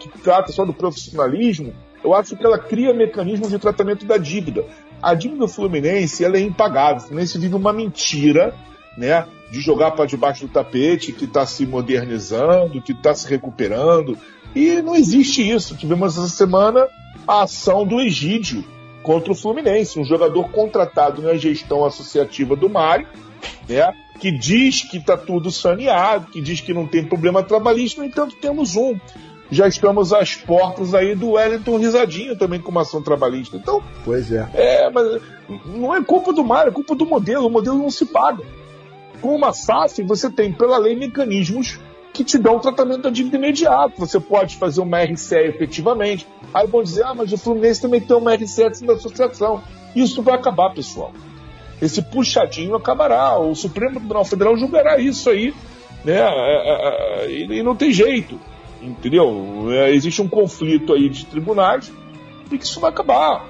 que 0.00 0.08
trata 0.18 0.52
só 0.52 0.64
do 0.64 0.72
profissionalismo, 0.72 1.74
eu 2.02 2.14
acho 2.14 2.36
que 2.36 2.44
ela 2.44 2.58
cria 2.58 2.94
mecanismos 2.94 3.50
de 3.50 3.58
tratamento 3.58 4.06
da 4.06 4.16
dívida. 4.16 4.64
A 5.02 5.14
dívida 5.14 5.40
do 5.40 5.48
Fluminense 5.48 6.24
ela 6.24 6.36
é 6.36 6.40
impagável. 6.40 6.98
O 6.98 7.06
Fluminense 7.06 7.38
vive 7.38 7.54
uma 7.54 7.72
mentira, 7.72 8.54
né? 8.96 9.26
De 9.50 9.60
jogar 9.60 9.92
para 9.92 10.06
debaixo 10.06 10.46
do 10.46 10.52
tapete, 10.52 11.12
que 11.12 11.24
está 11.24 11.46
se 11.46 11.66
modernizando, 11.66 12.82
que 12.82 12.92
está 12.92 13.14
se 13.14 13.28
recuperando. 13.28 14.18
E 14.54 14.80
não 14.82 14.94
existe 14.94 15.48
isso. 15.48 15.76
Tivemos 15.76 16.16
essa 16.16 16.28
semana 16.28 16.86
a 17.26 17.42
ação 17.42 17.86
do 17.86 18.00
Egídio 18.00 18.64
contra 19.02 19.30
o 19.30 19.36
Fluminense, 19.36 20.00
um 20.00 20.04
jogador 20.04 20.48
contratado 20.50 21.22
na 21.22 21.34
gestão 21.34 21.84
associativa 21.84 22.56
do 22.56 22.68
Mário, 22.68 23.06
né? 23.68 23.92
Que 24.18 24.32
diz 24.32 24.82
que 24.82 24.96
está 24.96 25.16
tudo 25.16 25.50
saneado, 25.50 26.30
que 26.32 26.40
diz 26.40 26.60
que 26.60 26.74
não 26.74 26.86
tem 26.86 27.04
problema 27.04 27.42
trabalhista, 27.42 28.00
no 28.00 28.06
entanto, 28.06 28.34
temos 28.40 28.74
um 28.74 28.98
já 29.50 29.68
estamos 29.68 30.12
às 30.12 30.34
portas 30.34 30.94
aí 30.94 31.14
do 31.14 31.32
Wellington 31.32 31.78
Risadinho 31.78 32.36
também 32.36 32.60
com 32.60 32.70
uma 32.70 32.82
ação 32.82 33.02
trabalhista. 33.02 33.56
Então, 33.56 33.82
pois 34.04 34.32
é. 34.32 34.48
É, 34.54 34.90
mas 34.90 35.22
não 35.64 35.94
é 35.94 36.02
culpa 36.02 36.32
do 36.32 36.44
mar, 36.44 36.66
é 36.66 36.70
culpa 36.70 36.94
do 36.94 37.06
modelo. 37.06 37.46
O 37.46 37.50
modelo 37.50 37.78
não 37.78 37.90
se 37.90 38.06
paga. 38.06 38.42
Com 39.20 39.34
uma 39.34 39.52
SAF, 39.52 40.02
você 40.02 40.30
tem, 40.30 40.52
pela 40.52 40.78
lei, 40.78 40.96
mecanismos 40.96 41.78
que 42.12 42.24
te 42.24 42.38
dão 42.38 42.56
o 42.56 42.60
tratamento 42.60 43.02
da 43.02 43.10
dívida 43.10 43.36
imediato. 43.36 43.98
Você 43.98 44.18
pode 44.18 44.56
fazer 44.56 44.80
uma 44.80 45.02
RCE 45.02 45.36
efetivamente. 45.36 46.26
Aí 46.52 46.66
vão 46.66 46.82
dizer, 46.82 47.04
ah, 47.04 47.14
mas 47.14 47.32
o 47.32 47.38
Fluminense 47.38 47.80
também 47.80 48.00
tem 48.00 48.16
uma 48.16 48.34
RCE 48.34 48.84
da 48.84 48.94
associação. 48.94 49.62
Isso 49.94 50.22
vai 50.22 50.34
acabar, 50.34 50.74
pessoal. 50.74 51.12
Esse 51.80 52.02
puxadinho 52.02 52.74
acabará. 52.74 53.38
O 53.38 53.54
Supremo 53.54 53.96
Tribunal 53.96 54.24
Federal 54.24 54.56
julgará 54.56 54.98
isso 54.98 55.28
aí, 55.30 55.54
né? 56.04 56.18
É, 56.18 56.24
é, 56.24 57.26
é, 57.26 57.32
e 57.32 57.62
não 57.62 57.76
tem 57.76 57.92
jeito. 57.92 58.40
Entendeu? 58.86 59.66
É, 59.70 59.92
existe 59.92 60.22
um 60.22 60.28
conflito 60.28 60.92
aí 60.92 61.08
de 61.08 61.26
tribunais 61.26 61.92
e 62.50 62.56
que 62.56 62.64
isso 62.64 62.78
vai 62.78 62.90
acabar. 62.90 63.46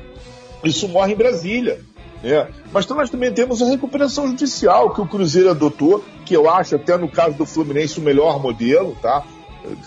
Isso 0.64 0.88
morre 0.88 1.12
em 1.12 1.16
Brasília. 1.16 1.80
Né? 2.22 2.48
Mas 2.72 2.84
então 2.84 2.96
nós 2.96 3.10
também 3.10 3.32
temos 3.32 3.60
a 3.60 3.66
recuperação 3.66 4.26
judicial 4.28 4.94
que 4.94 5.00
o 5.00 5.06
Cruzeiro 5.06 5.50
adotou, 5.50 6.02
que 6.24 6.34
eu 6.34 6.48
acho 6.48 6.76
até 6.76 6.96
no 6.96 7.08
caso 7.08 7.36
do 7.36 7.44
Fluminense 7.44 7.98
o 7.98 8.02
melhor 8.02 8.40
modelo, 8.40 8.96
tá? 9.02 9.22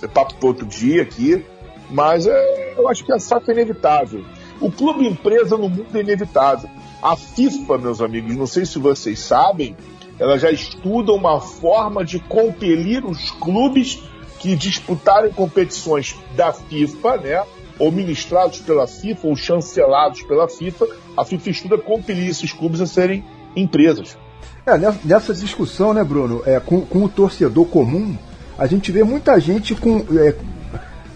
É 0.02 0.08
papo 0.08 0.36
para 0.36 0.48
outro 0.48 0.66
dia 0.66 1.02
aqui. 1.02 1.44
Mas 1.90 2.28
é, 2.28 2.76
eu 2.78 2.88
acho 2.88 3.04
que 3.04 3.12
a 3.12 3.20
SAF 3.20 3.50
é 3.50 3.54
inevitável. 3.54 4.24
O 4.62 4.72
clube 4.72 5.08
empresa 5.08 5.58
no 5.58 5.68
mundo 5.68 5.88
é 5.96 6.02
inevitável. 6.02 6.70
A 7.02 7.16
FIFA, 7.16 7.78
meus 7.80 8.02
amigos, 8.02 8.36
não 8.36 8.46
sei 8.46 8.66
se 8.66 8.78
vocês 8.78 9.20
sabem, 9.20 9.76
ela 10.20 10.38
já 10.38 10.52
estuda 10.52 11.14
uma 11.14 11.40
forma 11.40 12.04
de 12.04 12.20
compelir 12.20 13.06
os 13.06 13.32
clubes 13.32 14.04
que 14.40 14.56
disputarem 14.56 15.32
competições 15.32 16.16
da 16.36 16.52
FIFA, 16.52 17.18
né? 17.18 17.44
Ou 17.78 17.92
ministrados 17.92 18.60
pela 18.60 18.88
FIFA, 18.88 19.28
ou 19.28 19.36
chancelados 19.36 20.22
pela 20.24 20.48
FIFA, 20.48 20.88
a 21.18 21.24
FIFA 21.24 21.50
estuda 21.50 21.78
compelir 21.78 22.30
esses 22.30 22.52
clubes 22.52 22.82
a 22.82 22.88
serem 22.88 23.24
empresas. 23.56 24.18
É, 24.66 24.78
nessa 25.04 25.34
discussão, 25.34 25.94
né, 25.94 26.04
Bruno, 26.04 26.42
é, 26.46 26.60
com, 26.60 26.82
com 26.82 27.04
o 27.04 27.10
torcedor 27.10 27.66
comum, 27.66 28.18
a 28.58 28.68
gente 28.68 28.92
vê 28.92 29.04
muita 29.04 29.40
gente 29.40 29.74
com, 29.76 30.06
é, 30.18 30.36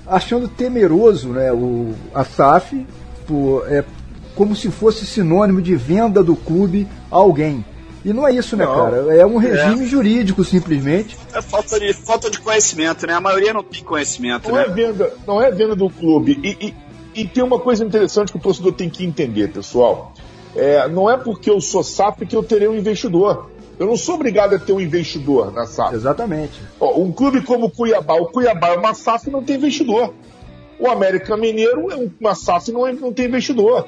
achando 0.08 0.48
temeroso 0.48 1.30
né, 1.30 1.52
o, 1.52 1.94
a 2.14 2.24
SAF 2.24 2.86
por, 3.28 3.66
é, 3.70 3.84
como 4.36 4.56
se 4.56 4.72
fosse 4.72 5.06
sinônimo 5.06 5.62
de 5.62 5.76
venda 5.76 6.24
do 6.24 6.36
clube 6.36 6.88
a 7.12 7.16
alguém. 7.16 7.64
E 8.06 8.12
não 8.12 8.28
é 8.28 8.34
isso, 8.34 8.58
né, 8.58 8.66
não, 8.66 8.76
cara? 8.76 9.16
É 9.16 9.26
um 9.26 9.38
regime 9.38 9.86
é. 9.86 9.88
jurídico, 9.88 10.44
simplesmente. 10.44 11.18
É 11.34 11.42
falta 11.42 11.80
de, 11.80 11.94
falta 11.94 12.30
de 12.30 12.40
conhecimento, 12.40 13.08
né? 13.08 13.14
A 13.14 13.22
maioria 13.22 13.54
não 13.54 13.64
tem 13.64 13.82
conhecimento, 13.84 14.50
não 14.50 14.56
né? 14.56 14.66
É 14.66 14.70
venda, 14.70 15.14
não 15.26 15.42
é 15.42 15.50
venda 15.50 15.76
do 15.76 15.90
clube. 15.90 16.38
E, 16.44 16.68
e, 16.68 17.22
e, 17.22 17.28
tem 17.28 17.44
uma 17.44 17.60
coisa 17.60 17.84
interessante 17.84 18.32
que 18.32 18.38
o 18.38 18.42
torcedor 18.42 18.74
tem 18.74 18.90
que 18.90 19.06
entender, 19.06 19.52
pessoal. 19.52 20.14
É, 20.56 20.88
não 20.90 21.10
é 21.10 21.18
porque 21.18 21.50
eu 21.50 21.62
sou 21.62 21.82
SAF 21.82 22.26
que 22.26 22.36
eu 22.36 22.44
terei 22.44 22.68
um 22.68 22.76
investidor. 22.76 23.50
Eu 23.80 23.88
não 23.88 23.98
sou 23.98 24.16
obrigado 24.16 24.54
a 24.54 24.60
ter 24.60 24.74
um 24.74 24.82
investidor 24.82 25.52
na 25.52 25.66
SAF. 25.66 25.96
Exatamente. 25.96 26.62
Ó, 26.80 27.00
um 27.00 27.12
clube 27.12 27.42
como 27.42 27.68
o 27.68 27.72
Cuiabá, 27.72 28.16
o 28.16 28.28
Cuiabá 28.28 28.70
é 28.70 28.78
uma 28.78 28.94
SAF 28.94 29.30
e 29.30 29.32
não 29.32 29.42
tem 29.42 29.56
investidor. 29.56 30.14
O 30.78 30.88
América 30.88 31.38
Mineiro 31.38 31.90
é 31.92 32.10
uma 32.20 32.36
SAF 32.36 32.70
e 32.70 32.74
não, 32.74 32.86
é, 32.86 32.92
não 32.92 33.14
tem 33.14 33.26
investidor. 33.26 33.88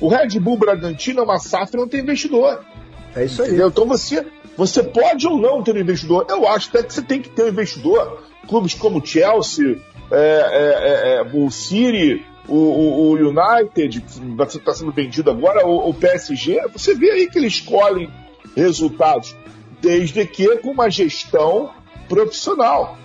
O 0.00 0.08
Red 0.08 0.38
Bull 0.38 0.56
Bragantino 0.56 1.20
é 1.20 1.22
uma 1.24 1.38
SAF 1.40 1.74
e 1.74 1.76
não 1.76 1.88
tem 1.88 2.00
investidor. 2.00 2.64
É 3.18 3.24
isso 3.24 3.42
aí. 3.42 3.60
Então 3.60 3.84
você, 3.84 4.24
você 4.56 4.82
pode 4.82 5.26
ou 5.26 5.38
não 5.38 5.62
ter 5.62 5.74
um 5.74 5.80
investidor. 5.80 6.24
Eu 6.28 6.46
acho 6.46 6.68
até 6.68 6.84
que 6.84 6.94
você 6.94 7.02
tem 7.02 7.20
que 7.20 7.28
ter 7.28 7.44
um 7.44 7.48
investidor. 7.48 8.22
Clubes 8.46 8.74
como 8.74 9.04
Chelsea, 9.04 9.78
é, 10.10 10.16
é, 10.16 11.16
é, 11.16 11.22
o 11.34 11.50
City, 11.50 12.24
o, 12.46 12.54
o, 12.54 13.10
o 13.10 13.14
United, 13.14 14.00
que 14.00 14.56
está 14.56 14.72
sendo 14.72 14.92
vendido 14.92 15.30
agora, 15.30 15.66
o, 15.66 15.90
o, 15.90 15.92
PSG, 15.92 16.62
você 16.72 16.94
vê 16.94 17.10
aí 17.10 17.28
que 17.28 17.38
eles 17.38 17.54
escolhem 17.54 18.08
resultados, 18.56 19.36
desde 19.82 20.24
que 20.24 20.56
com 20.58 20.70
uma 20.70 20.88
gestão 20.88 21.70
profissional. 22.08 22.96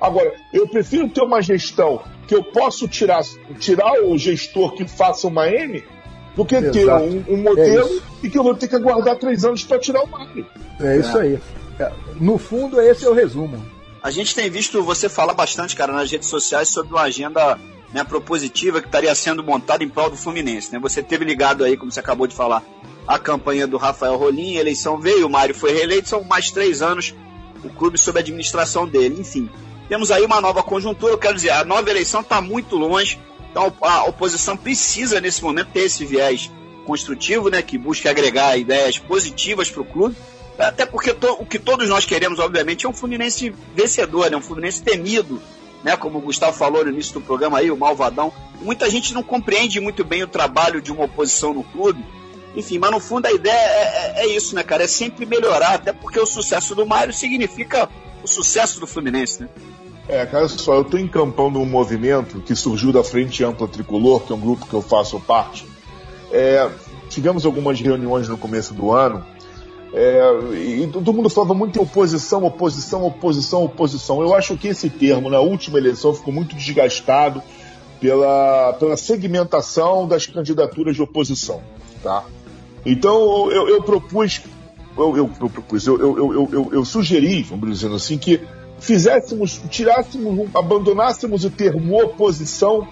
Agora, 0.00 0.32
eu 0.52 0.66
prefiro 0.66 1.08
ter 1.08 1.22
uma 1.22 1.42
gestão 1.42 2.02
que 2.26 2.34
eu 2.34 2.42
posso 2.42 2.88
tirar, 2.88 3.22
tirar 3.60 4.02
o 4.02 4.16
gestor 4.18 4.72
que 4.72 4.86
faça 4.86 5.26
uma 5.26 5.48
M 5.48 5.84
do 6.38 6.44
que 6.44 6.54
Exato. 6.54 6.72
ter 6.72 6.88
um, 6.88 7.24
um 7.28 7.36
modelo 7.42 7.88
é 7.88 8.26
e 8.26 8.30
que 8.30 8.38
eu 8.38 8.44
vou 8.44 8.54
ter 8.54 8.68
que 8.68 8.76
aguardar 8.76 9.16
três 9.16 9.44
anos 9.44 9.64
para 9.64 9.76
tirar 9.76 10.04
o 10.04 10.06
Mario. 10.06 10.46
É 10.78 10.96
isso 10.98 11.18
aí. 11.18 11.36
É, 11.80 11.92
no 12.20 12.38
fundo, 12.38 12.80
esse 12.80 13.04
é 13.04 13.08
o 13.08 13.12
resumo. 13.12 13.60
A 14.00 14.12
gente 14.12 14.36
tem 14.36 14.48
visto 14.48 14.80
você 14.84 15.08
falar 15.08 15.34
bastante, 15.34 15.74
cara, 15.74 15.92
nas 15.92 16.08
redes 16.08 16.28
sociais 16.28 16.68
sobre 16.68 16.92
uma 16.94 17.02
agenda 17.02 17.58
né, 17.92 18.04
propositiva 18.04 18.80
que 18.80 18.86
estaria 18.86 19.12
sendo 19.16 19.42
montada 19.42 19.82
em 19.82 19.88
prol 19.88 20.10
do 20.10 20.16
Fluminense. 20.16 20.72
Né? 20.72 20.78
Você 20.78 21.02
teve 21.02 21.24
ligado 21.24 21.64
aí, 21.64 21.76
como 21.76 21.90
você 21.90 21.98
acabou 21.98 22.28
de 22.28 22.36
falar, 22.36 22.62
a 23.04 23.18
campanha 23.18 23.66
do 23.66 23.76
Rafael 23.76 24.16
Rolim, 24.16 24.58
a 24.58 24.60
eleição 24.60 24.96
veio, 24.96 25.26
o 25.26 25.30
Mário 25.30 25.56
foi 25.56 25.72
reeleito, 25.72 26.08
são 26.08 26.22
mais 26.22 26.52
três 26.52 26.80
anos 26.82 27.14
o 27.64 27.68
clube 27.68 27.98
sob 27.98 28.16
a 28.16 28.22
administração 28.22 28.86
dele. 28.86 29.20
Enfim, 29.20 29.50
temos 29.88 30.12
aí 30.12 30.24
uma 30.24 30.40
nova 30.40 30.62
conjuntura, 30.62 31.14
eu 31.14 31.18
quero 31.18 31.34
dizer, 31.34 31.50
a 31.50 31.64
nova 31.64 31.90
eleição 31.90 32.20
está 32.20 32.40
muito 32.40 32.76
longe, 32.76 33.18
então 33.58 33.74
a 33.82 34.04
oposição 34.04 34.56
precisa 34.56 35.20
nesse 35.20 35.42
momento 35.42 35.70
ter 35.72 35.80
esse 35.80 36.04
viés 36.04 36.50
construtivo, 36.86 37.50
né, 37.50 37.60
que 37.60 37.76
busque 37.76 38.08
agregar 38.08 38.56
ideias 38.56 38.98
positivas 38.98 39.68
para 39.68 39.82
o 39.82 39.84
clube, 39.84 40.16
até 40.56 40.86
porque 40.86 41.12
to, 41.12 41.36
o 41.40 41.44
que 41.44 41.58
todos 41.58 41.88
nós 41.88 42.06
queremos, 42.06 42.38
obviamente, 42.38 42.86
é 42.86 42.88
um 42.88 42.92
Fluminense 42.92 43.52
vencedor, 43.74 44.30
né, 44.30 44.36
um 44.36 44.40
Fluminense 44.40 44.82
temido, 44.82 45.42
né, 45.82 45.96
como 45.96 46.18
o 46.18 46.22
Gustavo 46.22 46.56
falou 46.56 46.84
no 46.84 46.90
início 46.90 47.14
do 47.14 47.20
programa 47.20 47.58
aí, 47.58 47.70
o 47.70 47.76
Malvadão. 47.76 48.32
Muita 48.60 48.88
gente 48.88 49.12
não 49.12 49.22
compreende 49.22 49.80
muito 49.80 50.04
bem 50.04 50.22
o 50.22 50.28
trabalho 50.28 50.80
de 50.80 50.92
uma 50.92 51.04
oposição 51.04 51.52
no 51.52 51.64
clube, 51.64 52.02
enfim, 52.56 52.78
mas 52.78 52.90
no 52.90 53.00
fundo 53.00 53.26
a 53.26 53.32
ideia 53.32 53.54
é, 53.54 54.14
é, 54.20 54.24
é 54.24 54.26
isso, 54.28 54.54
né, 54.54 54.62
cara? 54.62 54.84
É 54.84 54.88
sempre 54.88 55.26
melhorar, 55.26 55.74
até 55.74 55.92
porque 55.92 56.18
o 56.18 56.26
sucesso 56.26 56.74
do 56.74 56.86
Mário 56.86 57.12
significa 57.12 57.88
o 58.22 58.26
sucesso 58.26 58.80
do 58.80 58.86
Fluminense, 58.86 59.42
né? 59.42 59.48
É, 60.08 60.24
cara, 60.24 60.48
só, 60.48 60.74
eu 60.74 60.82
estou 60.82 60.98
encampando 60.98 61.58
um 61.58 61.66
movimento 61.66 62.40
que 62.40 62.54
surgiu 62.54 62.92
da 62.92 63.04
Frente 63.04 63.44
Ampla 63.44 63.68
Tricolor, 63.68 64.20
que 64.20 64.32
é 64.32 64.36
um 64.36 64.40
grupo 64.40 64.66
que 64.66 64.74
eu 64.74 64.80
faço 64.80 65.20
parte. 65.20 65.66
É, 66.32 66.68
tivemos 67.10 67.44
algumas 67.44 67.78
reuniões 67.78 68.28
no 68.28 68.38
começo 68.38 68.72
do 68.72 68.90
ano 68.90 69.24
é, 69.92 70.20
e 70.54 70.86
todo 70.92 71.12
mundo 71.12 71.30
falava 71.30 71.54
muito 71.54 71.78
em 71.78 71.82
oposição, 71.82 72.44
oposição, 72.44 73.06
oposição, 73.06 73.64
oposição. 73.64 74.22
Eu 74.22 74.34
acho 74.34 74.56
que 74.56 74.68
esse 74.68 74.90
termo, 74.90 75.30
na 75.30 75.40
última 75.40 75.78
eleição, 75.78 76.14
ficou 76.14 76.32
muito 76.32 76.54
desgastado 76.54 77.42
pela, 78.00 78.74
pela 78.74 78.96
segmentação 78.96 80.06
das 80.06 80.26
candidaturas 80.26 80.94
de 80.94 81.02
oposição. 81.02 81.62
Tá? 82.02 82.24
Então 82.84 83.50
eu, 83.50 83.68
eu 83.68 83.82
propus, 83.82 84.42
eu, 84.96 85.16
eu, 85.16 85.30
eu 85.40 85.48
propus, 85.50 85.86
eu, 85.86 85.98
eu, 85.98 86.48
eu, 86.52 86.68
eu, 86.72 86.84
sugeri, 86.84 87.42
vamos 87.42 87.70
dizer 87.70 87.92
assim, 87.92 88.18
que 88.18 88.40
fizéssemos, 88.80 89.60
tirássemos, 89.70 90.48
abandonássemos 90.54 91.44
o 91.44 91.50
termo 91.50 92.02
oposição 92.02 92.88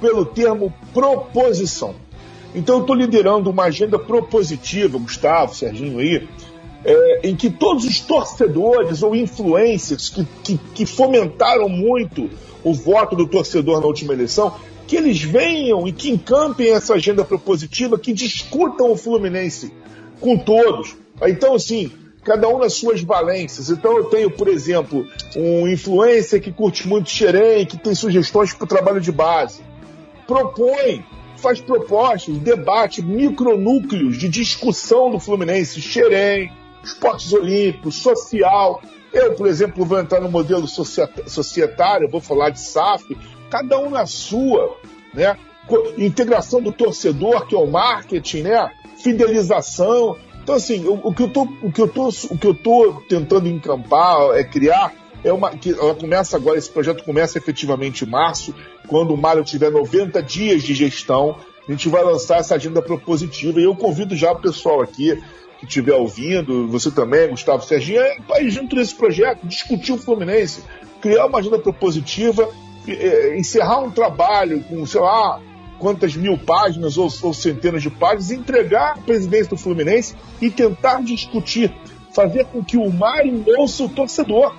pelo 0.00 0.24
termo 0.24 0.72
proposição. 0.92 1.94
Então 2.54 2.76
eu 2.76 2.80
estou 2.82 2.96
liderando 2.96 3.50
uma 3.50 3.64
agenda 3.64 3.98
propositiva, 3.98 4.98
Gustavo, 4.98 5.54
Serginho 5.54 5.98
aí, 5.98 6.26
é, 6.84 7.20
em 7.28 7.34
que 7.34 7.50
todos 7.50 7.84
os 7.84 8.00
torcedores 8.00 9.02
ou 9.02 9.14
influencers 9.14 10.08
que, 10.08 10.26
que, 10.42 10.58
que, 10.74 10.86
fomentaram 10.86 11.68
muito 11.68 12.30
o 12.62 12.72
voto 12.72 13.16
do 13.16 13.26
torcedor 13.26 13.80
na 13.80 13.86
última 13.86 14.12
eleição, 14.12 14.54
que 14.86 14.96
eles 14.96 15.20
venham 15.20 15.86
e 15.88 15.92
que 15.92 16.10
encampem 16.10 16.70
essa 16.70 16.94
agenda 16.94 17.24
propositiva, 17.24 17.98
que 17.98 18.12
discutam 18.12 18.92
o 18.92 18.96
Fluminense 18.96 19.72
com 20.20 20.38
todos. 20.38 20.96
Então, 21.22 21.54
assim, 21.54 21.90
cada 22.26 22.48
um 22.48 22.58
nas 22.58 22.74
suas 22.74 23.00
valências. 23.02 23.70
Então 23.70 23.96
eu 23.96 24.04
tenho, 24.06 24.28
por 24.28 24.48
exemplo, 24.48 25.06
um 25.36 25.68
influencer 25.68 26.42
que 26.42 26.50
curte 26.50 26.88
muito 26.88 27.08
Xerém, 27.08 27.64
que 27.64 27.78
tem 27.78 27.94
sugestões 27.94 28.52
para 28.52 28.64
o 28.64 28.66
trabalho 28.66 29.00
de 29.00 29.12
base. 29.12 29.62
Propõe 30.26 31.04
faz 31.36 31.60
propostas, 31.60 32.36
debate, 32.38 33.00
micronúcleos 33.00 34.18
de 34.18 34.28
discussão 34.28 35.08
do 35.08 35.20
Fluminense, 35.20 35.80
Xerém, 35.80 36.52
esportes 36.82 37.32
olímpicos, 37.32 38.02
social. 38.02 38.82
Eu, 39.12 39.34
por 39.34 39.46
exemplo, 39.46 39.84
vou 39.84 40.00
entrar 40.00 40.20
no 40.20 40.28
modelo 40.28 40.66
societário, 40.66 42.10
vou 42.10 42.20
falar 42.20 42.50
de 42.50 42.60
SAF, 42.60 43.16
cada 43.48 43.78
um 43.78 43.88
na 43.88 44.04
sua, 44.04 44.76
né? 45.14 45.36
Integração 45.96 46.60
do 46.60 46.72
torcedor, 46.72 47.46
que 47.46 47.54
é 47.54 47.58
o 47.58 47.66
marketing, 47.66 48.42
né? 48.42 48.70
Fidelização. 48.98 50.16
Então, 50.46 50.54
assim, 50.54 50.86
o, 50.86 51.00
o 51.02 51.12
que 51.12 51.24
eu 51.24 51.28
tô, 51.28 51.42
o 51.60 51.72
que 51.72 51.80
eu 51.80 51.88
tô, 51.88 52.06
o 52.06 52.38
que 52.38 52.46
eu 52.46 52.54
tô 52.54 53.02
tentando 53.08 53.48
encampar, 53.48 54.30
é 54.36 54.44
criar 54.44 54.94
é 55.24 55.32
uma 55.32 55.50
que 55.50 55.72
ela 55.72 55.92
começa 55.92 56.36
agora, 56.36 56.56
esse 56.56 56.70
projeto 56.70 57.02
começa 57.02 57.36
efetivamente 57.36 58.04
em 58.04 58.08
março, 58.08 58.54
quando 58.86 59.12
o 59.12 59.16
Mário 59.16 59.42
tiver 59.42 59.72
90 59.72 60.22
dias 60.22 60.62
de 60.62 60.72
gestão, 60.72 61.34
a 61.66 61.72
gente 61.72 61.88
vai 61.88 62.04
lançar 62.04 62.38
essa 62.38 62.54
agenda 62.54 62.80
propositiva 62.80 63.60
e 63.60 63.64
eu 63.64 63.74
convido 63.74 64.14
já 64.14 64.30
o 64.30 64.38
pessoal 64.38 64.80
aqui 64.80 65.20
que 65.58 65.66
estiver 65.66 65.96
ouvindo, 65.96 66.68
você 66.68 66.92
também, 66.92 67.28
Gustavo 67.28 67.64
Serginho, 67.64 68.00
é, 68.00 68.20
para 68.20 68.40
ir 68.40 68.50
junto 68.50 68.76
nesse 68.76 68.94
projeto, 68.94 69.44
discutir 69.48 69.94
o 69.94 69.98
Fluminense, 69.98 70.62
criar 71.00 71.26
uma 71.26 71.40
agenda 71.40 71.58
propositiva, 71.58 72.48
é, 72.86 73.36
encerrar 73.36 73.80
um 73.80 73.90
trabalho 73.90 74.62
com, 74.62 74.86
sei 74.86 75.00
lá, 75.00 75.40
quantas 75.78 76.16
mil 76.16 76.38
páginas 76.38 76.96
ou, 76.96 77.08
ou 77.22 77.34
centenas 77.34 77.82
de 77.82 77.90
páginas, 77.90 78.30
entregar 78.30 78.92
a 78.92 78.98
presidência 78.98 79.50
do 79.50 79.56
Fluminense 79.56 80.14
e 80.40 80.50
tentar 80.50 81.02
discutir, 81.02 81.72
fazer 82.14 82.46
com 82.46 82.64
que 82.64 82.76
o 82.76 82.90
Mário 82.90 83.44
ouça 83.58 83.84
o 83.84 83.88
torcedor 83.88 84.54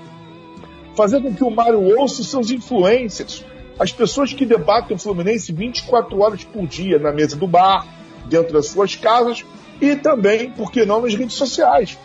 fazer 0.98 1.22
com 1.22 1.32
que 1.32 1.44
o 1.44 1.52
Mário 1.52 1.80
ouça 1.96 2.22
os 2.22 2.30
seus 2.32 2.50
influencers, 2.50 3.46
as 3.78 3.92
pessoas 3.92 4.34
que 4.34 4.44
debatem 4.44 4.98
o 4.98 5.00
Fluminense 5.00 5.54
24 5.54 6.20
horas 6.20 6.44
por 6.44 6.66
dia 6.66 6.98
na 6.98 7.12
mesa 7.12 7.36
do 7.36 7.48
bar, 7.48 7.86
dentro 8.26 8.52
das 8.52 8.70
suas 8.70 8.96
casas 8.96 9.46
e 9.80 9.96
também, 9.96 10.50
por 10.50 10.72
que 10.72 10.84
não, 10.84 11.00
nas 11.00 11.14
redes 11.14 11.36
sociais. 11.36 12.00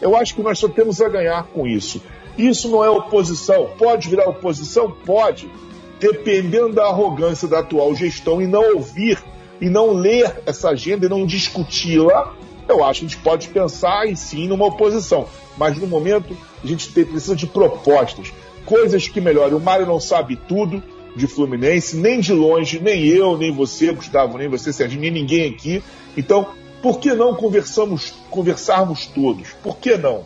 Eu 0.00 0.16
acho 0.16 0.34
que 0.34 0.42
nós 0.42 0.58
só 0.58 0.66
temos 0.66 1.02
a 1.02 1.08
ganhar 1.10 1.44
com 1.48 1.66
isso. 1.66 2.00
Isso 2.38 2.70
não 2.70 2.82
é 2.82 2.88
oposição. 2.88 3.68
Pode 3.76 4.08
virar 4.08 4.26
oposição? 4.26 4.90
Pode. 4.90 5.50
Dependendo 6.00 6.74
da 6.74 6.86
arrogância 6.86 7.48
da 7.48 7.60
atual 7.60 7.94
gestão 7.94 8.40
e 8.40 8.46
não 8.46 8.76
ouvir 8.76 9.18
e 9.60 9.68
não 9.68 9.92
ler 9.92 10.42
essa 10.46 10.70
agenda 10.70 11.06
e 11.06 11.08
não 11.08 11.26
discuti-la, 11.26 12.34
eu 12.68 12.84
acho 12.84 13.00
que 13.00 13.06
a 13.06 13.08
gente 13.08 13.22
pode 13.22 13.48
pensar 13.48 14.06
em 14.06 14.14
sim 14.14 14.46
numa 14.46 14.66
oposição. 14.66 15.26
Mas 15.56 15.76
no 15.76 15.86
momento 15.86 16.36
a 16.62 16.66
gente 16.66 16.88
precisa 16.90 17.34
de 17.34 17.46
propostas, 17.46 18.32
coisas 18.64 19.08
que 19.08 19.20
melhorem. 19.20 19.54
O 19.54 19.60
Mário 19.60 19.86
não 19.86 19.98
sabe 19.98 20.36
tudo 20.36 20.82
de 21.16 21.26
Fluminense, 21.26 21.96
nem 21.96 22.20
de 22.20 22.32
longe, 22.32 22.78
nem 22.78 23.04
eu, 23.06 23.36
nem 23.36 23.50
você, 23.50 23.92
Gustavo, 23.92 24.38
nem 24.38 24.48
você, 24.48 24.72
Serginho, 24.72 25.00
nem 25.00 25.10
ninguém 25.10 25.50
aqui. 25.50 25.82
Então, 26.16 26.46
por 26.80 27.00
que 27.00 27.12
não 27.12 27.34
conversamos, 27.34 28.14
conversarmos 28.30 29.06
todos? 29.06 29.48
Por 29.62 29.78
que 29.78 29.96
não? 29.96 30.24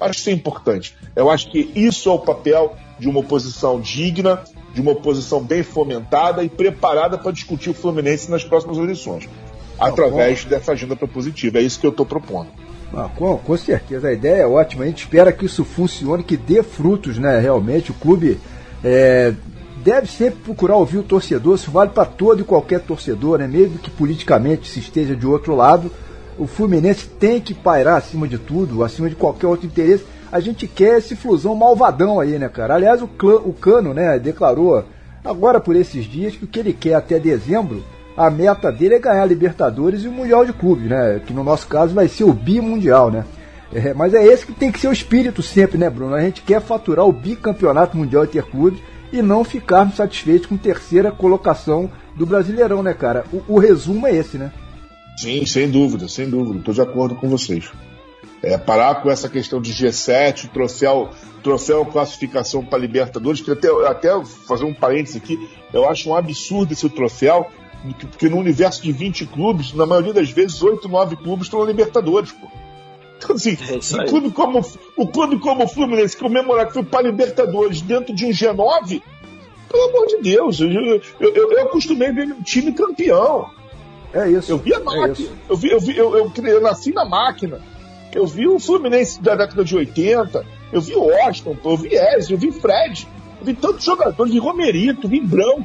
Acho 0.00 0.14
que 0.14 0.20
isso 0.20 0.30
é 0.30 0.32
importante. 0.32 0.96
Eu 1.14 1.30
acho 1.30 1.50
que 1.50 1.70
isso 1.76 2.08
é 2.08 2.12
o 2.12 2.18
papel 2.18 2.76
de 2.98 3.08
uma 3.08 3.20
oposição 3.20 3.80
digna, 3.80 4.42
de 4.72 4.80
uma 4.80 4.92
oposição 4.92 5.42
bem 5.42 5.62
fomentada 5.62 6.42
e 6.42 6.48
preparada 6.48 7.18
para 7.18 7.32
discutir 7.32 7.70
o 7.70 7.74
Fluminense 7.74 8.30
nas 8.30 8.44
próximas 8.44 8.78
eleições 8.78 9.28
através 9.78 10.44
dessa 10.44 10.72
agenda 10.72 10.94
propositiva. 10.94 11.58
É 11.58 11.62
isso 11.62 11.80
que 11.80 11.86
eu 11.86 11.90
estou 11.90 12.06
propondo. 12.06 12.48
Ah, 12.94 13.08
com, 13.14 13.36
com, 13.38 13.56
certeza, 13.56 14.08
a 14.08 14.12
ideia 14.12 14.42
é 14.42 14.46
ótima. 14.46 14.84
A 14.84 14.86
gente 14.86 15.04
espera 15.04 15.32
que 15.32 15.46
isso 15.46 15.64
funcione, 15.64 16.22
que 16.22 16.36
dê 16.36 16.62
frutos, 16.62 17.18
né? 17.18 17.38
Realmente, 17.40 17.90
o 17.90 17.94
clube 17.94 18.38
é, 18.84 19.32
deve 19.82 20.06
sempre 20.06 20.40
procurar 20.40 20.76
ouvir 20.76 20.98
o 20.98 21.02
torcedor. 21.02 21.54
Isso 21.54 21.70
vale 21.70 21.90
para 21.90 22.04
todo 22.04 22.42
e 22.42 22.44
qualquer 22.44 22.80
torcedor, 22.80 23.38
né? 23.38 23.48
Mesmo 23.48 23.78
que 23.78 23.90
politicamente 23.90 24.68
se 24.68 24.78
esteja 24.78 25.16
de 25.16 25.26
outro 25.26 25.54
lado, 25.54 25.90
o 26.38 26.46
Fluminense 26.46 27.06
tem 27.06 27.40
que 27.40 27.54
pairar 27.54 27.96
acima 27.96 28.28
de 28.28 28.38
tudo, 28.38 28.84
acima 28.84 29.08
de 29.08 29.16
qualquer 29.16 29.46
outro 29.46 29.66
interesse. 29.66 30.04
A 30.32 30.40
gente 30.40 30.66
quer 30.66 30.98
esse 30.98 31.14
flusão 31.14 31.54
malvadão 31.54 32.18
aí, 32.18 32.38
né, 32.38 32.48
cara? 32.48 32.74
Aliás, 32.74 33.02
o, 33.02 33.06
clã, 33.06 33.36
o 33.36 33.52
Cano, 33.52 33.92
né, 33.92 34.18
declarou 34.18 34.82
agora 35.22 35.60
por 35.60 35.76
esses 35.76 36.06
dias 36.06 36.34
que 36.34 36.44
o 36.44 36.48
que 36.48 36.58
ele 36.58 36.72
quer 36.72 36.94
até 36.94 37.20
dezembro 37.20 37.84
a 38.16 38.30
meta 38.30 38.70
dele 38.70 38.96
é 38.96 38.98
ganhar 38.98 39.22
a 39.22 39.26
Libertadores 39.26 40.04
e 40.04 40.08
o 40.08 40.12
Mundial 40.12 40.44
de 40.44 40.52
Clubes, 40.52 40.88
né? 40.88 41.20
Que 41.26 41.32
no 41.32 41.42
nosso 41.42 41.66
caso 41.66 41.94
vai 41.94 42.08
ser 42.08 42.24
o 42.24 42.32
bimundial, 42.32 43.10
né? 43.10 43.24
É, 43.72 43.94
mas 43.94 44.12
é 44.12 44.22
esse 44.24 44.44
que 44.44 44.52
tem 44.52 44.70
que 44.70 44.78
ser 44.78 44.88
o 44.88 44.92
espírito 44.92 45.42
sempre, 45.42 45.78
né, 45.78 45.88
Bruno? 45.88 46.14
A 46.14 46.20
gente 46.20 46.42
quer 46.42 46.60
faturar 46.60 47.06
o 47.06 47.12
bicampeonato 47.12 47.96
mundial 47.96 48.24
interclubes 48.24 48.80
e 49.12 49.22
não 49.22 49.44
ficarmos 49.44 49.96
satisfeitos 49.96 50.46
com 50.46 50.56
terceira 50.58 51.10
colocação 51.10 51.90
do 52.14 52.26
Brasileirão, 52.26 52.82
né, 52.82 52.92
cara? 52.92 53.24
O, 53.32 53.54
o 53.54 53.58
resumo 53.58 54.06
é 54.06 54.14
esse, 54.14 54.36
né? 54.36 54.52
Sim, 55.16 55.46
sem 55.46 55.70
dúvida, 55.70 56.06
sem 56.06 56.28
dúvida. 56.28 56.58
Estou 56.58 56.74
de 56.74 56.82
acordo 56.82 57.14
com 57.14 57.28
vocês. 57.28 57.70
É, 58.42 58.58
parar 58.58 59.02
com 59.02 59.10
essa 59.10 59.28
questão 59.28 59.60
de 59.60 59.72
G7, 59.72 60.50
troféu, 60.50 61.10
troféu 61.42 61.86
classificação 61.86 62.64
para 62.64 62.78
Libertadores, 62.78 63.40
que 63.40 63.50
até, 63.50 63.68
até 63.86 64.24
fazer 64.24 64.64
um 64.64 64.74
parênteses 64.74 65.16
aqui, 65.16 65.38
eu 65.72 65.88
acho 65.88 66.10
um 66.10 66.16
absurdo 66.16 66.72
esse 66.72 66.88
troféu, 66.88 67.46
porque 68.10 68.28
no 68.28 68.38
universo 68.38 68.82
de 68.82 68.90
20 68.90 69.26
clubes, 69.26 69.72
na 69.72 69.86
maioria 69.86 70.12
das 70.12 70.30
vezes, 70.30 70.60
8, 70.60 70.88
9 70.88 71.16
clubes 71.16 71.46
estão 71.46 71.60
na 71.60 71.66
Libertadores, 71.66 72.32
pô. 72.32 72.48
Então, 73.16 73.36
assim, 73.36 73.56
é 73.96 74.02
um 74.02 74.06
clube 74.06 74.30
como, 74.32 74.60
o 74.96 75.06
clube 75.06 75.38
como 75.38 75.62
o 75.62 75.68
Fluminense 75.68 76.16
comemorar 76.16 76.66
que 76.66 76.72
foi 76.72 76.82
para 76.82 77.02
Libertadores 77.02 77.80
dentro 77.80 78.12
de 78.12 78.26
um 78.26 78.30
G9, 78.30 79.00
pelo 79.72 79.84
amor 79.84 80.06
de 80.06 80.18
Deus, 80.18 80.60
eu, 80.60 80.70
eu, 80.70 81.00
eu, 81.20 81.52
eu 81.52 81.62
acostumei 81.62 82.08
a 82.08 82.12
ver 82.12 82.32
um 82.32 82.42
time 82.42 82.72
campeão. 82.72 83.48
É 84.12 84.28
isso. 84.28 84.52
Eu 84.52 84.58
vi 84.58 84.74
a 84.74 84.76
é 84.76 84.80
máquina. 84.80 85.06
É 85.08 85.52
eu, 85.52 85.56
vi, 85.56 85.70
eu, 85.70 85.80
vi, 85.80 85.96
eu, 85.96 86.16
eu, 86.16 86.32
eu, 86.44 86.60
nasci 86.60 86.92
na 86.92 87.04
máquina. 87.04 87.60
Eu 88.14 88.26
vi 88.26 88.46
o 88.46 88.58
Fluminense 88.58 89.20
da 89.22 89.34
década 89.34 89.64
de 89.64 89.74
80. 89.74 90.44
Eu 90.72 90.80
vi 90.80 90.94
o 90.94 91.04
Washington, 91.04 91.56
eu 91.64 91.76
vi 91.76 91.94
Ezio, 91.94 92.34
eu 92.34 92.38
vi 92.38 92.52
Fred. 92.52 93.08
Eu 93.40 93.46
vi 93.46 93.54
tantos 93.54 93.84
jogadores, 93.84 94.32
vi 94.32 94.38
Romerito, 94.38 95.08
vi 95.08 95.20
Branco. 95.20 95.64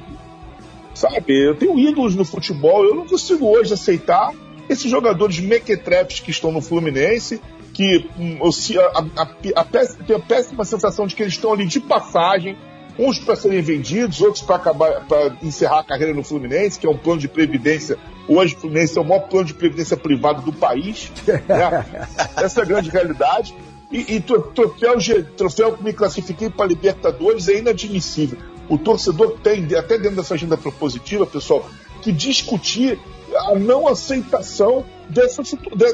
Sabe? 0.94 1.48
Eu 1.48 1.56
tenho 1.56 1.78
ídolos 1.78 2.16
no 2.16 2.26
futebol. 2.26 2.84
Eu 2.86 2.96
não 2.96 3.06
consigo 3.06 3.48
hoje 3.48 3.74
aceitar 3.74 4.34
esses 4.70 4.90
jogadores 4.90 5.40
mequetrefes 5.40 6.20
que 6.20 6.32
estão 6.32 6.52
no 6.52 6.62
Fluminense, 6.62 7.42
que 7.74 8.10
hum, 8.18 8.40
a, 8.42 9.00
a, 9.00 9.24
a, 9.24 9.62
a, 9.62 9.66
tenho 9.66 10.20
a 10.20 10.22
péssima 10.22 10.66
sensação 10.66 11.06
de 11.06 11.16
que 11.16 11.22
eles 11.22 11.34
estão 11.34 11.54
ali 11.54 11.66
de 11.66 11.80
passagem, 11.80 12.58
uns 12.98 13.20
para 13.20 13.36
serem 13.36 13.62
vendidos, 13.62 14.22
outros 14.22 14.44
para 14.44 14.56
acabar 14.56 15.06
para 15.06 15.36
encerrar 15.42 15.80
a 15.80 15.84
carreira 15.84 16.14
no 16.14 16.24
Fluminense, 16.24 16.80
que 16.80 16.88
é 16.88 16.90
um 16.90 16.98
plano 16.98 17.20
de 17.20 17.28
previdência. 17.28 17.98
Hoje 18.28 18.56
o 18.56 18.60
Fluminense 18.60 18.98
é 18.98 19.02
o 19.02 19.06
maior 19.06 19.28
plano 19.28 19.46
de 19.46 19.54
previdência 19.54 19.96
privado 19.96 20.42
do 20.42 20.52
país. 20.52 21.12
Né? 21.28 21.86
Essa 22.36 22.62
é 22.62 22.64
a 22.64 22.66
grande 22.66 22.90
realidade. 22.90 23.56
E, 23.92 24.16
e 24.16 24.20
troféu, 24.20 24.98
troféu 25.38 25.74
que 25.74 25.84
me 25.84 25.94
classifiquei 25.94 26.50
para 26.50 26.66
Libertadores 26.66 27.48
é 27.48 27.60
inadmissível. 27.60 28.38
O 28.68 28.78
torcedor 28.78 29.38
tem, 29.42 29.64
até 29.76 29.98
dentro 29.98 30.18
dessa 30.18 30.34
agenda 30.34 30.58
propositiva, 30.58 31.26
pessoal, 31.26 31.66
que 32.02 32.12
discutir 32.12 33.00
a 33.34 33.56
não 33.56 33.88
aceitação 33.88 34.84
dessa, 35.10 35.42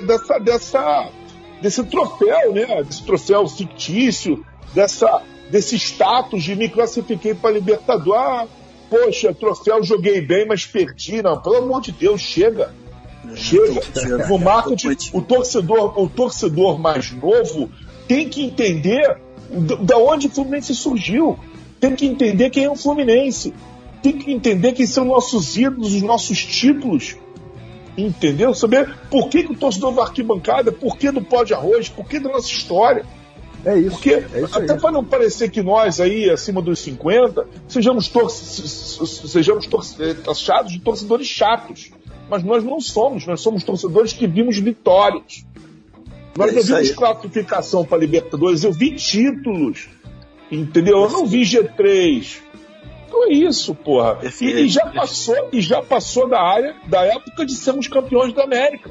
dessa, 0.02 0.40
dessa, 0.40 1.10
desse 1.62 1.84
troféu, 1.84 2.52
né? 2.54 2.84
Desse 2.84 3.04
troféu 3.04 3.48
fictício, 3.48 4.44
dessa, 4.74 5.22
desse 5.54 5.78
status 5.78 6.44
de 6.44 6.56
me 6.56 6.68
classifiquei 6.68 7.36
para 7.36 7.52
Libertador. 7.52 8.16
Ah, 8.18 8.48
poxa, 8.90 9.36
troféu 9.36 9.84
joguei 9.84 10.20
bem, 10.20 10.48
mas 10.48 10.66
perdi. 10.66 11.22
Não, 11.22 11.40
pelo 11.40 11.58
amor 11.58 11.80
de 11.80 11.92
Deus, 11.92 12.22
chega. 12.22 12.74
Chega. 13.36 14.28
No 14.28 14.40
marketing, 14.40 15.12
o 15.14 15.22
torcedor, 15.22 15.94
o 16.02 16.10
torcedor 16.10 16.80
mais 16.80 17.12
novo 17.12 17.70
tem 18.08 18.28
que 18.28 18.44
entender 18.44 19.22
da 19.82 19.96
onde 20.00 20.26
o 20.26 20.30
Fluminense 20.32 20.74
surgiu. 20.74 21.38
Tem 21.80 21.96
que 21.96 22.08
entender 22.08 22.50
quem 22.50 22.64
é 22.64 22.72
o 22.72 22.76
Fluminense. 22.76 23.54
Tem 24.02 24.18
que 24.18 24.32
entender 24.32 24.74
quem 24.74 24.88
são 24.88 25.06
nossos 25.06 25.56
ídolos, 25.56 25.94
os 25.94 26.02
nossos 26.02 26.44
títulos. 26.44 27.16
Entendeu? 27.96 28.56
Saber 28.56 28.98
por 29.12 29.30
que, 29.30 29.44
que 29.44 29.52
o 29.52 29.56
torcedor 29.56 29.94
vai 29.94 30.06
arquibancada, 30.06 30.72
por 30.72 30.98
que 30.98 31.12
do 31.12 31.22
pó 31.22 31.44
de 31.44 31.54
arroz, 31.54 31.90
por 31.90 32.08
que 32.08 32.20
da 32.20 32.32
nossa 32.32 32.48
história. 32.48 33.06
É 33.66 33.78
isso. 33.78 33.92
Porque, 33.92 34.14
é 34.14 34.42
isso 34.44 34.58
até 34.58 34.76
para 34.76 34.92
não 34.92 35.04
parecer 35.04 35.50
que 35.50 35.62
nós 35.62 36.00
aí, 36.02 36.30
acima 36.30 36.62
dos 36.62 36.80
50, 36.80 37.48
sejamos, 37.68 38.12
sejamos 39.28 39.68
tor 39.68 39.82
taxados 40.24 40.72
de 40.72 40.80
torcedores 40.80 41.28
chatos. 41.28 41.92
Mas 42.30 42.44
nós 42.44 42.64
não 42.64 42.80
somos, 42.80 43.26
nós 43.26 43.42
somos 43.42 43.64
torcedores 43.64 44.14
que 44.14 44.28
vimos 44.28 44.58
vitórias. 44.58 45.46
Nós 46.38 46.52
é 46.52 46.56
não 46.56 46.64
vimos 46.64 46.90
aí. 46.90 46.94
classificação 46.94 47.86
para 47.86 47.98
Libertadores, 47.98 48.64
eu 48.64 48.72
vi 48.72 48.96
títulos. 48.96 49.88
Entendeu? 50.52 51.04
Eu 51.04 51.10
não 51.10 51.26
vi 51.26 51.42
G3. 51.42 52.40
Então 53.08 53.26
é 53.26 53.34
isso, 53.34 53.76
porra. 53.76 54.20
E, 54.42 54.46
e, 54.46 54.68
já 54.68 54.88
passou, 54.88 55.50
e 55.52 55.62
já 55.62 55.82
passou 55.82 56.28
da 56.28 56.42
área 56.42 56.76
da 56.88 57.04
época 57.06 57.46
de 57.46 57.54
sermos 57.54 57.88
campeões 57.88 58.34
da 58.34 58.44
América. 58.44 58.90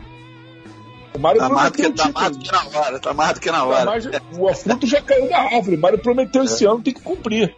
O 1.15 1.19
Mário 1.19 1.41
tá 1.41 1.49
prometeu 1.49 1.93
que, 1.93 1.99
tá 1.99 2.11
mais 2.13 2.37
do 2.37 2.43
que 2.43 2.53
na 2.53 2.65
hora, 2.65 2.99
tá 2.99 3.15
mais 3.15 3.35
do 3.35 3.41
que 3.41 3.51
na 3.51 3.59
tá 3.59 3.65
hora. 3.65 3.79
Tá 3.79 3.85
mais, 3.87 4.07
o 4.07 4.55
fruto 4.55 4.87
já 4.87 5.01
caiu 5.03 5.29
da 5.29 5.39
árvore. 5.39 5.77
O 5.77 5.81
Mário 5.81 5.99
prometeu 5.99 6.45
esse 6.45 6.65
ano, 6.65 6.81
tem 6.81 6.95
que 6.95 7.01
cumprir. 7.01 7.55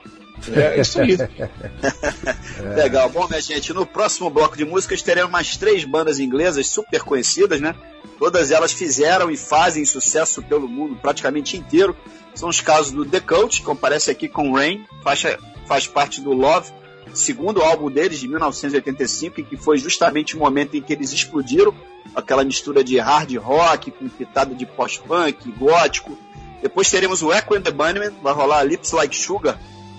É 0.52 0.80
isso 0.80 1.00
aí. 1.00 1.16
Legal. 2.74 3.08
Bom, 3.08 3.26
minha 3.28 3.40
gente, 3.40 3.72
no 3.72 3.86
próximo 3.86 4.28
bloco 4.28 4.56
de 4.56 4.64
músicas 4.64 5.00
teremos 5.02 5.30
mais 5.30 5.56
três 5.56 5.84
bandas 5.84 6.18
inglesas 6.18 6.68
super 6.68 7.02
conhecidas, 7.02 7.60
né? 7.60 7.74
Todas 8.18 8.50
elas 8.50 8.72
fizeram 8.72 9.30
e 9.30 9.36
fazem 9.36 9.84
sucesso 9.84 10.42
pelo 10.42 10.68
mundo 10.68 10.96
praticamente 10.96 11.56
inteiro. 11.56 11.96
São 12.34 12.48
os 12.48 12.60
casos 12.60 12.92
do 12.92 13.04
The 13.04 13.20
Cult, 13.20 13.62
que 13.62 13.70
aparece 13.70 14.10
aqui 14.10 14.28
com 14.28 14.52
Rain, 14.52 14.84
faixa, 15.02 15.38
faz 15.66 15.86
parte 15.86 16.20
do 16.20 16.32
Love, 16.32 16.72
segundo 17.14 17.62
álbum 17.62 17.90
deles, 17.90 18.18
de 18.18 18.28
1985, 18.28 19.42
que 19.44 19.56
foi 19.56 19.78
justamente 19.78 20.36
o 20.36 20.38
momento 20.38 20.76
em 20.76 20.82
que 20.82 20.92
eles 20.92 21.12
explodiram 21.12 21.74
aquela 22.14 22.44
mistura 22.44 22.84
de 22.84 22.98
hard 22.98 23.36
rock 23.36 23.90
com 23.90 24.08
pitada 24.08 24.54
de 24.54 24.66
post-punk, 24.66 25.50
gótico. 25.52 26.16
Depois 26.62 26.90
teremos 26.90 27.22
o 27.22 27.32
Echo 27.32 27.54
and 27.54 27.62
the 27.62 27.70
Bunnymen, 27.70 28.10
vai 28.22 28.32
rolar 28.32 28.62
Lips 28.62 28.92
Like 28.92 29.16
Sugar, 29.16 29.58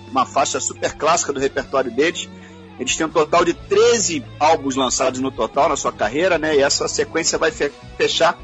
uma 0.09 0.25
faixa 0.25 0.59
super 0.59 0.93
clássica 0.95 1.33
do 1.33 1.39
repertório 1.39 1.91
deles. 1.91 2.29
Eles 2.79 2.95
têm 2.95 3.05
um 3.05 3.09
total 3.09 3.45
de 3.45 3.53
13 3.53 4.23
álbuns 4.39 4.75
lançados 4.75 5.19
no 5.19 5.31
total 5.31 5.69
na 5.69 5.75
sua 5.75 5.91
carreira, 5.91 6.37
né? 6.37 6.55
E 6.55 6.61
essa 6.61 6.87
sequência 6.87 7.37
vai 7.37 7.51
fechar 7.51 8.37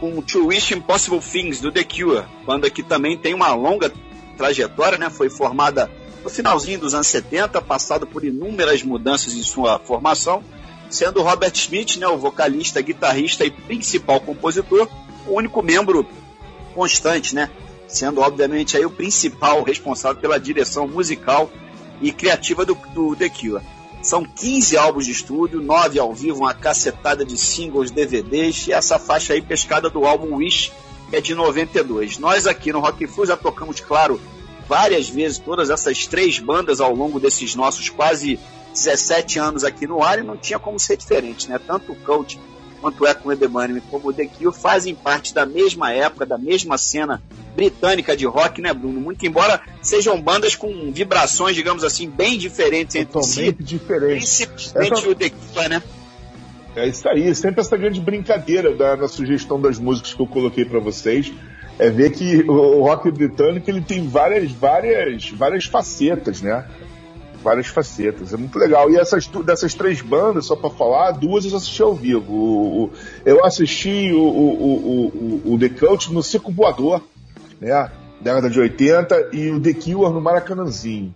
com 0.00 0.20
To 0.22 0.46
Wish 0.46 0.74
Impossible 0.74 1.20
Things, 1.20 1.60
do 1.60 1.70
The 1.70 1.84
Cure, 1.84 2.24
banda 2.44 2.70
que 2.70 2.82
também 2.82 3.16
tem 3.16 3.34
uma 3.34 3.52
longa 3.54 3.92
trajetória, 4.36 4.98
né? 4.98 5.10
Foi 5.10 5.28
formada 5.28 5.90
no 6.28 6.34
finalzinho 6.34 6.78
dos 6.78 6.92
anos 6.92 7.06
70, 7.06 7.62
passado 7.62 8.06
por 8.06 8.22
inúmeras 8.22 8.82
mudanças 8.82 9.32
em 9.32 9.42
sua 9.42 9.78
formação 9.78 10.44
sendo 10.90 11.22
Robert 11.22 11.52
Smith, 11.54 11.96
né, 11.96 12.06
o 12.08 12.16
vocalista, 12.16 12.80
guitarrista 12.80 13.44
e 13.44 13.50
principal 13.50 14.20
compositor, 14.20 14.88
o 15.26 15.34
único 15.34 15.62
membro 15.62 16.06
constante, 16.74 17.34
né, 17.34 17.50
sendo 17.86 18.20
obviamente 18.20 18.76
aí 18.76 18.86
o 18.86 18.90
principal 18.90 19.62
responsável 19.62 20.20
pela 20.20 20.40
direção 20.40 20.86
musical 20.86 21.50
e 22.00 22.12
criativa 22.12 22.64
do, 22.64 22.74
do 22.94 23.14
The 23.16 23.28
Cure. 23.28 23.62
São 24.02 24.24
15 24.24 24.76
álbuns 24.78 25.06
de 25.06 25.12
estúdio, 25.12 25.60
9 25.60 25.98
ao 25.98 26.14
vivo, 26.14 26.40
uma 26.40 26.54
cacetada 26.54 27.24
de 27.24 27.36
singles, 27.36 27.90
DVDs 27.90 28.68
e 28.68 28.72
essa 28.72 28.98
faixa 28.98 29.34
aí 29.34 29.42
pescada 29.42 29.90
do 29.90 30.06
álbum 30.06 30.36
Wish, 30.36 30.72
que 31.10 31.16
é 31.16 31.20
de 31.20 31.34
92. 31.34 32.18
Nós 32.18 32.46
aqui 32.46 32.72
no 32.72 32.80
Rock 32.80 33.06
Flu 33.06 33.26
já 33.26 33.36
tocamos, 33.36 33.80
claro, 33.80 34.20
várias 34.68 35.08
vezes 35.08 35.38
todas 35.38 35.70
essas 35.70 36.06
três 36.06 36.38
bandas 36.38 36.80
ao 36.80 36.94
longo 36.94 37.18
desses 37.18 37.54
nossos 37.54 37.88
quase 37.88 38.38
17 38.72 39.38
anos 39.38 39.64
aqui 39.64 39.86
no 39.86 40.02
ar 40.02 40.18
e 40.18 40.22
não 40.22 40.36
tinha 40.36 40.58
como 40.58 40.78
ser 40.78 40.96
diferente, 40.96 41.48
né? 41.48 41.58
Tanto 41.58 41.92
o 41.92 41.96
Coach 41.96 42.38
quanto 42.80 43.02
o 43.02 43.08
Echo 43.08 43.32
Edemani 43.32 43.80
como 43.90 44.08
o 44.08 44.12
The 44.12 44.26
Kill 44.26 44.52
fazem 44.52 44.94
parte 44.94 45.34
da 45.34 45.44
mesma 45.44 45.92
época, 45.92 46.24
da 46.24 46.38
mesma 46.38 46.78
cena 46.78 47.20
britânica 47.56 48.16
de 48.16 48.24
rock, 48.26 48.60
né, 48.60 48.72
Bruno? 48.72 49.00
Muito 49.00 49.26
embora 49.26 49.60
sejam 49.82 50.20
bandas 50.20 50.54
com 50.54 50.92
vibrações, 50.92 51.56
digamos 51.56 51.82
assim, 51.82 52.08
bem 52.08 52.38
diferentes 52.38 52.94
entre 52.94 53.22
si. 53.24 53.52
diferentes. 53.58 54.44
Principalmente 54.44 54.92
essa... 54.92 55.08
o 55.08 55.14
The 55.14 55.30
Kill, 55.30 55.68
né? 55.68 55.82
É 56.76 56.86
isso 56.86 57.08
aí, 57.08 57.34
sempre 57.34 57.60
essa 57.60 57.76
grande 57.76 58.00
brincadeira 58.00 58.72
da, 58.76 58.96
na 58.96 59.08
sugestão 59.08 59.60
das 59.60 59.78
músicas 59.78 60.14
que 60.14 60.20
eu 60.20 60.26
coloquei 60.26 60.64
para 60.64 60.78
vocês 60.78 61.32
é 61.78 61.90
ver 61.90 62.10
que 62.10 62.42
o 62.48 62.82
rock 62.82 63.10
britânico 63.10 63.70
ele 63.70 63.80
tem 63.80 64.06
várias, 64.08 64.50
várias, 64.50 65.30
várias 65.30 65.64
facetas, 65.64 66.42
né? 66.42 66.66
várias 67.42 67.68
facetas. 67.68 68.32
É 68.34 68.36
muito 68.36 68.58
legal. 68.58 68.90
E 68.90 68.96
essas 68.96 69.26
dessas 69.26 69.74
três 69.74 70.00
bandas, 70.00 70.46
só 70.46 70.56
para 70.56 70.70
falar, 70.70 71.12
duas 71.12 71.44
eu 71.44 71.56
assisti 71.56 71.82
ao 71.82 71.94
vivo. 71.94 72.32
O, 72.32 72.84
o, 72.84 72.90
eu 73.24 73.44
assisti 73.44 74.12
o, 74.12 74.20
o, 74.20 75.42
o, 75.44 75.54
o 75.54 75.58
The 75.58 75.68
Cult 75.68 76.12
no 76.12 76.22
Circo 76.22 76.52
Voador, 76.52 77.02
né? 77.60 77.90
Década 78.20 78.50
de 78.50 78.58
80, 78.58 79.30
e 79.32 79.50
o 79.50 79.60
The 79.60 79.72
Cure 79.74 80.12
no 80.12 80.20
Maracanãzinho. 80.20 81.14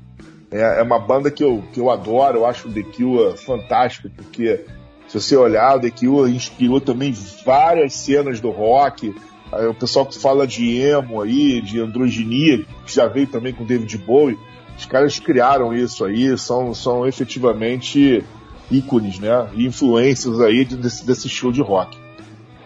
É, 0.50 0.80
é 0.80 0.82
uma 0.82 0.98
banda 0.98 1.30
que 1.30 1.42
eu, 1.42 1.64
que 1.72 1.80
eu 1.80 1.90
adoro, 1.90 2.38
eu 2.38 2.46
acho 2.46 2.68
o 2.68 2.72
The 2.72 2.82
Cure 2.82 3.36
fantástico, 3.36 4.08
porque 4.14 4.64
se 5.08 5.20
você 5.20 5.36
olhar, 5.36 5.76
o 5.76 5.80
The 5.80 5.90
Cure 5.90 6.34
inspirou 6.34 6.80
também 6.80 7.12
várias 7.44 7.94
cenas 7.94 8.40
do 8.40 8.50
rock. 8.50 9.14
O 9.52 9.74
pessoal 9.74 10.06
que 10.06 10.18
fala 10.18 10.46
de 10.46 10.78
emo 10.80 11.20
aí, 11.20 11.60
de 11.60 11.80
androginia, 11.80 12.64
que 12.86 12.94
já 12.94 13.06
veio 13.06 13.26
também 13.26 13.52
com 13.52 13.64
David 13.64 13.98
Bowie 13.98 14.38
os 14.76 14.86
caras 14.86 15.18
criaram 15.18 15.74
isso 15.74 16.04
aí, 16.04 16.36
são, 16.36 16.74
são 16.74 17.06
efetivamente 17.06 18.24
ícones, 18.70 19.18
né? 19.18 19.48
E 19.54 19.66
influências 19.66 20.40
aí 20.40 20.64
desse, 20.64 21.04
desse 21.04 21.26
estilo 21.26 21.52
de 21.52 21.62
rock. 21.62 21.96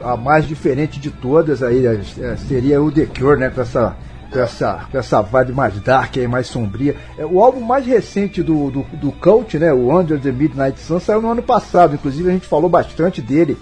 a 0.01 0.17
mais 0.17 0.47
diferente 0.47 1.01
de 1.01 1.11
todas 1.11 1.63
aí 1.63 1.85
é, 1.87 2.37
seria 2.37 2.81
o 2.83 2.91
The 2.91 3.07
Cure, 3.07 3.39
né? 3.39 3.51
Com 3.51 3.61
essa, 3.61 3.97
com 4.31 4.39
essa, 4.39 4.87
com 4.91 4.99
essa 4.99 5.21
vibe 5.21 5.53
mais 5.53 5.79
dark 5.81 6.17
aí, 6.17 6.29
mais 6.29 6.47
sombria. 6.47 6.97
É, 7.19 7.27
o 7.27 7.43
álbum 7.43 7.61
mais 7.61 7.85
recente 7.85 8.43
do, 8.43 8.71
do, 8.71 8.83
do 8.97 9.13
Cult, 9.13 9.59
né? 9.59 9.73
O 9.73 9.95
Under 9.95 10.19
the 10.19 10.33
Midnight 10.33 10.81
Sun, 10.81 11.01
saiu 11.01 11.21
no 11.21 11.31
ano 11.31 11.43
passado. 11.43 11.97
Inclusive 11.97 12.29
a 12.31 12.33
gente 12.33 12.47
falou 12.47 12.71
bastante 12.71 13.21
dele 13.21 13.59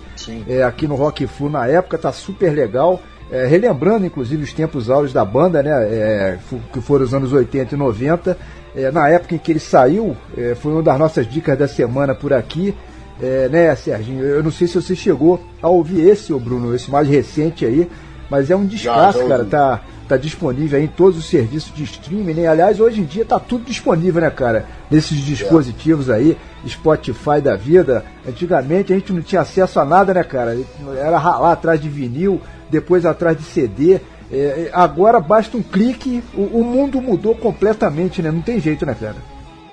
é, 0.46 0.62
aqui 0.62 0.86
no 0.86 0.94
Rock 0.94 1.26
Flu 1.26 1.48
na 1.48 1.66
época, 1.66 1.98
tá 1.98 2.12
super 2.12 2.52
legal. 2.52 3.00
É, 3.34 3.46
relembrando 3.46 4.06
inclusive 4.06 4.44
os 4.44 4.52
tempos 4.52 4.88
áureos 4.88 5.12
da 5.12 5.24
banda, 5.24 5.60
né? 5.60 5.70
É, 5.70 6.38
que 6.72 6.80
foram 6.80 7.04
os 7.04 7.12
anos 7.12 7.32
80 7.32 7.74
e 7.74 7.76
90. 7.78 8.38
É, 8.76 8.92
na 8.92 9.08
época 9.08 9.34
em 9.34 9.38
que 9.38 9.50
ele 9.50 9.58
saiu, 9.58 10.16
é, 10.38 10.54
foi 10.54 10.70
uma 10.70 10.82
das 10.84 10.96
nossas 10.96 11.26
dicas 11.26 11.58
da 11.58 11.66
semana 11.66 12.14
por 12.14 12.32
aqui. 12.32 12.72
É, 13.20 13.48
né, 13.48 13.74
Serginho? 13.74 14.22
Eu 14.22 14.40
não 14.40 14.52
sei 14.52 14.68
se 14.68 14.80
você 14.80 14.94
chegou 14.94 15.40
a 15.60 15.68
ouvir 15.68 16.08
esse, 16.08 16.32
ô 16.32 16.38
Bruno, 16.38 16.72
esse 16.76 16.88
mais 16.92 17.08
recente 17.08 17.66
aí, 17.66 17.90
mas 18.30 18.50
é 18.50 18.56
um 18.56 18.64
descasso, 18.64 19.26
cara. 19.26 19.44
Tá, 19.44 19.80
tá 20.08 20.16
disponível 20.16 20.78
aí 20.78 20.84
em 20.84 20.88
todos 20.88 21.18
os 21.18 21.26
serviços 21.26 21.74
de 21.74 21.82
streaming, 21.82 22.34
né? 22.34 22.46
Aliás, 22.46 22.78
hoje 22.78 23.00
em 23.00 23.04
dia 23.04 23.24
tá 23.24 23.40
tudo 23.40 23.64
disponível, 23.64 24.20
né, 24.20 24.30
cara? 24.30 24.64
Nesses 24.88 25.18
dispositivos 25.18 26.08
aí, 26.08 26.36
Spotify 26.68 27.40
da 27.42 27.56
vida. 27.56 28.04
Antigamente 28.28 28.92
a 28.92 28.96
gente 28.96 29.12
não 29.12 29.22
tinha 29.22 29.40
acesso 29.40 29.80
a 29.80 29.84
nada, 29.84 30.14
né, 30.14 30.22
cara? 30.22 30.56
Era 30.96 31.18
ralar 31.18 31.50
atrás 31.50 31.80
de 31.80 31.88
vinil, 31.88 32.40
depois 32.74 33.06
atrás 33.06 33.36
de 33.36 33.44
CD. 33.44 34.00
É, 34.32 34.70
agora 34.72 35.20
basta 35.20 35.56
um 35.56 35.62
clique, 35.62 36.22
o, 36.34 36.42
o, 36.42 36.64
mundo 36.64 37.00
mudou 37.00 37.34
completamente, 37.34 38.20
né? 38.22 38.30
Não 38.30 38.40
tem 38.40 38.58
jeito, 38.58 38.84
né, 38.84 38.96
cara? 38.98 39.16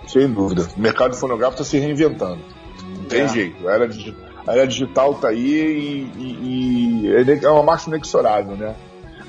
Sem 0.07 0.31
dúvida. 0.31 0.67
O 0.77 0.79
mercado 0.79 1.15
fonográfico 1.15 1.61
está 1.61 1.71
se 1.71 1.79
reinventando 1.79 2.41
tem 3.11 3.21
é. 3.21 3.27
jeito. 3.27 3.67
A 3.67 3.73
era, 3.73 3.89
a 4.47 4.53
era 4.53 4.67
digital 4.67 5.15
tá 5.15 5.27
aí 5.27 6.09
e, 6.17 6.21
e, 6.21 7.07
e, 7.07 7.45
é 7.45 7.49
uma 7.49 7.63
marcha 7.63 7.89
inexorável, 7.89 8.55
né? 8.55 8.73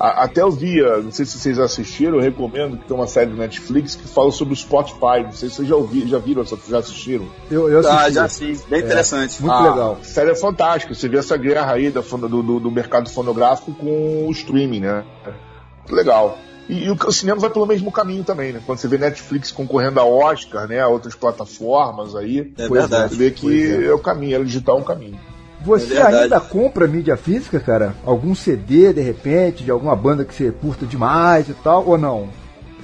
Até 0.03 0.41
eu 0.41 0.51
via, 0.51 0.97
não 0.97 1.11
sei 1.11 1.25
se 1.25 1.39
vocês 1.39 1.57
assistiram, 1.57 2.15
eu 2.15 2.21
recomendo 2.21 2.77
que 2.77 2.85
tem 2.85 2.95
uma 2.95 3.07
série 3.07 3.29
do 3.29 3.37
Netflix 3.37 3.95
que 3.95 4.05
fala 4.05 4.31
sobre 4.31 4.53
o 4.53 4.57
Spotify. 4.57 5.23
Não 5.23 5.31
sei 5.31 5.47
se 5.47 5.55
vocês 5.55 5.67
já, 5.67 5.75
ouviram, 5.77 6.07
já 6.09 6.17
viram, 6.17 6.43
já 6.43 6.77
assistiram. 6.77 7.25
Eu, 7.49 7.69
eu 7.69 7.79
assisti. 7.79 7.97
Ah, 7.97 8.09
já 8.09 8.27
sim, 8.27 8.59
bem 8.69 8.81
é, 8.81 8.83
interessante. 8.83 9.41
Muito 9.41 9.53
ah, 9.53 9.69
legal. 9.71 9.97
A 10.01 10.03
série 10.03 10.31
é 10.31 10.35
fantástica. 10.35 10.93
Você 10.93 11.07
vê 11.07 11.19
essa 11.19 11.37
guerra 11.37 11.71
aí 11.71 11.89
do, 11.89 12.01
do, 12.01 12.59
do 12.59 12.71
mercado 12.71 13.09
fonográfico 13.09 13.73
com 13.73 14.27
o 14.27 14.31
streaming, 14.31 14.81
né? 14.81 15.05
Legal. 15.89 16.37
E, 16.67 16.85
e, 16.85 16.91
o, 16.91 17.11
cinema 17.11 17.39
vai 17.39 17.49
pelo 17.49 17.65
mesmo 17.65 17.89
caminho 17.89 18.25
também, 18.25 18.51
né? 18.51 18.61
Quando 18.65 18.79
você 18.79 18.89
vê 18.89 18.97
Netflix 18.97 19.53
concorrendo 19.53 20.01
a 20.01 20.05
Oscar, 20.05 20.67
né? 20.67 20.81
A 20.81 20.87
outras 20.89 21.15
plataformas 21.15 22.13
aí, 22.13 22.53
é 22.57 22.67
verdade. 22.67 23.09
você 23.09 23.15
vê 23.15 23.31
que 23.31 23.71
é. 23.71 23.85
é. 23.85 23.93
o 23.93 23.99
caminho, 23.99 24.41
é 24.41 24.43
digital 24.43 24.77
é 24.77 24.81
um 24.81 24.83
caminho. 24.83 25.19
Você 25.63 25.95
é 25.95 26.03
ainda 26.03 26.39
compra 26.39 26.87
mídia 26.87 27.15
física, 27.15 27.59
cara? 27.59 27.95
Algum 28.05 28.35
CD, 28.35 28.93
de 28.93 29.01
repente, 29.01 29.63
de 29.63 29.71
alguma 29.71 29.95
banda 29.95 30.25
que 30.25 30.33
você 30.33 30.51
curta 30.51 30.85
demais 30.85 31.47
e 31.49 31.53
tal, 31.53 31.87
ou 31.87 31.97
não? 31.97 32.29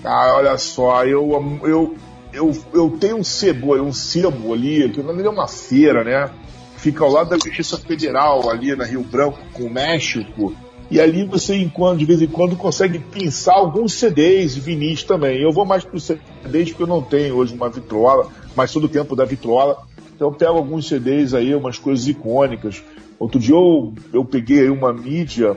Ah, 0.04 0.34
olha 0.38 0.58
só, 0.58 1.06
eu, 1.06 1.60
eu, 1.64 1.96
eu, 2.32 2.58
eu 2.74 2.98
tenho 3.00 3.18
um 3.18 3.24
sebo, 3.24 3.76
um 3.76 3.92
sebo 3.92 4.54
ali, 4.54 4.90
que 4.90 5.04
não 5.04 5.20
é 5.20 5.30
uma 5.30 5.48
feira, 5.48 6.04
né? 6.04 6.30
Fica 6.78 7.04
ao 7.04 7.12
lado 7.12 7.30
da 7.30 7.36
Justiça 7.36 7.78
Federal, 7.78 8.50
ali 8.50 8.74
na 8.76 8.86
Rio 8.86 9.04
Branco, 9.04 9.40
com 9.54 9.64
o 9.64 9.70
México 9.70 10.56
e 10.92 11.00
ali 11.00 11.24
você, 11.24 11.56
de 11.98 12.06
vez 12.06 12.22
em 12.22 12.28
quando, 12.28 12.56
consegue 12.56 12.98
pensar 12.98 13.54
alguns 13.54 13.94
CDs 13.94 14.58
e 14.58 14.60
vinis 14.60 15.04
também. 15.04 15.40
Eu 15.40 15.52
vou 15.52 15.64
mais 15.64 15.84
para 15.84 15.96
os 15.96 16.04
CDs 16.04 16.70
porque 16.70 16.84
eu 16.84 16.88
não 16.88 17.02
tenho 17.02 17.36
hoje 17.36 17.54
uma 17.54 17.70
vitrola, 17.70 18.28
mas 18.56 18.74
todo 18.74 18.86
o 18.86 18.90
tempo 18.90 19.16
da 19.16 19.24
vitrola. 19.24 19.84
Então 20.20 20.28
eu 20.28 20.34
pego 20.34 20.58
alguns 20.58 20.86
CDs 20.86 21.34
aí, 21.34 21.56
umas 21.56 21.80
coisas 21.80 22.06
icônicas. 22.06 22.84
Outro 23.18 23.40
dia 23.40 23.56
eu, 23.56 23.94
eu 24.12 24.26
peguei 24.26 24.60
aí 24.60 24.70
uma 24.70 24.92
mídia 24.92 25.56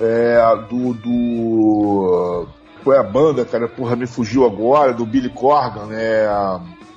é, 0.00 0.38
do, 0.70 0.94
do. 0.94 2.46
Qual 2.84 2.94
é 2.94 3.00
a 3.00 3.02
banda, 3.02 3.44
cara? 3.44 3.66
Porra, 3.66 3.96
me 3.96 4.06
fugiu 4.06 4.46
agora, 4.46 4.94
do 4.94 5.04
Billy 5.04 5.28
Corgan, 5.28 5.86
né? 5.86 6.24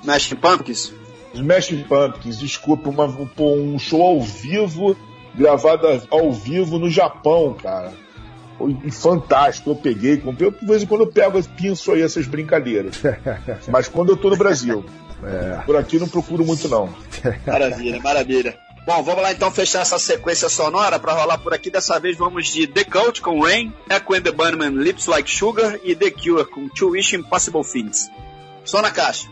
Smashing 0.02 0.36
Pumpkins? 0.36 0.92
Smashing 1.34 1.82
Pumpkins, 1.82 2.38
desculpa, 2.38 2.88
uma, 2.88 3.06
um 3.06 3.76
show 3.76 4.02
ao 4.02 4.20
vivo 4.20 4.96
gravada 5.34 6.00
ao 6.12 6.30
vivo 6.30 6.78
no 6.78 6.88
Japão, 6.88 7.56
cara. 7.60 7.92
Fantástico, 8.92 9.70
eu 9.70 9.74
peguei, 9.74 10.16
comprei. 10.18 10.48
De 10.48 10.64
vez 10.64 10.84
em 10.84 10.86
quando 10.86 11.00
eu 11.00 11.08
pego, 11.08 11.42
pinço 11.56 11.90
aí 11.90 12.02
essas 12.02 12.28
brincadeiras. 12.28 13.02
Mas 13.68 13.88
quando 13.88 14.10
eu 14.10 14.16
tô 14.16 14.30
no 14.30 14.36
Brasil. 14.36 14.84
É. 15.24 15.62
Por 15.66 15.76
aqui 15.76 15.98
não 15.98 16.08
procuro 16.08 16.44
muito, 16.44 16.68
não. 16.68 16.88
Maravilha, 17.46 18.00
maravilha. 18.00 18.58
Bom, 18.86 19.02
vamos 19.02 19.22
lá 19.22 19.30
então 19.30 19.50
fechar 19.50 19.82
essa 19.82 19.98
sequência 19.98 20.48
sonora 20.48 20.98
para 20.98 21.12
rolar 21.12 21.38
por 21.38 21.52
aqui. 21.52 21.70
Dessa 21.70 22.00
vez 22.00 22.16
vamos 22.16 22.48
de 22.48 22.66
The 22.66 22.84
Cult 22.84 23.20
com 23.20 23.40
Rain, 23.42 23.72
Echo 23.88 24.14
and 24.14 24.22
the 24.22 24.32
Bunnymen 24.32 24.82
Lips 24.82 25.06
Like 25.06 25.30
Sugar 25.30 25.78
e 25.84 25.94
The 25.94 26.10
Cure 26.10 26.44
com 26.46 26.68
Two 26.68 26.90
Wish 26.90 27.14
Impossible 27.14 27.62
Things. 27.62 28.10
Só 28.64 28.80
na 28.80 28.90
caixa. 28.90 29.28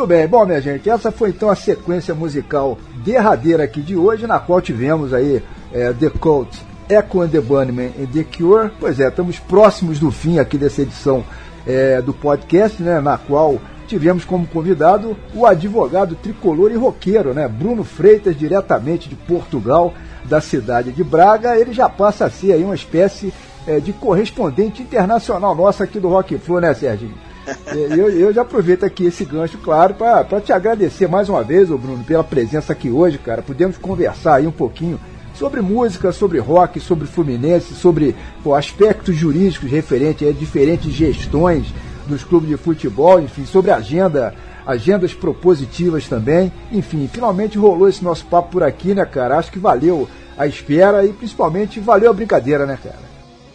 Muito 0.00 0.08
bem, 0.08 0.26
bom 0.26 0.46
minha 0.46 0.62
gente, 0.62 0.88
essa 0.88 1.12
foi 1.12 1.28
então 1.28 1.50
a 1.50 1.54
sequência 1.54 2.14
musical 2.14 2.78
derradeira 3.04 3.64
aqui 3.64 3.82
de 3.82 3.94
hoje, 3.94 4.26
na 4.26 4.38
qual 4.38 4.58
tivemos 4.58 5.12
aí 5.12 5.42
é, 5.70 5.92
The 5.92 6.08
Cult, 6.08 6.58
Echo 6.88 7.20
and 7.20 7.28
the 7.28 7.38
Bunnymen 7.38 7.92
e 7.98 8.06
The 8.06 8.24
Cure. 8.24 8.70
Pois 8.80 8.98
é, 8.98 9.08
estamos 9.08 9.38
próximos 9.38 9.98
do 9.98 10.10
fim 10.10 10.38
aqui 10.38 10.56
dessa 10.56 10.80
edição 10.80 11.22
é, 11.66 12.00
do 12.00 12.14
podcast, 12.14 12.82
né, 12.82 12.98
na 12.98 13.18
qual 13.18 13.60
tivemos 13.86 14.24
como 14.24 14.46
convidado 14.46 15.14
o 15.34 15.44
advogado 15.44 16.14
tricolor 16.14 16.72
e 16.72 16.76
roqueiro, 16.76 17.34
né, 17.34 17.46
Bruno 17.46 17.84
Freitas, 17.84 18.34
diretamente 18.34 19.06
de 19.06 19.16
Portugal, 19.16 19.92
da 20.24 20.40
cidade 20.40 20.92
de 20.92 21.04
Braga. 21.04 21.58
Ele 21.58 21.74
já 21.74 21.90
passa 21.90 22.24
a 22.24 22.30
ser 22.30 22.54
aí 22.54 22.64
uma 22.64 22.74
espécie 22.74 23.34
é, 23.66 23.78
de 23.78 23.92
correspondente 23.92 24.80
internacional 24.80 25.54
nosso 25.54 25.82
aqui 25.82 26.00
do 26.00 26.08
Rock 26.08 26.38
Flu, 26.38 26.58
né, 26.58 26.72
Serginho? 26.72 27.28
Eu, 27.74 28.10
eu 28.10 28.32
já 28.32 28.42
aproveito 28.42 28.84
aqui 28.84 29.06
esse 29.06 29.24
gancho, 29.24 29.58
claro, 29.58 29.94
para 29.94 30.40
te 30.40 30.52
agradecer 30.52 31.08
mais 31.08 31.28
uma 31.28 31.42
vez, 31.42 31.68
Bruno, 31.68 32.04
pela 32.04 32.24
presença 32.24 32.72
aqui 32.72 32.90
hoje, 32.90 33.18
cara. 33.18 33.42
Podemos 33.42 33.76
conversar 33.76 34.36
aí 34.36 34.46
um 34.46 34.52
pouquinho 34.52 35.00
sobre 35.34 35.60
música, 35.60 36.12
sobre 36.12 36.38
rock, 36.38 36.78
sobre 36.80 37.06
Fluminense, 37.06 37.74
sobre 37.74 38.14
pô, 38.42 38.54
aspectos 38.54 39.16
jurídicos 39.16 39.70
referentes 39.70 40.28
a 40.28 40.32
diferentes 40.32 40.92
gestões 40.92 41.72
dos 42.06 42.24
clubes 42.24 42.48
de 42.48 42.56
futebol, 42.56 43.20
enfim, 43.20 43.46
sobre 43.46 43.70
agenda, 43.70 44.34
agendas 44.66 45.14
propositivas 45.14 46.06
também. 46.06 46.52
Enfim, 46.70 47.08
finalmente 47.10 47.56
rolou 47.56 47.88
esse 47.88 48.04
nosso 48.04 48.26
papo 48.26 48.50
por 48.50 48.62
aqui, 48.62 48.94
né, 48.94 49.04
cara? 49.04 49.38
Acho 49.38 49.50
que 49.50 49.58
valeu 49.58 50.08
a 50.36 50.46
espera 50.46 51.06
e 51.06 51.12
principalmente 51.12 51.80
valeu 51.80 52.10
a 52.10 52.14
brincadeira, 52.14 52.66
né, 52.66 52.78
cara? 52.82 53.09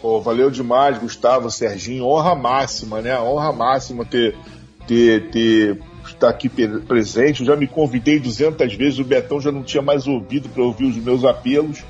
Pô, 0.06 0.20
valeu 0.20 0.52
demais, 0.52 0.98
Gustavo, 0.98 1.50
Serginho. 1.50 2.06
Honra 2.06 2.32
máxima, 2.36 3.02
né? 3.02 3.18
Honra 3.18 3.52
máxima 3.52 4.04
ter, 4.04 4.36
ter, 4.86 5.32
ter 5.32 5.80
estar 6.06 6.28
aqui 6.28 6.48
presente. 6.48 7.40
Eu 7.40 7.46
já 7.46 7.56
me 7.56 7.66
convidei 7.66 8.20
200 8.20 8.72
vezes, 8.74 9.00
o 9.00 9.04
Betão 9.04 9.40
já 9.40 9.50
não 9.50 9.64
tinha 9.64 9.82
mais 9.82 10.06
ouvido 10.06 10.48
para 10.48 10.62
ouvir 10.62 10.84
os 10.84 10.96
meus 10.96 11.24
apelos. 11.24 11.82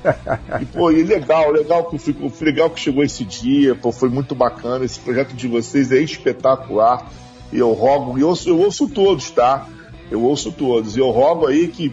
E, 0.59 0.65
pô, 0.65 0.89
e 0.89 1.03
legal, 1.03 1.51
legal 1.51 1.85
que, 1.91 1.99
fui, 1.99 2.15
legal 2.41 2.71
que 2.71 2.79
chegou 2.79 3.03
esse 3.03 3.23
dia, 3.23 3.75
pô, 3.75 3.91
foi 3.91 4.09
muito 4.09 4.33
bacana. 4.33 4.83
Esse 4.83 4.99
projeto 4.99 5.35
de 5.35 5.47
vocês 5.47 5.91
é 5.91 5.99
espetacular. 5.99 7.11
E 7.53 7.59
eu 7.59 7.71
rogo, 7.73 8.17
e 8.17 8.21
eu, 8.21 8.33
eu 8.47 8.59
ouço 8.59 8.89
todos, 8.89 9.29
tá? 9.29 9.67
Eu 10.09 10.21
ouço 10.23 10.51
todos. 10.51 10.95
E 10.95 10.99
eu 10.99 11.09
rogo 11.09 11.47
aí 11.47 11.67
que 11.67 11.91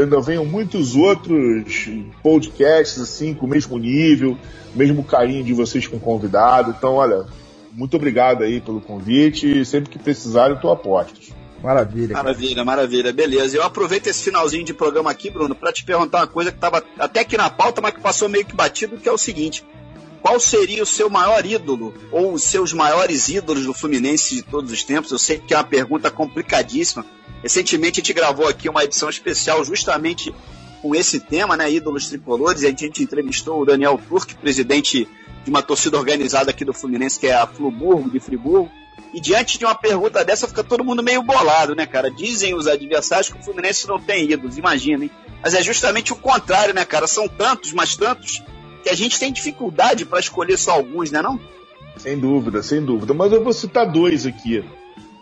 ainda 0.00 0.20
venham 0.20 0.44
muitos 0.44 0.96
outros 0.96 1.88
podcasts, 2.22 3.00
assim, 3.00 3.34
com 3.34 3.46
o 3.46 3.48
mesmo 3.48 3.78
nível, 3.78 4.36
mesmo 4.74 5.04
carinho 5.04 5.44
de 5.44 5.52
vocês 5.52 5.86
com 5.86 5.96
o 5.96 6.00
convidado. 6.00 6.74
Então, 6.76 6.94
olha, 6.94 7.26
muito 7.72 7.96
obrigado 7.96 8.42
aí 8.42 8.60
pelo 8.60 8.80
convite. 8.80 9.64
Sempre 9.64 9.90
que 9.90 9.98
precisarem, 9.98 10.52
eu 10.52 10.56
estou 10.56 10.72
a 10.72 10.76
postos. 10.76 11.30
Maravilha. 11.62 12.08
Cara. 12.08 12.24
Maravilha, 12.24 12.64
maravilha. 12.64 13.12
Beleza. 13.12 13.56
Eu 13.56 13.62
aproveito 13.62 14.06
esse 14.08 14.24
finalzinho 14.24 14.64
de 14.64 14.74
programa 14.74 15.10
aqui, 15.10 15.30
Bruno, 15.30 15.54
para 15.54 15.72
te 15.72 15.84
perguntar 15.84 16.18
uma 16.18 16.26
coisa 16.26 16.50
que 16.50 16.58
estava 16.58 16.82
até 16.98 17.20
aqui 17.20 17.36
na 17.36 17.50
pauta, 17.50 17.80
mas 17.80 17.94
que 17.94 18.00
passou 18.00 18.28
meio 18.28 18.44
que 18.44 18.54
batido, 18.54 18.96
que 18.96 19.08
é 19.08 19.12
o 19.12 19.18
seguinte. 19.18 19.64
Qual 20.26 20.40
seria 20.40 20.82
o 20.82 20.86
seu 20.86 21.08
maior 21.08 21.46
ídolo 21.46 21.94
ou 22.10 22.32
os 22.32 22.42
seus 22.42 22.72
maiores 22.72 23.28
ídolos 23.28 23.64
do 23.64 23.72
Fluminense 23.72 24.34
de 24.34 24.42
todos 24.42 24.72
os 24.72 24.82
tempos? 24.82 25.12
Eu 25.12 25.20
sei 25.20 25.38
que 25.38 25.54
é 25.54 25.56
uma 25.56 25.62
pergunta 25.62 26.10
complicadíssima. 26.10 27.06
Recentemente 27.44 28.00
a 28.00 28.02
gente 28.02 28.12
gravou 28.12 28.48
aqui 28.48 28.68
uma 28.68 28.82
edição 28.82 29.08
especial 29.08 29.64
justamente 29.64 30.34
com 30.82 30.96
esse 30.96 31.20
tema, 31.20 31.56
né, 31.56 31.70
ídolos 31.70 32.08
tricolores, 32.08 32.62
e 32.62 32.66
a 32.66 32.70
gente 32.70 33.04
entrevistou 33.04 33.62
o 33.62 33.64
Daniel 33.64 34.00
Turk, 34.08 34.34
presidente 34.34 35.08
de 35.44 35.48
uma 35.48 35.62
torcida 35.62 35.96
organizada 35.96 36.50
aqui 36.50 36.64
do 36.64 36.74
Fluminense, 36.74 37.20
que 37.20 37.28
é 37.28 37.34
a 37.36 37.46
Fluburgo 37.46 38.10
de 38.10 38.18
Friburgo. 38.18 38.68
E 39.14 39.20
diante 39.20 39.60
de 39.60 39.64
uma 39.64 39.76
pergunta 39.76 40.24
dessa, 40.24 40.48
fica 40.48 40.64
todo 40.64 40.82
mundo 40.82 41.04
meio 41.04 41.22
bolado, 41.22 41.76
né, 41.76 41.86
cara? 41.86 42.10
Dizem 42.10 42.52
os 42.52 42.66
adversários 42.66 43.28
que 43.28 43.38
o 43.38 43.44
Fluminense 43.44 43.86
não 43.86 44.00
tem 44.00 44.28
ídolos, 44.28 44.58
imaginem. 44.58 45.08
Mas 45.40 45.54
é 45.54 45.62
justamente 45.62 46.12
o 46.12 46.16
contrário, 46.16 46.74
né, 46.74 46.84
cara? 46.84 47.06
São 47.06 47.28
tantos, 47.28 47.72
mas 47.72 47.94
tantos, 47.94 48.42
que 48.86 48.90
a 48.90 48.94
gente 48.94 49.18
tem 49.18 49.32
dificuldade 49.32 50.06
para 50.06 50.20
escolher 50.20 50.56
só 50.56 50.74
alguns, 50.74 51.10
né, 51.10 51.20
não? 51.20 51.40
Sem 51.96 52.16
dúvida, 52.16 52.62
sem 52.62 52.84
dúvida. 52.84 53.12
Mas 53.12 53.32
eu 53.32 53.42
vou 53.42 53.52
citar 53.52 53.90
dois 53.90 54.24
aqui. 54.24 54.64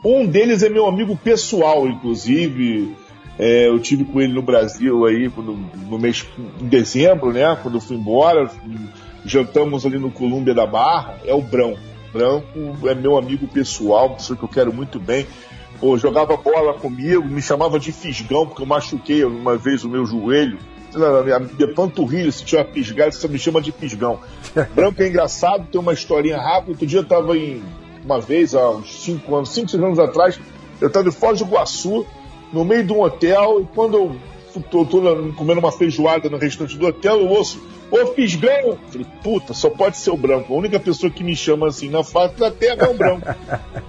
Um 0.04 0.26
deles 0.26 0.62
é 0.62 0.68
meu 0.68 0.86
amigo 0.86 1.16
pessoal, 1.16 1.88
inclusive. 1.88 2.94
É, 3.38 3.68
eu 3.68 3.80
tive 3.80 4.04
com 4.04 4.20
ele 4.20 4.34
no 4.34 4.42
Brasil 4.42 5.06
aí 5.06 5.30
quando, 5.30 5.58
no 5.88 5.98
mês 5.98 6.26
em 6.60 6.66
dezembro, 6.66 7.32
né? 7.32 7.56
Quando 7.62 7.76
eu 7.76 7.80
fui 7.80 7.96
embora, 7.96 8.50
jantamos 9.24 9.86
ali 9.86 9.98
no 9.98 10.10
Colômbia 10.10 10.52
da 10.52 10.66
Barra. 10.66 11.18
É 11.24 11.32
o 11.32 11.40
Branco. 11.40 11.80
Branco 12.12 12.86
é 12.86 12.94
meu 12.94 13.16
amigo 13.16 13.48
pessoal, 13.48 14.14
pessoa 14.14 14.36
que 14.36 14.44
eu 14.44 14.48
quero 14.48 14.74
muito 14.74 15.00
bem. 15.00 15.26
Pô, 15.80 15.96
jogava 15.96 16.36
bola 16.36 16.74
comigo, 16.74 17.24
me 17.24 17.40
chamava 17.40 17.80
de 17.80 17.92
fisgão 17.92 18.46
porque 18.46 18.60
eu 18.60 18.66
machuquei 18.66 19.24
uma 19.24 19.56
vez 19.56 19.84
o 19.84 19.88
meu 19.88 20.04
joelho. 20.04 20.58
A 20.94 21.40
minha 21.40 21.74
panturrilha, 21.74 22.30
se 22.30 22.44
tiver 22.44 22.64
pisgado, 22.64 23.14
você 23.14 23.26
me 23.26 23.38
chama 23.38 23.60
de 23.60 23.72
pisgão. 23.72 24.20
Branco 24.74 25.02
é 25.02 25.08
engraçado, 25.08 25.66
tem 25.70 25.80
uma 25.80 25.92
historinha 25.92 26.38
rápida. 26.38 26.72
Outro 26.72 26.86
dia 26.86 27.00
eu 27.00 27.04
tava 27.04 27.36
em 27.36 27.62
uma 28.04 28.20
vez, 28.20 28.54
há 28.54 28.70
uns 28.70 29.02
5 29.02 29.34
anos, 29.34 29.48
5, 29.54 29.70
6 29.70 29.82
anos 29.82 29.98
atrás, 29.98 30.38
eu 30.80 30.88
estava 30.88 31.08
em 31.08 31.12
Foz 31.12 31.38
do 31.38 31.46
Iguaçu, 31.46 32.06
no 32.52 32.64
meio 32.64 32.84
de 32.84 32.92
um 32.92 33.00
hotel, 33.00 33.62
e 33.62 33.74
quando 33.74 33.96
eu 33.96 34.16
tô, 34.70 34.84
tô 34.84 35.00
comendo 35.36 35.58
uma 35.58 35.72
feijoada 35.72 36.28
no 36.28 36.36
restaurante 36.36 36.76
do 36.76 36.86
hotel, 36.86 37.20
eu 37.20 37.28
ouço, 37.28 37.60
ô 37.90 38.06
Fisgão! 38.08 38.78
Falei, 38.88 39.06
puta, 39.22 39.54
só 39.54 39.70
pode 39.70 39.96
ser 39.96 40.10
o 40.10 40.16
branco. 40.16 40.52
A 40.52 40.56
única 40.56 40.78
pessoa 40.78 41.10
que 41.10 41.24
me 41.24 41.34
chama 41.34 41.68
assim 41.68 41.88
na 41.88 42.04
face 42.04 42.34
da 42.36 42.50
terra 42.50 42.86
é 42.86 42.90
o 42.90 42.94
branco. 42.94 43.26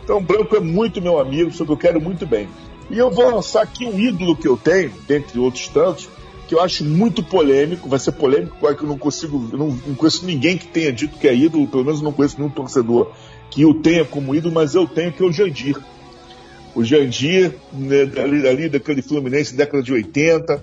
Então 0.04 0.18
o 0.18 0.22
branco 0.22 0.56
é 0.56 0.60
muito 0.60 1.02
meu 1.02 1.20
amigo, 1.20 1.52
só 1.52 1.66
que 1.66 1.72
eu 1.72 1.78
quero 1.78 2.00
muito 2.00 2.26
bem. 2.26 2.48
E 2.90 2.98
eu 2.98 3.12
vou 3.12 3.30
lançar 3.30 3.64
aqui 3.64 3.86
um 3.86 4.00
ídolo 4.00 4.36
que 4.36 4.48
eu 4.48 4.56
tenho, 4.56 4.92
dentre 5.08 5.40
outros 5.40 5.68
tantos, 5.68 6.08
que 6.48 6.56
eu 6.56 6.62
acho 6.62 6.84
muito 6.84 7.24
polêmico, 7.24 7.90
vai 7.90 8.00
ser 8.00 8.12
polêmico, 8.12 8.58
porque 8.60 8.84
eu 8.84 8.88
não 8.88 8.98
consigo, 8.98 9.50
eu 9.52 9.58
não, 9.58 9.68
não 9.68 9.96
conheço 9.96 10.26
ninguém 10.26 10.58
que 10.58 10.68
tenha 10.68 10.92
dito 10.92 11.18
que 11.18 11.28
é 11.28 11.36
ídolo, 11.36 11.68
pelo 11.68 11.84
menos 11.84 12.02
não 12.02 12.12
conheço 12.12 12.38
nenhum 12.38 12.50
torcedor 12.50 13.12
que 13.50 13.66
o 13.66 13.74
tenha 13.74 14.04
como 14.04 14.36
ídolo, 14.36 14.54
mas 14.54 14.76
eu 14.76 14.86
tenho 14.86 15.12
que 15.12 15.24
é 15.24 15.26
o 15.26 15.32
Jandir. 15.32 15.78
O 16.76 16.84
Jandir, 16.84 17.54
né, 17.72 18.02
ali, 18.22 18.48
ali 18.48 18.70
daquele 18.70 19.02
Fluminense, 19.02 19.56
década 19.56 19.82
de 19.82 19.94
80. 19.94 20.62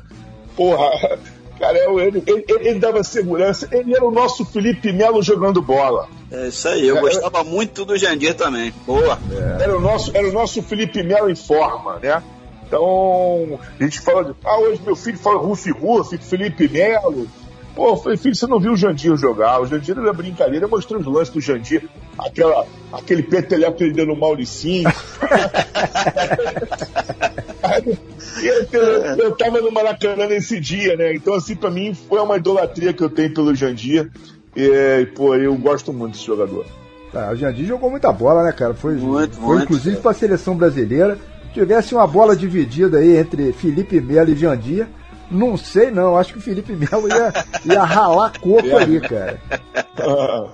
Porra, 0.55 1.19
cara, 1.59 1.79
ele, 1.79 2.23
ele, 2.27 2.45
ele, 2.49 2.79
dava 2.79 3.03
segurança. 3.03 3.67
Ele 3.73 3.95
era 3.95 4.05
o 4.05 4.11
nosso 4.11 4.45
Felipe 4.45 4.93
Melo 4.93 5.23
jogando 5.23 5.63
bola. 5.63 6.07
É 6.31 6.49
isso 6.49 6.69
aí, 6.69 6.87
eu 6.87 6.99
é, 6.99 7.01
gostava 7.01 7.43
muito 7.43 7.85
do 7.87 7.97
Jandir 7.97 8.35
também. 8.35 8.75
Boa. 8.87 9.19
É. 9.59 9.63
Era, 9.63 9.77
o 9.77 9.81
nosso, 9.81 10.15
era 10.15 10.29
o 10.29 10.33
nosso 10.33 10.63
Felipe 10.63 11.03
Melo 11.03 11.31
em 11.31 11.35
forma, 11.35 11.99
né? 11.99 12.23
Então, 12.73 13.61
a 13.79 13.85
gente 13.85 14.01
fala 14.01 14.25
de. 14.25 14.35
Ah, 14.43 14.59
hoje 14.59 14.81
meu 14.83 14.97
filho 14.97 15.19
fala 15.19 15.39
Rufi 15.39 15.71
Rufi, 15.71 16.17
Felipe 16.17 16.67
Melo. 16.67 17.29
Pô, 17.77 17.95
falei, 17.99 18.17
filho, 18.17 18.35
você 18.35 18.47
não 18.47 18.59
viu 18.59 18.73
o 18.73 18.77
Jandir 18.77 19.15
jogar? 19.17 19.61
O 19.61 19.67
Jandir 19.67 19.99
era 19.99 20.11
brincadeira, 20.13 20.67
mostrou 20.67 20.99
os 20.99 21.07
lances 21.07 21.35
do 21.35 21.41
Jandir, 21.41 21.87
aquela, 22.19 22.67
aquele 22.91 23.23
peteleco 23.23 23.77
que 23.77 23.85
ele 23.85 23.93
deu 23.93 24.07
no 24.07 24.17
Mauricinho. 24.17 24.91
eu, 28.43 28.67
eu, 28.73 28.83
eu 29.17 29.37
tava 29.37 29.61
no 29.61 29.71
Maracanã 29.71 30.27
nesse 30.27 30.59
dia, 30.59 30.97
né? 30.97 31.15
Então, 31.15 31.35
assim, 31.35 31.55
pra 31.55 31.71
mim, 31.71 31.93
foi 31.95 32.21
uma 32.21 32.39
idolatria 32.39 32.95
que 32.95 33.03
eu 33.03 33.11
tenho 33.11 33.35
pelo 33.35 33.55
Jandir. 33.55 34.11
E, 34.57 35.07
pô, 35.15 35.35
eu 35.35 35.55
gosto 35.57 35.93
muito 35.93 36.13
desse 36.13 36.25
jogador. 36.25 36.65
Ah, 37.15 37.31
o 37.33 37.37
Jandir 37.37 37.67
jogou 37.67 37.91
muita 37.91 38.11
bola, 38.13 38.43
né, 38.45 38.53
cara? 38.53 38.73
Foi, 38.73 38.95
muito, 38.95 39.37
foi 39.37 39.47
muito, 39.47 39.65
inclusive 39.65 39.97
para 39.97 40.13
a 40.13 40.15
seleção 40.15 40.57
brasileira. 40.57 41.19
Tivesse 41.53 41.95
uma 41.95 42.07
bola 42.07 42.35
dividida 42.35 42.99
aí 42.99 43.17
entre 43.17 43.53
Felipe 43.53 44.01
Melo 44.01 44.31
e 44.31 44.37
Jandir 44.37 44.87
não 45.33 45.57
sei 45.57 45.91
não, 45.91 46.17
acho 46.17 46.35
que 46.35 46.39
o 46.39 46.43
Felipe 46.43 46.75
Melo 46.75 47.09
ia, 47.09 47.33
ia 47.65 47.85
ralar 47.85 48.33
coco 48.39 48.77
ali, 48.77 49.01
cara. 49.01 49.41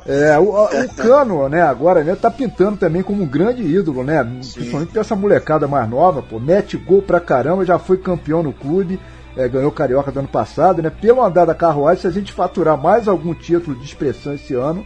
É, 0.07 0.39
o, 0.39 0.65
o 0.65 0.95
Cano, 0.97 1.49
né, 1.49 1.63
agora, 1.63 2.05
né, 2.05 2.15
tá 2.15 2.31
pintando 2.31 2.77
também 2.77 3.03
como 3.03 3.23
um 3.23 3.27
grande 3.27 3.63
ídolo, 3.63 4.05
né? 4.05 4.23
Sim. 4.41 4.55
Principalmente 4.55 4.93
pra 4.93 5.01
essa 5.01 5.17
molecada 5.17 5.67
mais 5.67 5.89
nova, 5.89 6.23
pô, 6.23 6.39
mete 6.39 6.77
gol 6.77 7.03
pra 7.03 7.21
caramba, 7.21 7.65
já 7.65 7.79
foi 7.79 7.99
campeão 7.99 8.43
no 8.43 8.53
clube, 8.53 9.01
é, 9.37 9.49
ganhou 9.49 9.69
o 9.69 9.75
Carioca 9.75 10.13
do 10.13 10.21
ano 10.21 10.29
passado, 10.29 10.83
né? 10.83 10.91
Pelo 10.91 11.25
andar 11.25 11.45
da 11.45 11.55
carruagem, 11.55 12.03
se 12.03 12.07
a 12.07 12.13
gente 12.13 12.33
faturar 12.33 12.81
mais 12.81 13.09
algum 13.09 13.35
título 13.35 13.77
de 13.77 13.85
expressão 13.85 14.35
esse 14.35 14.55
ano, 14.55 14.85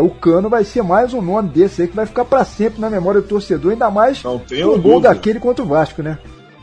o 0.00 0.10
Cano 0.10 0.48
vai 0.48 0.64
ser 0.64 0.82
mais 0.82 1.12
um 1.12 1.20
nome 1.20 1.48
desse 1.50 1.82
aí 1.82 1.88
que 1.88 1.96
vai 1.96 2.06
ficar 2.06 2.24
para 2.24 2.44
sempre 2.44 2.80
na 2.80 2.88
memória 2.88 3.20
do 3.20 3.26
torcedor, 3.26 3.72
ainda 3.72 3.90
mais 3.90 4.22
um 4.24 4.80
gol 4.80 5.00
daquele 5.00 5.38
contra 5.38 5.64
o 5.64 5.68
Vasco, 5.68 6.02
né? 6.02 6.18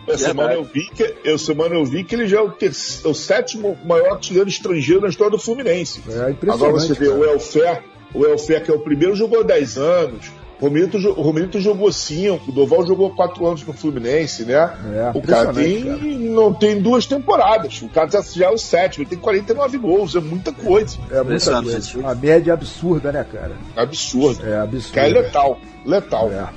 Essa 0.07 0.27
semana 0.29 0.53
eu 0.53 0.63
vi 0.63 0.89
que 0.89 1.15
eu 1.23 1.37
semana 1.37 1.75
eu 1.75 1.85
vi 1.85 2.03
que 2.03 2.15
ele 2.15 2.27
já 2.27 2.39
é 2.39 2.41
o, 2.41 2.49
terceiro, 2.49 3.11
o 3.11 3.13
sétimo 3.13 3.77
maior 3.85 4.13
artilheiro 4.13 4.49
estrangeiro 4.49 5.01
na 5.01 5.09
história 5.09 5.31
do 5.31 5.37
Fluminense. 5.37 6.01
É 6.07 6.31
impressionante. 6.31 6.53
Agora 6.53 6.71
você 6.71 6.93
vê 6.93 7.09
o 7.09 7.23
Elfer, 7.23 7.83
o 8.13 8.25
Elfer 8.25 8.63
que 8.63 8.71
é 8.71 8.73
o 8.73 8.79
primeiro 8.79 9.15
jogou 9.15 9.43
10 9.43 9.77
anos. 9.77 10.31
O 10.61 11.21
Romilito, 11.21 11.59
jogou 11.59 11.91
5, 11.91 12.49
o 12.49 12.51
Doval 12.51 12.85
jogou 12.85 13.09
4 13.11 13.47
anos 13.47 13.63
no 13.65 13.71
Fluminense, 13.71 14.43
né? 14.43 14.73
É, 14.93 15.11
o 15.17 15.21
cara 15.21 15.53
tem, 15.53 15.83
cara. 15.85 15.99
não 16.03 16.53
tem 16.53 16.81
duas 16.81 17.05
temporadas. 17.05 17.81
O 17.81 17.87
cara 17.87 18.09
já, 18.09 18.21
já 18.21 18.45
é 18.47 18.49
o 18.49 18.57
sétimo, 18.57 19.03
ele 19.03 19.09
tem 19.09 19.19
49 19.19 19.77
gols, 19.77 20.15
é 20.15 20.19
muita 20.19 20.51
coisa. 20.51 20.97
É 21.09 21.23
muita 21.23 21.61
coisa. 21.61 21.99
Uma 21.99 22.13
média 22.13 22.53
absurda, 22.53 23.11
né, 23.11 23.25
cara? 23.31 23.53
Absurdo. 23.75 24.45
É 24.45 24.57
absurdo. 24.57 24.95
Cara, 24.95 25.07
é 25.07 25.11
letal. 25.13 25.57
Letal. 25.85 26.29
É. 26.31 26.49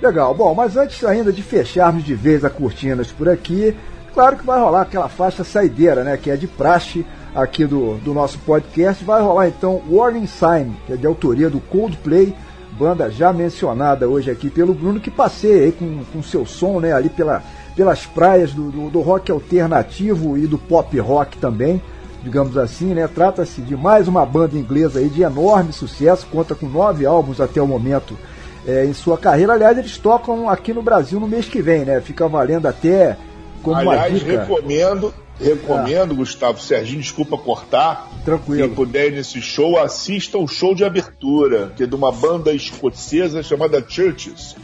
Legal, 0.00 0.34
bom, 0.34 0.54
mas 0.54 0.76
antes 0.76 1.04
ainda 1.04 1.32
de 1.32 1.42
fecharmos 1.42 2.04
de 2.04 2.14
vez 2.14 2.44
a 2.44 2.50
Cortinas 2.50 3.10
por 3.10 3.28
aqui, 3.28 3.74
claro 4.14 4.36
que 4.36 4.46
vai 4.46 4.58
rolar 4.60 4.82
aquela 4.82 5.08
faixa 5.08 5.42
saideira, 5.42 6.04
né, 6.04 6.16
que 6.16 6.30
é 6.30 6.36
de 6.36 6.46
praxe 6.46 7.04
aqui 7.34 7.66
do, 7.66 7.94
do 7.98 8.12
nosso 8.12 8.38
podcast. 8.40 9.04
Vai 9.04 9.22
rolar 9.22 9.48
então 9.48 9.82
Warning 9.90 10.26
Sign, 10.26 10.74
que 10.86 10.92
é 10.92 10.96
de 10.96 11.06
autoria 11.06 11.48
do 11.48 11.60
Coldplay, 11.60 12.34
banda 12.78 13.10
já 13.10 13.32
mencionada 13.32 14.08
hoje 14.08 14.30
aqui 14.30 14.50
pelo 14.50 14.74
Bruno, 14.74 15.00
que 15.00 15.10
passeia 15.10 15.72
com, 15.72 16.04
com 16.12 16.22
seu 16.22 16.44
som, 16.44 16.80
né, 16.80 16.92
ali 16.92 17.08
pela, 17.08 17.42
pelas 17.74 18.06
praias 18.06 18.52
do, 18.52 18.70
do, 18.70 18.90
do 18.90 19.00
rock 19.00 19.30
alternativo 19.30 20.36
e 20.36 20.46
do 20.46 20.58
pop 20.58 20.98
rock 20.98 21.38
também 21.38 21.80
digamos 22.26 22.58
assim, 22.58 22.92
né? 22.92 23.06
Trata-se 23.06 23.60
de 23.60 23.76
mais 23.76 24.08
uma 24.08 24.26
banda 24.26 24.58
inglesa 24.58 24.98
aí 24.98 25.08
de 25.08 25.22
enorme 25.22 25.72
sucesso, 25.72 26.26
conta 26.26 26.56
com 26.56 26.66
nove 26.66 27.06
álbuns 27.06 27.40
até 27.40 27.62
o 27.62 27.66
momento 27.68 28.18
é, 28.66 28.84
em 28.84 28.92
sua 28.92 29.16
carreira. 29.16 29.52
Aliás, 29.52 29.78
eles 29.78 29.96
tocam 29.96 30.50
aqui 30.50 30.72
no 30.72 30.82
Brasil 30.82 31.20
no 31.20 31.28
mês 31.28 31.46
que 31.46 31.62
vem, 31.62 31.84
né? 31.84 32.00
Fica 32.00 32.26
valendo 32.26 32.66
até 32.66 33.16
como 33.62 33.76
Aliás, 33.76 34.10
uma 34.10 34.18
dica. 34.18 34.40
recomendo, 34.40 35.14
recomendo, 35.40 36.12
é. 36.12 36.16
Gustavo, 36.16 36.60
Serginho, 36.60 37.00
desculpa 37.00 37.36
cortar. 37.36 38.08
Tranquilo. 38.24 38.66
Quem 38.66 38.74
puder 38.74 39.08
ir 39.08 39.12
nesse 39.12 39.40
show, 39.40 39.78
assista 39.78 40.38
o 40.38 40.46
show 40.46 40.74
de 40.74 40.84
abertura, 40.84 41.72
que 41.76 41.82
é 41.82 41.86
de 41.86 41.94
uma 41.94 42.12
banda 42.12 42.52
escocesa 42.52 43.42
chamada 43.42 43.84
Churches. 43.86 44.56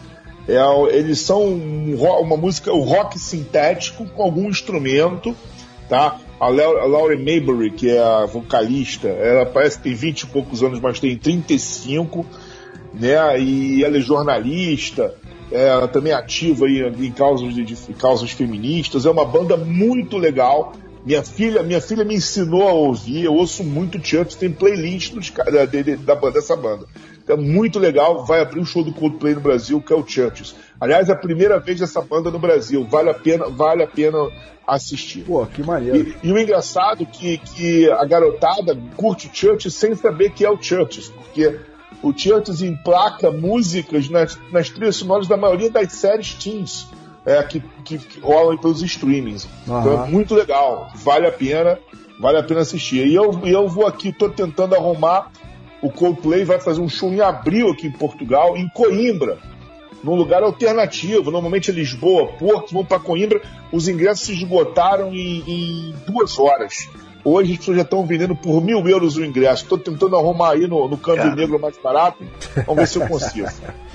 É, 0.48 0.58
eles 0.96 1.20
são 1.20 1.44
uma 1.54 2.36
música, 2.36 2.72
o 2.72 2.80
rock 2.80 3.18
sintético 3.18 4.06
com 4.06 4.22
algum 4.22 4.48
instrumento, 4.48 5.36
tá? 5.88 6.18
A 6.40 6.48
Laurie 6.48 7.22
Maybury, 7.22 7.70
que 7.70 7.88
é 7.88 8.02
a 8.02 8.26
vocalista, 8.26 9.06
ela 9.06 9.46
parece 9.46 9.76
que 9.76 9.84
tem 9.84 9.94
20 9.94 10.22
e 10.22 10.26
poucos 10.26 10.62
anos, 10.62 10.80
mas 10.80 10.98
tem 10.98 11.16
35 11.16 12.26
né? 12.92 13.40
E 13.40 13.84
ela 13.84 13.96
é 13.96 14.00
jornalista, 14.00 15.14
é, 15.52 15.86
também 15.88 16.12
é 16.12 16.16
ativa 16.16 16.66
aí 16.66 16.80
em 16.80 17.12
causas, 17.12 17.54
de, 17.54 17.64
de, 17.64 17.76
causas 17.94 18.30
feministas. 18.30 19.06
É 19.06 19.10
uma 19.10 19.24
banda 19.24 19.56
muito 19.56 20.16
legal. 20.16 20.72
Minha 21.04 21.22
filha, 21.22 21.62
minha 21.62 21.80
filha 21.80 22.04
me 22.04 22.14
ensinou 22.14 22.68
a 22.68 22.72
ouvir. 22.72 23.24
Eu 23.24 23.34
ouço 23.34 23.62
muito 23.62 24.04
Church, 24.04 24.36
tem 24.36 24.50
playlist 24.50 25.12
dos, 25.12 25.30
da, 25.30 25.64
de, 25.64 25.96
da 25.96 26.14
banda, 26.14 26.34
dessa 26.34 26.56
banda. 26.56 26.86
É 27.28 27.36
muito 27.36 27.78
legal. 27.78 28.24
Vai 28.24 28.40
abrir 28.40 28.60
o 28.60 28.62
um 28.62 28.66
show 28.66 28.82
do 28.82 28.92
Coldplay 28.92 29.34
no 29.34 29.40
Brasil, 29.40 29.80
que 29.80 29.92
é 29.92 29.96
o 29.96 30.06
Churches. 30.06 30.54
Aliás, 30.80 31.08
é 31.08 31.12
a 31.12 31.16
primeira 31.16 31.58
vez 31.58 31.78
dessa 31.80 32.00
banda 32.00 32.30
no 32.30 32.38
Brasil. 32.38 32.86
Vale 32.88 33.10
a 33.10 33.14
pena, 33.14 33.48
vale 33.48 33.82
a 33.82 33.86
pena 33.86 34.18
assistir. 34.66 35.24
Pô, 35.24 35.44
que 35.46 35.62
maneiro. 35.62 36.14
E, 36.22 36.28
e 36.28 36.32
o 36.32 36.38
engraçado 36.38 37.02
é 37.02 37.06
que, 37.06 37.38
que 37.38 37.90
a 37.90 38.04
garotada 38.04 38.78
curte 38.96 39.30
Churches 39.32 39.74
sem 39.74 39.94
saber 39.94 40.30
que 40.30 40.44
é 40.44 40.50
o 40.50 40.60
Churches, 40.60 41.08
porque 41.08 41.58
o 42.02 42.12
Churches 42.16 42.62
emplaca 42.62 43.30
músicas 43.30 44.08
nas, 44.08 44.38
nas 44.50 44.68
trilhas 44.68 44.96
sonoras 44.96 45.28
da 45.28 45.36
maioria 45.36 45.70
das 45.70 45.92
séries 45.92 46.34
teens 46.34 46.88
é, 47.24 47.42
que, 47.42 47.60
que, 47.84 47.98
que 47.98 48.20
rolam 48.20 48.58
pelos 48.58 48.82
streamings. 48.82 49.48
Uhum. 49.66 49.80
Então 49.80 50.04
é 50.04 50.10
muito 50.10 50.34
legal, 50.34 50.90
vale 50.96 51.26
a 51.26 51.32
pena, 51.32 51.78
vale 52.18 52.38
a 52.38 52.42
pena 52.42 52.60
assistir. 52.60 53.06
E 53.06 53.14
eu, 53.14 53.40
eu 53.44 53.68
vou 53.68 53.86
aqui, 53.86 54.08
estou 54.08 54.28
tentando 54.28 54.74
arrumar. 54.74 55.30
O 55.80 55.90
Coldplay 55.90 56.44
vai 56.44 56.60
fazer 56.60 56.80
um 56.80 56.88
show 56.88 57.12
em 57.12 57.20
abril 57.20 57.70
aqui 57.70 57.88
em 57.88 57.92
Portugal, 57.92 58.56
em 58.56 58.68
Coimbra, 58.68 59.38
num 60.02 60.14
lugar 60.14 60.42
alternativo. 60.42 61.30
Normalmente 61.30 61.70
é 61.70 61.74
Lisboa, 61.74 62.28
Porto, 62.34 62.72
vão 62.72 62.84
para 62.84 63.00
Coimbra. 63.00 63.40
Os 63.72 63.88
ingressos 63.88 64.26
se 64.26 64.32
esgotaram 64.32 65.12
em, 65.12 65.42
em 65.46 65.94
duas 66.06 66.38
horas. 66.38 66.88
Hoje 67.24 67.52
as 67.52 67.58
pessoas 67.58 67.76
já 67.76 67.82
estão 67.82 68.04
vendendo 68.04 68.34
por 68.34 68.62
mil 68.62 68.86
euros 68.88 69.16
o 69.16 69.24
ingresso. 69.24 69.62
Estou 69.62 69.78
tentando 69.78 70.16
arrumar 70.16 70.52
aí 70.52 70.66
no, 70.66 70.88
no 70.88 70.96
câmbio 70.96 71.22
Cara. 71.22 71.36
negro 71.36 71.60
mais 71.60 71.76
barato. 71.78 72.18
Vamos 72.66 72.76
ver 72.76 72.88
se 72.88 72.98
eu 72.98 73.06
consigo. 73.06 73.48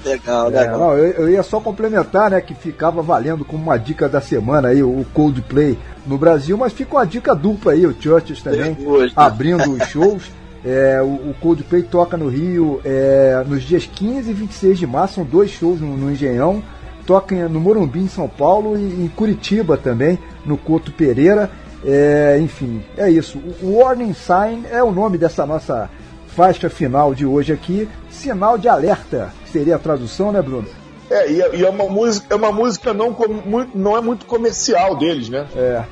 legal, 0.05 0.47
legal. 0.49 0.63
É, 0.63 0.77
não, 0.77 0.97
eu, 0.97 1.11
eu, 1.11 1.29
ia 1.29 1.43
só 1.43 1.59
complementar, 1.59 2.31
né, 2.31 2.39
que 2.39 2.55
ficava 2.55 3.01
valendo 3.01 3.43
como 3.43 3.61
uma 3.61 3.77
dica 3.77 4.07
da 4.07 4.21
semana 4.21 4.69
aí 4.69 4.81
o 4.81 5.05
Coldplay 5.13 5.77
no 6.05 6.17
Brasil, 6.17 6.57
mas 6.57 6.71
fica 6.71 6.95
uma 6.95 7.05
dica 7.05 7.35
dupla 7.35 7.73
aí, 7.73 7.85
o 7.85 7.95
Churches 7.99 8.41
também, 8.41 8.77
abrindo 9.15 9.73
os 9.73 9.83
shows. 9.89 10.23
É, 10.65 11.01
o, 11.01 11.29
o, 11.29 11.35
Coldplay 11.39 11.83
toca 11.83 12.17
no 12.17 12.29
Rio 12.29 12.81
é, 12.83 13.43
nos 13.45 13.63
dias 13.63 13.85
15 13.85 14.29
e 14.29 14.33
26 14.33 14.79
de 14.79 14.87
março, 14.87 15.15
são 15.15 15.23
dois 15.23 15.51
shows 15.51 15.79
no, 15.79 15.95
no 15.95 16.11
Engenhão. 16.11 16.63
toca 17.05 17.47
no 17.47 17.59
Morumbi, 17.59 17.99
em 17.99 18.07
São 18.07 18.27
Paulo, 18.27 18.77
e 18.77 19.05
em 19.05 19.07
Curitiba 19.09 19.77
também, 19.77 20.17
no 20.45 20.57
Couto 20.57 20.91
Pereira. 20.91 21.51
É, 21.85 22.39
enfim, 22.41 22.83
é 22.97 23.09
isso. 23.09 23.39
O 23.61 23.77
Warning 23.77 24.13
Sign 24.13 24.65
é 24.69 24.83
o 24.83 24.91
nome 24.91 25.17
dessa 25.17 25.45
nossa 25.45 25.89
faixa 26.27 26.69
final 26.69 27.13
de 27.13 27.25
hoje 27.25 27.53
aqui. 27.53 27.87
Sinal 28.09 28.57
de 28.57 28.67
alerta, 28.67 29.33
seria 29.51 29.75
a 29.75 29.79
tradução, 29.79 30.31
né, 30.31 30.41
Bruno? 30.41 30.67
É, 31.09 31.31
e 31.31 31.41
é, 31.41 31.55
e 31.55 31.65
é 31.65 31.69
uma 31.69 31.85
música, 31.85 32.27
é 32.29 32.35
uma 32.35 32.51
música 32.51 32.93
não, 32.93 33.15
muito, 33.45 33.77
não 33.77 33.95
é 33.95 34.01
muito 34.01 34.25
comercial 34.25 34.95
deles, 34.95 35.29
né? 35.29 35.47
É. 35.55 35.83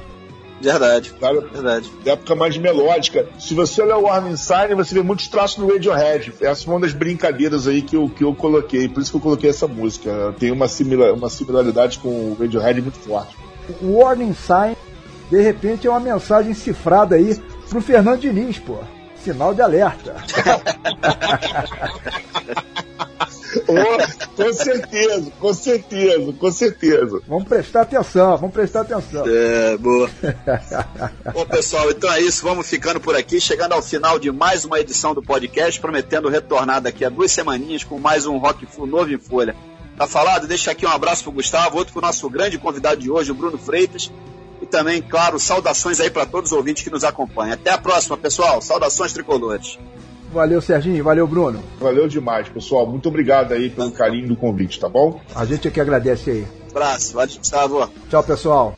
Verdade, 0.62 1.14
claro, 1.20 1.48
verdade. 1.52 1.92
Da 2.04 2.14
época 2.14 2.34
mais 2.34 2.58
melódica. 2.58 3.28
Se 3.38 3.54
você 3.54 3.82
olhar 3.82 3.98
o 3.98 4.04
Warning 4.04 4.38
Sign, 4.38 4.74
você 4.74 4.96
vê 4.96 5.04
muitos 5.04 5.28
traços 5.28 5.58
no 5.58 5.72
Radiohead. 5.72 6.34
Essa 6.42 6.64
foi 6.64 6.74
uma 6.74 6.80
das 6.80 6.94
brincadeiras 6.94 7.68
aí 7.68 7.82
que 7.82 7.96
eu, 7.96 8.10
que 8.10 8.24
eu 8.24 8.34
coloquei. 8.34 8.88
Por 8.88 9.02
isso 9.02 9.12
que 9.12 9.18
eu 9.18 9.22
coloquei 9.22 9.50
essa 9.50 9.68
música. 9.68 10.34
Tem 10.40 10.52
uma, 10.52 10.68
similar, 10.68 11.14
uma 11.14 11.30
similaridade 11.30 12.00
com 12.00 12.10
o 12.10 12.38
Radiohead 12.40 12.82
muito 12.82 12.98
forte. 13.00 13.36
O 13.82 13.98
Warning 13.98 14.34
Sign, 14.34 14.78
de 15.36 15.42
repente, 15.42 15.86
é 15.86 15.90
uma 15.90 16.00
mensagem 16.00 16.54
cifrada 16.54 17.16
aí 17.16 17.36
pro 17.70 17.82
Fernando 17.82 18.22
Diniz, 18.22 18.58
pô. 18.58 18.78
Sinal 19.22 19.54
de 19.54 19.62
alerta. 19.62 20.16
Oh, 23.68 24.36
com 24.36 24.54
certeza, 24.54 25.32
com 25.40 25.54
certeza, 25.54 26.34
com 26.34 26.52
certeza. 26.52 27.22
Vamos 27.26 27.46
prestar 27.48 27.84
atenção, 27.84 28.36
vamos 28.36 28.54
prestar 28.54 28.82
atenção. 28.82 29.24
É, 29.26 29.78
boa. 29.78 30.10
Bom, 31.34 31.46
pessoal, 31.46 31.90
então 31.90 32.12
é 32.12 32.22
isso. 32.22 32.44
Vamos 32.44 32.68
ficando 32.68 33.00
por 33.00 33.16
aqui, 33.16 33.40
chegando 33.40 33.72
ao 33.72 33.82
final 33.82 34.20
de 34.20 34.30
mais 34.30 34.66
uma 34.66 34.78
edição 34.78 35.16
do 35.16 35.24
podcast, 35.24 35.80
prometendo 35.80 36.28
retornar 36.28 36.82
daqui 36.82 37.06
a 37.06 37.10
duas 37.10 37.32
semaninhas 37.32 37.84
com 37.84 37.98
mais 37.98 38.26
um 38.26 38.38
Rock 38.38 38.66
Full 38.66 38.88
novo 38.88 39.14
em 39.14 39.18
folha. 39.18 39.56
Tá 39.98 40.06
falado? 40.06 40.48
Deixa 40.48 40.72
aqui 40.72 40.86
um 40.86 40.92
abraço 40.92 41.24
pro 41.24 41.32
Gustavo, 41.32 41.78
outro 41.78 41.94
pro 41.94 42.02
nosso 42.02 42.30
grande 42.30 42.58
convidado 42.58 43.00
de 43.00 43.10
hoje, 43.10 43.32
o 43.32 43.36
Bruno 43.36 43.58
Freitas. 43.58 44.12
E 44.76 44.78
também, 44.78 45.02
claro, 45.02 45.40
saudações 45.40 46.02
aí 46.02 46.10
para 46.10 46.26
todos 46.26 46.52
os 46.52 46.58
ouvintes 46.58 46.84
que 46.84 46.90
nos 46.90 47.06
acompanham. 47.06 47.54
Até 47.54 47.72
a 47.72 47.78
próxima, 47.78 48.18
pessoal. 48.18 48.62
Saudações 48.62 49.14
tricolores. 49.14 49.80
Valeu, 50.34 50.62
Serginho. 50.62 51.02
Valeu, 51.02 51.26
Bruno. 51.26 51.64
Valeu 51.80 52.10
demais, 52.10 52.50
pessoal. 52.50 52.86
Muito 52.86 53.08
obrigado 53.08 53.54
aí 53.54 53.70
pelo 53.70 53.92
carinho 53.92 54.28
do 54.28 54.36
convite, 54.36 54.78
tá 54.78 54.90
bom? 54.90 55.22
A 55.34 55.46
gente 55.46 55.70
aqui 55.70 55.80
agradece 55.80 56.30
aí. 56.30 56.48
Abraço. 56.72 57.14
Valeu, 57.14 57.38
Gustavo. 57.38 57.90
Tchau, 58.10 58.24
pessoal. 58.24 58.78